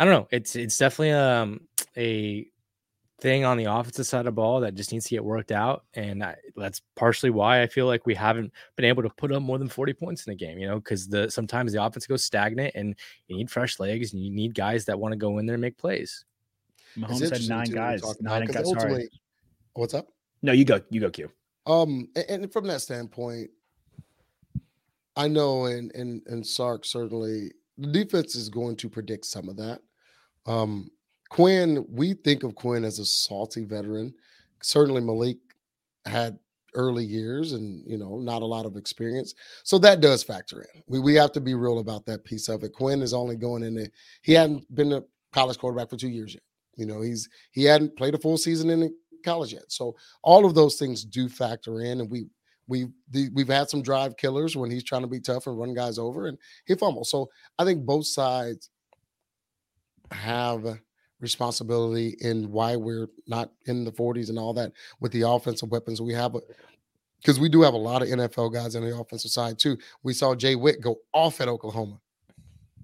I 0.00 0.06
don't 0.06 0.14
know. 0.14 0.28
It's 0.30 0.56
it's 0.56 0.78
definitely 0.78 1.12
um 1.12 1.60
a 1.94 2.46
thing 3.20 3.44
on 3.44 3.58
the 3.58 3.66
offensive 3.66 4.06
side 4.06 4.26
of 4.26 4.34
ball 4.34 4.60
that 4.60 4.74
just 4.74 4.92
needs 4.92 5.04
to 5.04 5.10
get 5.10 5.22
worked 5.22 5.52
out, 5.52 5.84
and 5.92 6.24
I, 6.24 6.36
that's 6.56 6.80
partially 6.96 7.28
why 7.28 7.60
I 7.60 7.66
feel 7.66 7.84
like 7.84 8.06
we 8.06 8.14
haven't 8.14 8.50
been 8.76 8.86
able 8.86 9.02
to 9.02 9.10
put 9.10 9.30
up 9.30 9.42
more 9.42 9.58
than 9.58 9.68
forty 9.68 9.92
points 9.92 10.26
in 10.26 10.32
a 10.32 10.36
game. 10.36 10.58
You 10.58 10.68
know, 10.68 10.76
because 10.76 11.06
the 11.06 11.30
sometimes 11.30 11.74
the 11.74 11.84
offense 11.84 12.06
goes 12.06 12.24
stagnant, 12.24 12.72
and 12.74 12.96
you 13.28 13.36
need 13.36 13.50
fresh 13.50 13.78
legs, 13.78 14.14
and 14.14 14.24
you 14.24 14.30
need 14.30 14.54
guys 14.54 14.86
that 14.86 14.98
want 14.98 15.12
to 15.12 15.18
go 15.18 15.36
in 15.36 15.44
there 15.44 15.56
and 15.56 15.60
make 15.60 15.76
plays. 15.76 16.24
Mahomes 16.96 17.30
had 17.30 17.46
nine 17.46 17.70
guys. 17.70 18.02
Nine 18.22 18.46
guys. 18.46 18.70
Sorry. 18.70 19.10
What's 19.74 19.92
up? 19.92 20.08
No, 20.40 20.52
you 20.52 20.64
go. 20.64 20.80
You 20.88 21.02
go. 21.02 21.10
Q. 21.10 21.30
Um, 21.66 22.08
and, 22.16 22.44
and 22.44 22.52
from 22.52 22.66
that 22.68 22.80
standpoint, 22.80 23.50
I 25.14 25.28
know, 25.28 25.66
and 25.66 25.94
and 25.94 26.22
and 26.26 26.46
Sark 26.46 26.86
certainly 26.86 27.52
the 27.76 27.88
defense 27.88 28.34
is 28.34 28.48
going 28.48 28.76
to 28.76 28.88
predict 28.88 29.26
some 29.26 29.48
of 29.50 29.58
that. 29.58 29.82
Um, 30.46 30.90
Quinn, 31.30 31.86
we 31.88 32.14
think 32.14 32.42
of 32.42 32.54
Quinn 32.54 32.84
as 32.84 32.98
a 32.98 33.04
salty 33.04 33.64
veteran. 33.64 34.12
Certainly, 34.62 35.02
Maalik 35.02 35.38
had 36.04 36.38
early 36.74 37.04
years 37.04 37.52
and 37.52 37.82
you 37.86 37.98
know 37.98 38.18
not 38.18 38.42
a 38.42 38.46
lot 38.46 38.66
of 38.66 38.76
experience. 38.76 39.34
So 39.64 39.78
that 39.78 40.00
does 40.00 40.22
factor 40.22 40.62
in. 40.62 40.82
We, 40.86 40.98
we 40.98 41.14
have 41.14 41.32
to 41.32 41.40
be 41.40 41.54
real 41.54 41.78
about 41.78 42.06
that 42.06 42.24
piece 42.24 42.48
of 42.48 42.62
it. 42.62 42.72
Quinn 42.72 43.02
is 43.02 43.14
only 43.14 43.36
going 43.36 43.62
in 43.62 43.74
there 43.74 43.88
he 44.22 44.32
hadn't 44.32 44.72
been 44.74 44.92
a 44.92 45.02
college 45.32 45.58
quarterback 45.58 45.90
for 45.90 45.96
two 45.96 46.08
years 46.08 46.34
yet. 46.34 46.42
You 46.76 46.86
know 46.86 47.00
he's 47.00 47.28
he 47.52 47.64
hadn't 47.64 47.96
played 47.96 48.14
a 48.14 48.18
full 48.18 48.38
season 48.38 48.70
in 48.70 48.94
college 49.24 49.52
yet. 49.52 49.64
So 49.68 49.96
all 50.22 50.46
of 50.46 50.54
those 50.54 50.76
things 50.76 51.04
do 51.04 51.28
factor 51.28 51.80
in 51.80 52.00
and 52.00 52.10
we 52.10 52.26
we 52.68 52.86
we've 53.34 53.48
had 53.48 53.68
some 53.68 53.82
drive 53.82 54.16
killers 54.16 54.56
when 54.56 54.70
he's 54.70 54.84
trying 54.84 55.02
to 55.02 55.08
be 55.08 55.20
tough 55.20 55.46
and 55.46 55.58
run 55.58 55.74
guys 55.74 55.98
over 55.98 56.26
and 56.26 56.38
he 56.66 56.74
fumbles. 56.74 57.10
So 57.10 57.28
i 57.58 57.64
think 57.64 57.84
both 57.84 58.06
sides 58.06 58.70
have 60.12 60.80
responsibility 61.20 62.16
in 62.20 62.50
why 62.50 62.76
we're 62.76 63.08
not 63.26 63.50
in 63.66 63.84
the 63.84 63.92
40s 63.92 64.30
and 64.30 64.38
all 64.38 64.54
that 64.54 64.72
with 65.00 65.12
the 65.12 65.22
offensive 65.22 65.70
weapons 65.70 66.00
we 66.00 66.14
have 66.14 66.34
because 67.20 67.38
we 67.38 67.48
do 67.48 67.62
have 67.62 67.74
a 67.74 67.78
lot 67.78 68.02
of 68.02 68.08
NFL 68.08 68.52
guys 68.52 68.74
on 68.74 68.82
the 68.82 68.96
offensive 68.96 69.30
side 69.30 69.58
too. 69.58 69.76
We 70.02 70.14
saw 70.14 70.34
Jay 70.34 70.56
Witt 70.56 70.80
go 70.80 70.96
off 71.12 71.40
at 71.40 71.48
Oklahoma. 71.48 72.00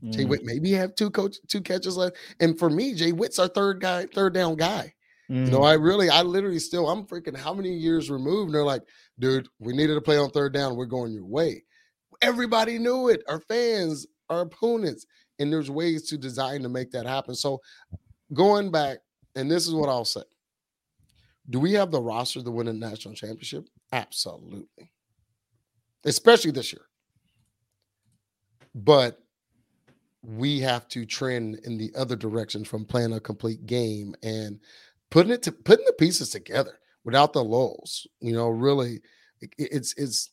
Mm. 0.05 0.13
Jay 0.13 0.25
Witt 0.25 0.45
maybe 0.45 0.73
have 0.73 0.95
two 0.95 1.11
coach 1.11 1.37
two 1.49 1.63
catches 1.63 1.97
left. 1.97 2.17
And 2.41 2.59
for 2.59 2.69
me, 2.69 2.95
Jay 2.95 3.13
Witt's 3.13 3.39
our 3.39 3.49
third 3.49 3.81
guy, 3.81 4.07
third 4.07 4.35
down 4.35 4.57
guy. 4.57 4.93
Mm. 5.31 5.47
You 5.47 5.51
know, 5.51 5.61
mm. 5.61 5.69
I 5.69 5.75
really, 5.75 6.11
I 6.11 6.23
literally 6.23 6.59
still, 6.59 6.89
I'm 6.89 7.05
freaking 7.07 7.37
how 7.37 7.55
many 7.55 7.73
years 7.73 8.11
removed? 8.11 8.49
And 8.49 8.55
they're 8.55 8.63
like, 8.63 8.83
dude, 9.19 9.49
we 9.59 9.73
needed 9.73 9.95
to 9.95 10.01
play 10.01 10.19
on 10.19 10.31
third 10.31 10.53
down. 10.53 10.77
We're 10.77 10.87
going 10.87 11.13
your 11.13 11.25
way. 11.25 11.65
Everybody 12.23 12.79
knew 12.79 13.09
it. 13.09 13.23
Our 13.29 13.41
fans, 13.41 14.07
our 14.29 14.43
opponents 14.43 15.07
and 15.39 15.53
there's 15.53 15.71
ways 15.71 16.09
to 16.09 16.19
design 16.19 16.63
to 16.63 16.69
make 16.69 16.91
that 16.93 17.07
happen. 17.07 17.35
So 17.35 17.61
going 18.33 18.71
back, 18.71 18.99
and 19.35 19.51
this 19.51 19.67
is 19.67 19.75
what 19.75 19.89
I'll 19.89 20.05
say. 20.05 20.23
Do 21.49 21.61
we 21.61 21.73
have 21.75 21.91
the 21.93 22.01
roster 22.01 22.43
to 22.43 22.51
win 22.51 22.69
a 22.69 22.73
national 22.73 23.15
championship? 23.15 23.69
Absolutely. 23.93 24.91
Especially 26.05 26.51
this 26.51 26.73
year. 26.73 26.83
But 28.75 29.19
we 30.23 30.59
have 30.61 30.89
to 30.89 31.07
trend 31.07 31.61
in 31.65 31.79
the 31.79 31.93
other 31.97 32.17
direction 32.17 32.65
from 32.65 32.85
playing 32.85 33.13
a 33.13 33.21
complete 33.21 33.65
game 33.67 34.15
and 34.23 34.59
putting 35.11 35.33
it 35.33 35.43
to 35.45 35.53
putting 35.53 35.85
the 35.87 35.93
pieces 35.93 36.31
together 36.31 36.81
without 37.05 37.33
the 37.33 37.45
lulls. 37.45 38.07
You 38.21 38.33
know, 38.33 38.49
really, 38.49 39.01
it's 39.57 39.95
it's 39.97 40.31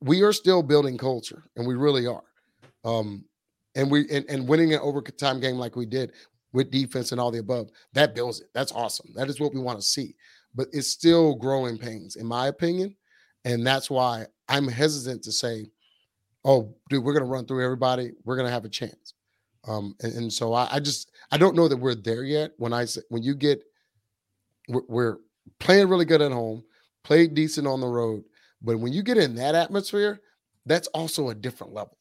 we 0.00 0.22
are 0.22 0.32
still 0.32 0.62
building 0.62 0.96
culture, 0.96 1.44
and 1.56 1.66
we 1.66 1.74
really 1.74 2.06
are. 2.06 2.24
Um, 2.84 3.24
and 3.74 3.90
we 3.90 4.08
and, 4.10 4.24
and 4.28 4.48
winning 4.48 4.72
an 4.74 4.80
overtime 4.80 5.40
game 5.40 5.56
like 5.56 5.76
we 5.76 5.86
did 5.86 6.12
with 6.52 6.70
defense 6.70 7.12
and 7.12 7.20
all 7.20 7.30
the 7.30 7.38
above, 7.38 7.70
that 7.92 8.14
builds 8.14 8.40
it. 8.40 8.48
That's 8.54 8.72
awesome. 8.72 9.12
That 9.14 9.28
is 9.28 9.38
what 9.38 9.54
we 9.54 9.60
want 9.60 9.78
to 9.78 9.86
see. 9.86 10.16
But 10.54 10.68
it's 10.72 10.88
still 10.88 11.36
growing 11.36 11.78
pains, 11.78 12.16
in 12.16 12.26
my 12.26 12.48
opinion. 12.48 12.96
And 13.44 13.66
that's 13.66 13.88
why 13.88 14.26
I'm 14.48 14.66
hesitant 14.66 15.22
to 15.24 15.32
say, 15.32 15.70
oh, 16.44 16.74
dude, 16.88 17.04
we're 17.04 17.12
going 17.12 17.24
to 17.24 17.30
run 17.30 17.46
through 17.46 17.64
everybody. 17.64 18.12
We're 18.24 18.36
going 18.36 18.48
to 18.48 18.52
have 18.52 18.64
a 18.64 18.68
chance. 18.68 19.14
Um, 19.66 19.94
and, 20.00 20.12
and 20.14 20.32
so 20.32 20.52
I, 20.52 20.68
I, 20.72 20.80
just 20.80 21.12
I 21.30 21.36
don't 21.36 21.54
know 21.54 21.68
that 21.68 21.76
we're 21.76 21.94
there 21.94 22.24
yet. 22.24 22.52
When 22.56 22.72
I 22.72 22.86
say 22.86 23.02
when 23.10 23.22
you 23.22 23.34
get 23.34 23.62
we're, 24.68 24.82
we're 24.88 25.16
playing 25.58 25.88
really 25.88 26.04
good 26.04 26.22
at 26.22 26.32
home, 26.32 26.64
played 27.04 27.34
decent 27.34 27.66
on 27.66 27.80
the 27.80 27.86
road, 27.86 28.24
but 28.62 28.78
when 28.78 28.92
you 28.92 29.02
get 29.02 29.18
in 29.18 29.34
that 29.36 29.54
atmosphere, 29.54 30.20
that's 30.66 30.88
also 30.88 31.28
a 31.28 31.34
different 31.34 31.74
level. 31.74 31.96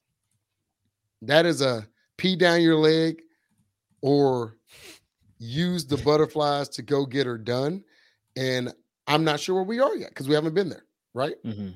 That 1.22 1.46
is 1.46 1.62
a 1.62 1.88
pee 2.18 2.36
down 2.36 2.62
your 2.62 2.76
leg 2.76 3.22
or 4.02 4.56
use 5.38 5.86
the 5.86 5.98
butterflies 6.06 6.70
to 6.70 6.82
go 6.82 7.06
get 7.06 7.26
her 7.26 7.38
done. 7.38 7.84
And 8.38 8.74
I'm 9.08 9.24
not 9.24 9.40
sure 9.40 9.56
where 9.56 9.64
we 9.64 9.80
are 9.80 9.96
yet 9.96 10.10
because 10.10 10.28
we 10.28 10.36
haven't 10.36 10.54
been 10.54 10.70
there, 10.70 10.86
right? 11.14 11.36
Mm-hmm. 11.46 11.70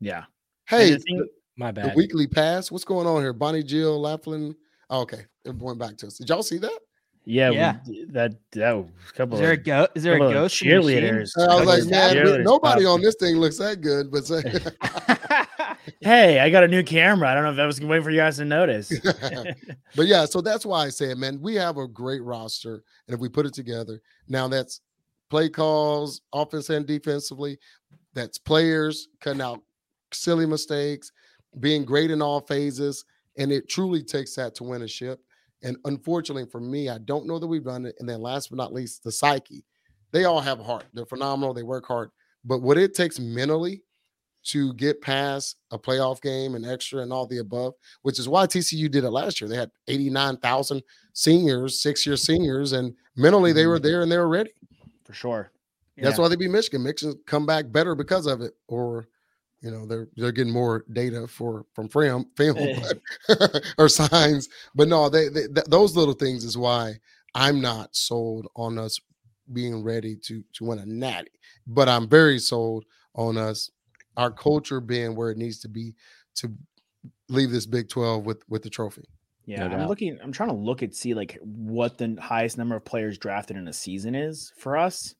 Yeah. 0.00 0.24
Hey, 0.66 0.96
thing, 0.96 1.28
my 1.56 1.70
bad. 1.70 1.92
The 1.92 1.96
weekly 1.96 2.26
pass. 2.26 2.70
What's 2.70 2.84
going 2.84 3.06
on 3.06 3.20
here? 3.20 3.32
Bonnie-Jill 3.32 4.00
Laflin. 4.00 4.54
Oh, 4.90 5.00
okay, 5.02 5.26
it 5.44 5.54
went 5.56 5.78
back 5.78 5.96
to 5.98 6.06
us. 6.06 6.18
Did 6.18 6.28
y'all 6.28 6.42
see 6.42 6.58
that? 6.58 6.78
Yeah, 7.24 7.50
yeah. 7.50 7.76
We, 7.86 8.04
that 8.06 8.34
that 8.52 8.72
was 8.72 8.86
a 9.08 9.12
couple. 9.12 9.34
Is 9.34 9.40
there 9.40 9.52
of, 9.52 9.58
a 9.58 9.62
go? 9.62 9.88
Is 9.94 10.02
there 10.02 10.16
a 10.16 10.18
ghost 10.18 10.60
cheerleaders? 10.60 11.30
I 11.38 11.54
was 11.54 11.66
like, 11.66 11.84
man, 11.90 12.42
nobody 12.42 12.84
on 12.84 13.00
this 13.00 13.14
thing 13.14 13.36
looks 13.36 13.58
that 13.58 13.80
good. 13.80 14.10
But 14.10 14.24
hey, 16.00 16.40
I 16.40 16.50
got 16.50 16.64
a 16.64 16.68
new 16.68 16.82
camera. 16.82 17.28
I 17.28 17.34
don't 17.34 17.44
know 17.44 17.52
if 17.52 17.58
I 17.58 17.66
was 17.66 17.80
waiting 17.80 18.04
for 18.04 18.10
you 18.10 18.18
guys 18.18 18.36
to 18.36 18.44
notice. 18.44 18.92
but 19.96 20.06
yeah, 20.06 20.24
so 20.24 20.40
that's 20.40 20.64
why 20.64 20.86
I 20.86 20.88
say, 20.88 21.14
man, 21.14 21.40
we 21.40 21.54
have 21.56 21.76
a 21.76 21.88
great 21.88 22.22
roster, 22.22 22.82
and 23.06 23.14
if 23.14 23.20
we 23.20 23.28
put 23.28 23.46
it 23.46 23.54
together, 23.54 24.00
now 24.28 24.48
that's 24.48 24.80
play 25.30 25.48
calls, 25.48 26.20
offense 26.32 26.68
and 26.70 26.86
defensively. 26.86 27.58
That's 28.14 28.38
players 28.38 29.08
cutting 29.20 29.40
out 29.40 29.62
silly 30.12 30.46
mistakes, 30.46 31.10
being 31.60 31.84
great 31.84 32.10
in 32.10 32.20
all 32.20 32.40
phases, 32.40 33.04
and 33.38 33.50
it 33.50 33.68
truly 33.68 34.02
takes 34.02 34.34
that 34.36 34.54
to 34.56 34.64
win 34.64 34.82
a 34.82 34.88
ship. 34.88 35.20
And 35.62 35.76
unfortunately 35.84 36.46
for 36.50 36.60
me, 36.60 36.88
I 36.88 36.98
don't 36.98 37.26
know 37.26 37.38
that 37.38 37.46
we've 37.46 37.64
done 37.64 37.86
it. 37.86 37.94
And 37.98 38.08
then 38.08 38.20
last 38.20 38.50
but 38.50 38.56
not 38.56 38.72
least, 38.72 39.04
the 39.04 39.12
psyche. 39.12 39.64
They 40.10 40.24
all 40.24 40.40
have 40.40 40.60
heart. 40.60 40.84
They're 40.92 41.06
phenomenal. 41.06 41.54
They 41.54 41.62
work 41.62 41.86
hard. 41.86 42.10
But 42.44 42.60
what 42.60 42.76
it 42.76 42.94
takes 42.94 43.18
mentally 43.18 43.84
to 44.44 44.72
get 44.74 45.00
past 45.00 45.56
a 45.70 45.78
playoff 45.78 46.20
game 46.20 46.54
and 46.54 46.66
extra 46.66 47.00
and 47.00 47.12
all 47.12 47.26
the 47.26 47.38
above, 47.38 47.74
which 48.02 48.18
is 48.18 48.28
why 48.28 48.46
TCU 48.46 48.90
did 48.90 49.04
it 49.04 49.10
last 49.10 49.40
year. 49.40 49.48
They 49.48 49.56
had 49.56 49.70
89,000 49.88 50.82
seniors, 51.12 51.82
six 51.82 52.06
year 52.06 52.16
seniors, 52.28 52.72
and 52.72 52.94
mentally 53.16 53.52
they 53.52 53.66
were 53.66 53.76
mm-hmm. 53.76 53.86
there 53.86 54.02
and 54.02 54.10
they 54.10 54.18
were 54.18 54.28
ready. 54.28 54.50
For 55.04 55.14
sure. 55.14 55.52
That's 55.96 56.18
why 56.18 56.28
they 56.28 56.36
beat 56.36 56.50
Michigan. 56.50 56.82
Michigan 56.82 57.18
come 57.26 57.46
back 57.46 57.70
better 57.70 57.94
because 57.94 58.26
of 58.26 58.40
it, 58.40 58.54
or 58.66 59.06
you 59.62 59.70
know 59.70 59.86
they're 59.86 60.08
they're 60.16 60.32
getting 60.32 60.52
more 60.52 60.84
data 60.92 61.26
for 61.26 61.64
from 61.72 61.88
film 61.88 62.26
film 62.36 62.56
but, 63.28 63.62
or 63.78 63.88
signs 63.88 64.48
but 64.74 64.88
no 64.88 65.08
they, 65.08 65.28
they 65.28 65.46
th- 65.46 65.66
those 65.68 65.96
little 65.96 66.14
things 66.14 66.44
is 66.44 66.58
why 66.58 66.94
i'm 67.34 67.60
not 67.60 67.94
sold 67.94 68.46
on 68.56 68.78
us 68.78 68.98
being 69.52 69.82
ready 69.82 70.16
to 70.16 70.42
to 70.52 70.64
win 70.64 70.78
a 70.80 70.86
natty 70.86 71.30
but 71.66 71.88
i'm 71.88 72.08
very 72.08 72.38
sold 72.38 72.84
on 73.14 73.38
us 73.38 73.70
our 74.16 74.30
culture 74.30 74.80
being 74.80 75.14
where 75.16 75.30
it 75.30 75.38
needs 75.38 75.58
to 75.60 75.68
be 75.68 75.94
to 76.34 76.50
leave 77.28 77.50
this 77.50 77.66
big 77.66 77.88
12 77.88 78.24
with 78.24 78.42
with 78.48 78.62
the 78.62 78.70
trophy 78.70 79.04
yeah 79.46 79.66
no 79.66 79.76
i'm 79.76 79.88
looking 79.88 80.18
i'm 80.22 80.32
trying 80.32 80.48
to 80.48 80.54
look 80.54 80.82
at 80.82 80.94
see 80.94 81.14
like 81.14 81.38
what 81.42 81.98
the 81.98 82.16
highest 82.20 82.58
number 82.58 82.76
of 82.76 82.84
players 82.84 83.18
drafted 83.18 83.56
in 83.56 83.66
a 83.68 83.72
season 83.72 84.14
is 84.14 84.52
for 84.56 84.76
us 84.76 85.14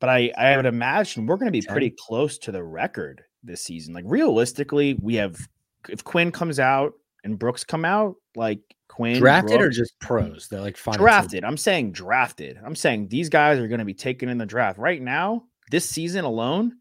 but 0.00 0.08
i 0.08 0.32
i 0.36 0.56
would 0.56 0.66
imagine 0.66 1.26
we're 1.26 1.36
going 1.36 1.52
to 1.52 1.52
be 1.52 1.62
pretty 1.62 1.94
close 1.96 2.38
to 2.38 2.50
the 2.50 2.62
record 2.62 3.22
this 3.42 3.62
season. 3.62 3.94
Like 3.94 4.04
realistically, 4.06 4.98
we 5.00 5.16
have 5.16 5.36
if 5.88 6.04
Quinn 6.04 6.32
comes 6.32 6.58
out 6.58 6.94
and 7.24 7.38
Brooks 7.38 7.64
come 7.64 7.84
out, 7.84 8.16
like 8.36 8.60
Quinn 8.88 9.18
drafted 9.18 9.58
Brooks, 9.58 9.76
or 9.76 9.80
just 9.80 9.98
pros. 10.00 10.48
They're 10.48 10.60
like 10.60 10.76
fine 10.76 10.96
drafted. 10.96 11.44
I'm 11.44 11.56
saying 11.56 11.92
drafted. 11.92 12.58
I'm 12.64 12.76
saying 12.76 13.08
these 13.08 13.28
guys 13.28 13.58
are 13.58 13.68
going 13.68 13.80
to 13.80 13.84
be 13.84 13.94
taken 13.94 14.28
in 14.28 14.38
the 14.38 14.46
draft 14.46 14.78
right 14.78 15.02
now. 15.02 15.44
This 15.70 15.88
season 15.88 16.24
alone, 16.24 16.76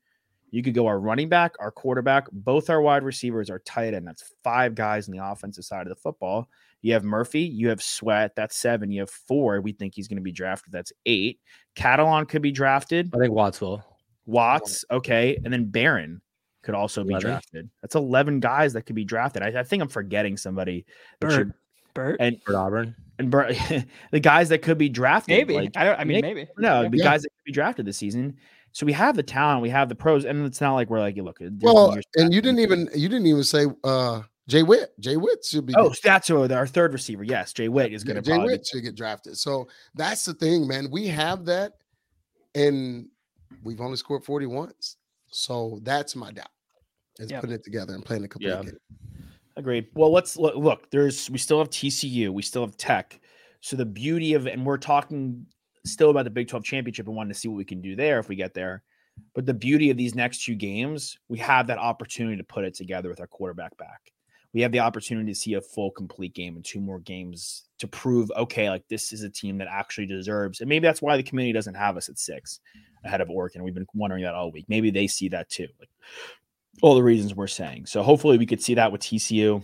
you 0.49 0.63
could 0.63 0.73
go 0.73 0.87
our 0.87 0.99
running 0.99 1.29
back, 1.29 1.55
our 1.59 1.71
quarterback, 1.71 2.27
both 2.31 2.69
our 2.69 2.81
wide 2.81 3.03
receivers, 3.03 3.49
our 3.49 3.59
tight 3.59 3.93
end. 3.93 4.07
That's 4.07 4.33
five 4.43 4.75
guys 4.75 5.07
in 5.07 5.15
the 5.15 5.25
offensive 5.25 5.65
side 5.65 5.83
of 5.83 5.89
the 5.89 5.95
football. 5.95 6.49
You 6.81 6.93
have 6.93 7.03
Murphy, 7.03 7.41
you 7.41 7.69
have 7.69 7.81
Sweat, 7.81 8.35
that's 8.35 8.55
seven. 8.55 8.91
You 8.91 9.01
have 9.01 9.09
Ford. 9.09 9.63
We 9.63 9.73
think 9.73 9.95
he's 9.95 10.07
going 10.07 10.17
to 10.17 10.23
be 10.23 10.31
drafted. 10.31 10.71
That's 10.71 10.93
eight. 11.05 11.39
Catalon 11.75 12.27
could 12.29 12.41
be 12.41 12.51
drafted. 12.51 13.11
I 13.13 13.17
think 13.17 13.33
Watts 13.33 13.59
will. 13.59 13.83
Watts, 14.25 14.85
okay, 14.91 15.39
and 15.43 15.51
then 15.51 15.65
Barron 15.65 16.21
could 16.63 16.75
also 16.75 17.03
be 17.03 17.13
11. 17.13 17.29
drafted. 17.29 17.69
That's 17.81 17.95
11 17.95 18.41
guys 18.41 18.73
that 18.73 18.83
could 18.83 18.95
be 18.95 19.05
drafted. 19.05 19.41
I, 19.41 19.59
I 19.59 19.63
think 19.63 19.81
I'm 19.81 19.89
forgetting 19.89 20.37
somebody. 20.37 20.85
Bert, 21.19 21.31
should, 21.31 21.53
Bert, 21.93 22.17
and 22.19 22.37
Bert 22.43 22.55
Auburn, 22.55 22.95
and 23.19 23.31
Bert, 23.31 23.55
the 24.11 24.19
guys 24.19 24.49
that 24.49 24.59
could 24.59 24.77
be 24.77 24.89
drafted. 24.89 25.35
Maybe 25.35 25.55
like, 25.55 25.77
I 25.77 25.85
don't. 25.85 25.99
I 25.99 26.03
mean, 26.03 26.21
maybe, 26.21 26.41
maybe. 26.41 26.49
no, 26.57 26.81
yeah. 26.81 26.89
the 26.89 26.99
guys 26.99 27.23
that 27.23 27.29
could 27.29 27.45
be 27.45 27.53
drafted 27.53 27.85
this 27.85 27.97
season. 27.97 28.37
So 28.77 28.85
we 28.85 28.93
have 28.93 29.15
the 29.15 29.23
talent, 29.23 29.63
we 29.63 29.71
have 29.71 29.89
the 29.89 29.95
pros, 29.95 30.23
and 30.23 30.45
it's 30.45 30.61
not 30.61 30.75
like 30.75 30.91
we're 30.91 30.99
like, 30.99 31.15
you 31.15 31.23
look. 31.23 31.39
Well, 31.61 31.97
and 32.15 32.31
you 32.31 32.43
didn't 32.43 32.59
even 32.59 32.87
you 32.93 33.09
didn't 33.09 33.25
even 33.25 33.43
say 33.43 33.65
uh 33.83 34.21
Jay 34.47 34.61
Witt. 34.61 34.93
Jay 34.99 35.17
Witt 35.17 35.43
should 35.43 35.65
be. 35.65 35.73
Oh, 35.75 35.91
that's 36.03 36.29
our 36.29 36.67
third 36.67 36.93
receiver. 36.93 37.23
Yes, 37.23 37.53
Jay 37.53 37.69
Witt 37.69 37.91
is 37.91 38.03
going 38.03 38.17
to. 38.17 38.21
Jay 38.21 38.37
Witt 38.37 38.67
should 38.67 38.83
get 38.83 38.93
drafted. 38.93 39.35
So 39.35 39.67
that's 39.95 40.25
the 40.25 40.35
thing, 40.35 40.67
man. 40.67 40.91
We 40.91 41.07
have 41.07 41.43
that, 41.45 41.73
and 42.53 43.07
we've 43.63 43.81
only 43.81 43.97
scored 43.97 44.23
forty 44.23 44.45
once. 44.45 44.97
So 45.31 45.79
that's 45.81 46.15
my 46.15 46.31
doubt 46.31 46.45
is 47.17 47.31
yep. 47.31 47.41
putting 47.41 47.55
it 47.55 47.63
together 47.63 47.95
and 47.95 48.05
playing 48.05 48.25
a 48.25 48.27
complete 48.27 48.49
yeah. 48.49 48.61
game. 48.61 48.77
Agreed. 49.55 49.87
Well, 49.95 50.11
let's 50.11 50.37
look, 50.37 50.55
look. 50.55 50.91
There's 50.91 51.31
we 51.31 51.39
still 51.39 51.57
have 51.57 51.71
TCU, 51.71 52.29
we 52.29 52.43
still 52.43 52.63
have 52.63 52.77
Tech. 52.77 53.19
So 53.59 53.75
the 53.75 53.87
beauty 53.87 54.35
of 54.35 54.45
and 54.45 54.63
we're 54.63 54.77
talking 54.77 55.47
still 55.87 56.09
about 56.09 56.23
the 56.23 56.29
Big 56.29 56.47
12 56.47 56.63
championship 56.63 57.07
and 57.07 57.15
wanting 57.15 57.33
to 57.33 57.39
see 57.39 57.47
what 57.47 57.57
we 57.57 57.65
can 57.65 57.81
do 57.81 57.95
there 57.95 58.19
if 58.19 58.29
we 58.29 58.35
get 58.35 58.53
there. 58.53 58.83
But 59.33 59.45
the 59.45 59.53
beauty 59.53 59.89
of 59.89 59.97
these 59.97 60.15
next 60.15 60.43
two 60.43 60.55
games, 60.55 61.17
we 61.27 61.39
have 61.39 61.67
that 61.67 61.79
opportunity 61.79 62.37
to 62.37 62.43
put 62.43 62.65
it 62.65 62.75
together 62.75 63.09
with 63.09 63.19
our 63.19 63.27
quarterback 63.27 63.75
back. 63.77 64.11
We 64.53 64.61
have 64.61 64.71
the 64.71 64.79
opportunity 64.79 65.31
to 65.31 65.39
see 65.39 65.55
a 65.55 65.61
full 65.61 65.91
complete 65.91 66.33
game 66.33 66.55
and 66.55 66.63
two 66.63 66.79
more 66.79 66.99
games 66.99 67.65
to 67.79 67.87
prove 67.87 68.31
okay, 68.35 68.69
like 68.69 68.87
this 68.89 69.11
is 69.13 69.23
a 69.23 69.29
team 69.29 69.57
that 69.57 69.67
actually 69.69 70.07
deserves. 70.07 70.61
And 70.61 70.69
maybe 70.69 70.87
that's 70.87 71.01
why 71.01 71.17
the 71.17 71.23
community 71.23 71.53
doesn't 71.53 71.75
have 71.75 71.97
us 71.97 72.09
at 72.09 72.17
six 72.17 72.59
ahead 73.03 73.21
of 73.21 73.29
Oregon. 73.29 73.63
We've 73.63 73.73
been 73.73 73.85
wondering 73.93 74.23
that 74.23 74.33
all 74.33 74.51
week. 74.51 74.65
Maybe 74.67 74.89
they 74.89 75.07
see 75.07 75.29
that 75.29 75.49
too. 75.49 75.67
Like 75.79 75.89
all 76.81 76.95
the 76.95 77.03
reasons 77.03 77.35
we're 77.35 77.47
saying. 77.47 77.85
So 77.85 78.03
hopefully 78.03 78.37
we 78.37 78.45
could 78.45 78.61
see 78.61 78.75
that 78.75 78.91
with 78.91 79.01
TCU. 79.01 79.63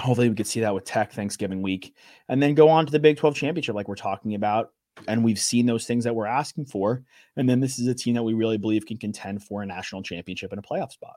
Hopefully 0.00 0.28
we 0.28 0.36
could 0.36 0.46
see 0.46 0.60
that 0.60 0.74
with 0.74 0.84
Tech 0.84 1.12
Thanksgiving 1.12 1.60
week, 1.60 1.94
and 2.28 2.40
then 2.40 2.54
go 2.54 2.68
on 2.68 2.86
to 2.86 2.92
the 2.92 3.00
Big 3.00 3.16
12 3.16 3.34
championship 3.34 3.74
like 3.74 3.88
we're 3.88 3.96
talking 3.96 4.34
about. 4.34 4.70
And 5.06 5.24
we've 5.24 5.38
seen 5.38 5.66
those 5.66 5.86
things 5.86 6.04
that 6.04 6.14
we're 6.14 6.26
asking 6.26 6.66
for. 6.66 7.02
And 7.36 7.48
then 7.48 7.60
this 7.60 7.78
is 7.78 7.86
a 7.86 7.94
team 7.94 8.14
that 8.14 8.22
we 8.22 8.34
really 8.34 8.58
believe 8.58 8.86
can 8.86 8.96
contend 8.96 9.42
for 9.42 9.62
a 9.62 9.66
national 9.66 10.02
championship 10.02 10.52
and 10.52 10.58
a 10.58 10.62
playoff 10.62 10.92
spot. 10.92 11.16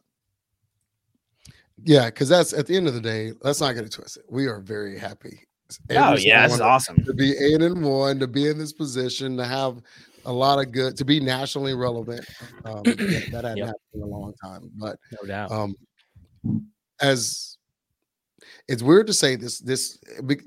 Yeah, 1.84 2.06
because 2.06 2.30
that's 2.30 2.54
at 2.54 2.68
the 2.68 2.78
end 2.78 2.88
of 2.88 2.94
the 2.94 3.02
day, 3.02 3.34
let's 3.42 3.62
not 3.62 3.74
get 3.74 3.86
it 3.86 3.92
twisted. 3.92 4.24
We 4.30 4.48
are 4.48 4.60
very 4.60 5.00
happy. 5.00 5.48
Every 5.90 6.04
oh 6.04 6.16
yeah, 6.18 6.48
that's 6.48 6.60
awesome 6.60 7.04
to 7.06 7.14
be 7.14 7.32
eight 7.32 7.62
and 7.62 7.82
one, 7.84 8.20
to 8.20 8.28
be 8.28 8.50
in 8.50 8.58
this 8.58 8.74
position, 8.74 9.38
to 9.38 9.46
have 9.46 9.82
a 10.26 10.32
lot 10.32 10.60
of 10.60 10.72
good 10.72 10.98
to 10.98 11.06
be 11.06 11.20
nationally 11.20 11.74
relevant. 11.74 12.26
Um, 12.66 12.84
that, 12.84 13.30
that 13.32 13.44
hadn't 13.46 13.58
yep. 13.58 13.68
happened 13.68 13.80
in 13.94 14.02
a 14.02 14.06
long 14.06 14.34
time, 14.34 14.70
but 14.76 14.98
no 15.14 15.28
doubt. 15.28 15.52
Um, 15.52 15.76
as 17.00 17.58
it's 18.72 18.82
weird 18.82 19.08
to 19.08 19.14
say 19.14 19.36
this, 19.36 19.60
this 19.60 19.98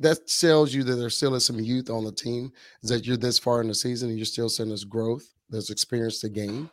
that 0.00 0.26
tells 0.40 0.72
you 0.72 0.82
that 0.84 0.94
there 0.94 1.10
still 1.10 1.34
is 1.34 1.44
some 1.44 1.60
youth 1.60 1.90
on 1.90 2.04
the 2.04 2.12
team. 2.12 2.52
Is 2.82 2.88
that 2.90 3.04
you're 3.06 3.16
this 3.18 3.38
far 3.38 3.60
in 3.60 3.68
the 3.68 3.74
season 3.74 4.08
and 4.08 4.18
you're 4.18 4.24
still 4.24 4.48
seeing 4.48 4.70
this 4.70 4.84
growth, 4.84 5.24
there's 5.50 5.70
experience 5.70 6.20
to 6.20 6.28
gain, 6.30 6.70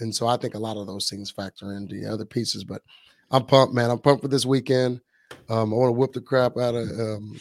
and 0.00 0.14
so 0.14 0.26
I 0.28 0.36
think 0.36 0.54
a 0.54 0.58
lot 0.58 0.76
of 0.76 0.86
those 0.86 1.10
things 1.10 1.30
factor 1.30 1.72
into 1.74 1.94
the 2.00 2.06
other 2.06 2.24
pieces. 2.24 2.62
But 2.64 2.82
I'm 3.30 3.44
pumped, 3.44 3.74
man. 3.74 3.90
I'm 3.90 3.98
pumped 3.98 4.22
for 4.22 4.28
this 4.28 4.46
weekend. 4.46 5.00
Um, 5.48 5.72
I 5.72 5.76
want 5.76 5.88
to 5.88 5.92
whip 5.92 6.12
the 6.12 6.20
crap 6.20 6.56
out 6.56 6.74
of 6.74 6.88
um, 6.88 7.36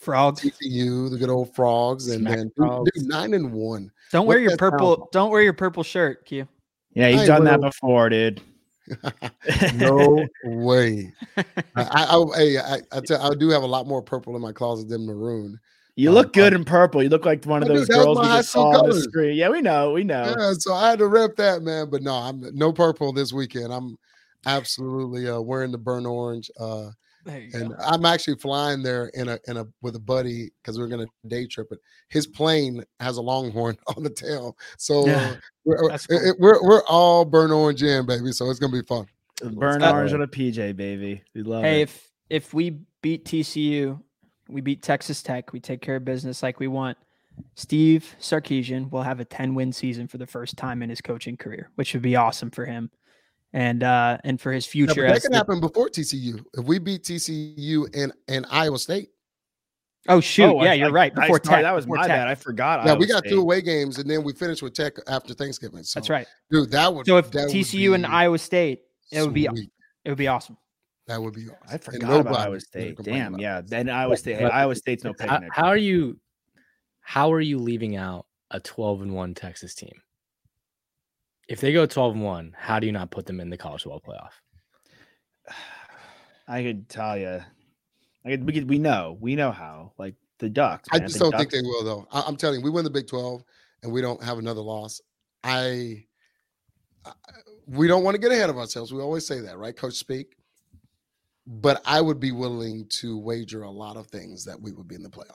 Frogs. 0.00 0.40
TCU, 0.40 1.10
the 1.10 1.16
good 1.18 1.28
old 1.30 1.54
frogs, 1.54 2.08
and 2.08 2.20
Smack 2.22 2.36
then 2.36 2.50
frogs. 2.56 2.90
dude, 2.94 3.06
nine 3.08 3.34
and 3.34 3.52
one. 3.52 3.90
Don't 4.12 4.26
What 4.26 4.34
wear 4.34 4.38
your 4.40 4.50
that 4.52 4.58
sound 4.60 4.72
purple. 4.72 4.90
like? 4.90 5.10
Don't 5.12 5.30
wear 5.30 5.42
your 5.42 5.52
purple 5.52 5.82
shirt, 5.82 6.24
Q. 6.26 6.48
Yeah, 6.94 7.08
you've 7.08 7.26
done 7.26 7.44
that 7.44 7.60
before, 7.60 8.08
dude. 8.08 8.40
no 9.74 10.26
way. 10.44 11.12
I, 11.36 11.44
I, 11.76 12.16
I, 12.16 12.42
I, 12.42 12.78
I, 12.92 13.00
tell, 13.00 13.22
I 13.22 13.34
do 13.34 13.48
have 13.50 13.62
a 13.62 13.66
lot 13.66 13.86
more 13.86 14.02
purple 14.02 14.36
in 14.36 14.42
my 14.42 14.52
closet 14.52 14.88
than 14.88 15.06
maroon. 15.06 15.58
You 15.96 16.10
Um, 16.10 16.14
look 16.14 16.32
good 16.32 16.52
in 16.52 16.64
purple. 16.64 17.02
You 17.02 17.08
look 17.08 17.26
like 17.26 17.44
one 17.44 17.62
of 17.62 17.68
those 17.68 17.80
was 17.80 17.88
girls 17.88 18.18
we 18.18 18.24
just 18.24 18.52
saw 18.52 18.82
on 18.82 18.88
the 18.88 19.00
screen. 19.00 19.36
Yeah, 19.36 19.50
we 19.50 19.60
know. 19.60 19.92
We 19.92 20.04
know. 20.04 20.34
Yeah, 20.38 20.52
so 20.58 20.74
I 20.74 20.90
had 20.90 20.98
to 21.00 21.06
rep 21.06 21.36
that, 21.36 21.62
man. 21.62 21.90
But 21.90 22.02
no, 22.02 22.14
I'm 22.14 22.42
no 22.54 22.72
purple 22.72 23.12
this 23.12 23.32
weekend. 23.32 23.72
I'm 23.72 23.98
absolutely 24.46 25.28
uh, 25.28 25.40
wearing 25.40 25.72
the 25.72 25.78
burnt 25.78 26.06
orange. 26.06 26.50
Uh, 26.58 26.90
There 27.24 27.40
you 27.40 27.50
and 27.54 27.74
I'm 27.84 28.04
actually 28.06 28.36
flying 28.36 28.82
there 28.82 29.08
in 29.14 29.28
a 29.28 29.38
in 29.46 29.56
a 29.58 29.66
with 29.82 29.94
a 29.96 30.00
buddy 30.00 30.50
because 30.62 30.78
we're 30.78 30.88
gonna 30.88 31.06
day 31.26 31.46
trip 31.46 31.68
it. 31.72 31.78
His 32.08 32.26
plane 32.26 32.84
has 32.98 33.16
a 33.18 33.22
longhorn 33.22 33.76
on 33.96 34.02
the 34.02 34.10
tail, 34.10 34.56
so 34.78 35.06
Yeah. 35.06 35.34
we're, 35.64 35.88
That's 35.88 36.06
it- 36.08 36.28
it- 36.28 36.36
we're 36.40 36.62
we're 36.62 36.82
all 36.84 37.24
burnt 37.24 37.52
orange 37.52 37.82
in, 37.82 38.06
baby. 38.06 38.32
So 38.32 38.48
it's 38.50 38.58
gonna 38.58 38.72
be 38.72 38.86
fun. 38.86 39.06
Burn 39.42 39.82
orange 39.82 40.12
on 40.12 40.22
a 40.22 40.26
PJ, 40.28 40.76
baby. 40.76 41.22
We 41.34 41.42
love 41.42 41.62
Hey, 41.64 41.80
it. 41.80 41.82
if 41.84 42.10
if 42.30 42.54
we 42.54 42.80
beat 43.02 43.24
TCU, 43.24 44.00
we 44.48 44.60
beat 44.60 44.82
Texas 44.82 45.22
Tech, 45.22 45.52
we 45.52 45.60
take 45.60 45.80
care 45.82 45.96
of 45.96 46.04
business 46.04 46.42
like 46.42 46.58
we 46.60 46.68
want. 46.68 46.96
Steve 47.54 48.14
Sarkisian 48.20 48.90
will 48.90 49.02
have 49.02 49.18
a 49.20 49.24
10 49.24 49.54
win 49.54 49.72
season 49.72 50.06
for 50.06 50.18
the 50.18 50.26
first 50.26 50.56
time 50.58 50.82
in 50.82 50.90
his 50.90 51.00
coaching 51.00 51.36
career, 51.38 51.70
which 51.76 51.94
would 51.94 52.02
be 52.02 52.16
awesome 52.16 52.50
for 52.50 52.66
him 52.66 52.90
and 53.52 53.82
uh 53.82 54.18
and 54.24 54.40
for 54.40 54.52
his 54.52 54.66
Yeah, 54.74 54.86
but 54.86 54.94
future. 54.94 55.06
that 55.08 55.16
as 55.16 55.22
can 55.22 55.32
the- 55.32 55.38
happen 55.38 55.60
before 55.60 55.88
TCU. 55.88 56.44
If 56.54 56.64
we 56.64 56.78
beat 56.78 57.02
TCU 57.04 57.86
and 57.94 58.12
and 58.28 58.46
Iowa 58.50 58.78
State, 58.78 59.08
oh 60.08 60.20
shoot, 60.20 60.44
Oh, 60.44 60.62
yeah, 60.62 60.70
I- 60.70 60.74
you're 60.74 60.92
right. 60.92 61.14
Before 61.14 61.40
sorry, 61.44 61.56
Tech, 61.56 61.62
that 61.64 61.74
was 61.74 61.84
before 61.84 61.96
my 61.98 62.06
Tech. 62.06 62.16
bad. 62.16 62.28
I 62.28 62.34
forgot. 62.34 62.84
yeah, 62.84 62.92
Iowa 62.92 63.00
we 63.00 63.06
got 63.06 63.18
State. 63.20 63.30
two 63.30 63.40
away 63.40 63.60
games, 63.60 63.98
and 63.98 64.08
then 64.08 64.22
we 64.22 64.32
finished 64.32 64.62
with 64.62 64.74
Tech 64.74 64.94
after 65.08 65.34
Thanksgiving. 65.34 65.82
So, 65.82 65.98
That's 66.00 66.10
right. 66.10 66.26
dude. 66.50 66.70
That 66.70 66.94
would 66.94 67.06
So 67.06 67.16
if 67.16 67.30
that 67.32 67.46
would 67.46 67.50
TCU 67.54 67.94
and 67.94 68.06
Iowa 68.06 68.38
State, 68.38 68.82
it 69.12 69.22
would 69.22 69.34
be 69.34 69.46
it 69.46 70.08
would 70.08 70.18
be 70.18 70.28
awesome. 70.28 70.56
That 71.08 71.20
would 71.20 71.34
be. 71.34 71.48
Awesome. 71.48 71.56
I 71.68 71.78
forgot 71.78 72.20
about 72.20 72.36
Iowa 72.38 72.50
would 72.52 72.62
State. 72.62 72.96
Damn, 73.02 73.34
about 73.34 73.40
yeah. 73.40 73.60
Then 73.66 73.88
Iowa 73.90 74.16
State. 74.16 74.38
Hey, 74.38 74.44
Iowa 74.44 74.76
State's 74.76 75.02
no 75.02 75.12
How, 75.18 75.40
how 75.50 75.66
are 75.66 75.76
you? 75.76 76.20
How 77.00 77.32
are 77.32 77.40
you 77.40 77.58
leaving 77.58 77.96
out 77.96 78.26
a 78.52 78.60
12 78.60 79.02
and 79.02 79.12
one 79.14 79.34
Texas 79.34 79.74
team? 79.74 79.90
If 81.50 81.60
they 81.60 81.72
go 81.72 81.84
12 81.84 82.14
and 82.14 82.24
one, 82.24 82.54
how 82.56 82.78
do 82.78 82.86
you 82.86 82.92
not 82.92 83.10
put 83.10 83.26
them 83.26 83.40
in 83.40 83.50
the 83.50 83.56
college 83.56 83.82
football 83.82 84.00
playoff? 84.00 84.30
I 86.48 86.62
could 86.62 86.88
tell 86.88 87.18
you. 87.18 87.40
I 88.24 88.28
could, 88.30 88.46
we 88.46 88.52
could, 88.52 88.68
we 88.68 88.78
know 88.78 89.16
we 89.20 89.34
know 89.34 89.50
how 89.50 89.92
like 89.98 90.14
the 90.38 90.48
Ducks. 90.48 90.88
I 90.92 91.00
just 91.00 91.14
The 91.14 91.18
don't 91.18 91.36
think 91.36 91.50
they 91.50 91.60
will, 91.62 91.82
though. 91.84 92.06
I, 92.12 92.22
I'm 92.24 92.36
telling 92.36 92.60
you, 92.60 92.64
we 92.64 92.70
win 92.70 92.84
the 92.84 92.90
Big 92.90 93.08
12 93.08 93.42
and 93.82 93.92
we 93.92 94.00
don't 94.00 94.22
have 94.22 94.38
another 94.38 94.60
loss. 94.60 95.00
I, 95.42 96.04
I 97.04 97.12
we 97.66 97.88
don't 97.88 98.04
want 98.04 98.14
to 98.14 98.20
get 98.20 98.30
ahead 98.30 98.48
of 98.50 98.56
ourselves. 98.56 98.92
We 98.92 99.02
always 99.02 99.26
say 99.26 99.40
that, 99.40 99.58
right, 99.58 99.76
Coach 99.76 99.94
Speak? 99.94 100.36
But 101.48 101.82
I 101.84 102.00
would 102.00 102.20
be 102.20 102.30
willing 102.30 102.86
to 103.00 103.18
wager 103.18 103.62
a 103.64 103.70
lot 103.70 103.96
of 103.96 104.06
things 104.06 104.44
that 104.44 104.60
we 104.60 104.70
would 104.70 104.86
be 104.86 104.94
in 104.94 105.02
the 105.02 105.08
playoff 105.10 105.34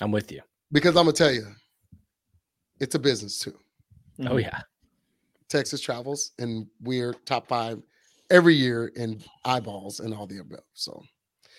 I'm 0.00 0.12
with 0.12 0.30
you. 0.30 0.42
because 0.72 0.94
I'm 0.96 1.04
gonna 1.04 1.12
tell 1.12 1.32
you, 1.32 1.46
it's 2.80 2.94
a 2.94 2.98
business 2.98 3.38
too. 3.38 3.56
Oh 4.20 4.34
Mhm. 4.34 4.42
yeah, 4.42 4.60
Texas 5.50 5.80
travels, 5.80 6.32
and 6.38 6.66
we're 6.80 7.12
top 7.26 7.46
five 7.48 7.82
every 8.30 8.54
year 8.54 8.92
in 8.96 9.22
eyeballs 9.44 10.00
and 10.00 10.14
all 10.14 10.26
the 10.26 10.38
above. 10.38 10.64
So. 10.72 11.02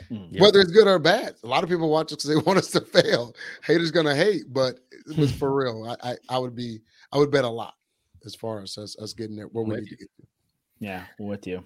Mm, 0.10 0.32
yep. 0.32 0.42
whether 0.42 0.60
it's 0.60 0.72
good 0.72 0.88
or 0.88 0.98
bad, 0.98 1.36
a 1.44 1.48
lot 1.48 1.64
of 1.64 1.70
people 1.70 1.88
watch 1.88 2.12
us 2.12 2.24
because 2.24 2.30
they 2.30 2.36
want 2.48 2.58
us 2.58 2.72
to 2.72 2.82
fail. 2.82 3.36
Haters 3.64 3.92
gonna 3.92 4.16
hate, 4.16 4.52
but 4.52 4.80
it 4.92 5.16
was 5.16 5.32
for 5.32 5.54
real. 5.56 5.96
I, 6.02 6.12
I 6.12 6.18
I 6.28 6.38
would 6.40 6.56
be 6.56 6.80
I 7.12 7.20
would 7.20 7.30
bet 7.30 7.44
a 7.44 7.50
lot 7.50 7.76
as 8.26 8.34
far 8.34 8.64
as 8.64 8.78
us, 8.80 8.98
us 8.98 9.14
getting 9.14 9.36
there 9.36 9.46
where 9.46 9.64
we 9.64 9.76
need 9.76 9.90
to 9.90 9.96
get 9.96 10.10
to. 10.18 10.28
Yeah, 10.80 11.04
with 11.20 11.46
you. 11.46 11.64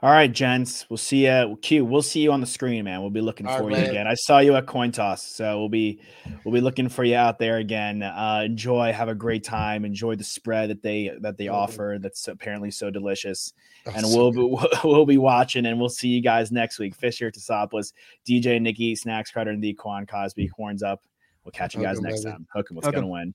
All 0.00 0.10
right, 0.12 0.30
gents. 0.32 0.86
We'll 0.88 0.96
see 0.96 1.26
you. 1.26 1.58
Q. 1.60 1.84
We'll 1.84 2.02
see 2.02 2.20
you 2.20 2.30
on 2.30 2.40
the 2.40 2.46
screen, 2.46 2.84
man. 2.84 3.00
We'll 3.00 3.10
be 3.10 3.20
looking 3.20 3.48
All 3.48 3.56
for 3.58 3.64
right, 3.64 3.70
you 3.78 3.82
man. 3.82 3.90
again. 3.90 4.06
I 4.06 4.14
saw 4.14 4.38
you 4.38 4.54
at 4.54 4.64
Coin 4.64 4.92
Toss, 4.92 5.26
so 5.26 5.58
we'll 5.58 5.68
be 5.68 6.00
we'll 6.44 6.54
be 6.54 6.60
looking 6.60 6.88
for 6.88 7.02
you 7.02 7.16
out 7.16 7.40
there 7.40 7.56
again. 7.56 8.04
Uh, 8.04 8.42
enjoy, 8.44 8.92
have 8.92 9.08
a 9.08 9.14
great 9.14 9.42
time. 9.42 9.84
Enjoy 9.84 10.14
the 10.14 10.22
spread 10.22 10.70
that 10.70 10.82
they 10.84 11.10
that 11.22 11.36
they 11.36 11.48
offer. 11.48 11.98
That's 12.00 12.28
apparently 12.28 12.70
so 12.70 12.90
delicious. 12.90 13.52
Oh, 13.86 13.92
and 13.96 14.06
so 14.06 14.16
we'll 14.16 14.30
be, 14.30 14.68
we'll 14.84 15.04
be 15.06 15.18
watching, 15.18 15.66
and 15.66 15.80
we'll 15.80 15.88
see 15.88 16.08
you 16.08 16.22
guys 16.22 16.52
next 16.52 16.78
week. 16.78 16.94
Fisher 16.94 17.32
Tasopoulos, 17.32 17.92
DJ 18.24 18.62
Nikki, 18.62 18.94
Snacks 18.94 19.32
Carter, 19.32 19.50
and 19.50 19.60
the 19.60 19.74
Quan 19.74 20.06
Cosby 20.06 20.46
horns 20.56 20.84
up. 20.84 21.02
We'll 21.42 21.50
catch 21.50 21.74
you 21.74 21.82
guys 21.82 22.00
next 22.00 22.22
time. 22.22 22.46
Hook 22.54 22.68
'em. 22.70 22.76
What's 22.76 22.86
Hook 22.86 22.94
gonna 22.94 23.08
win? 23.08 23.34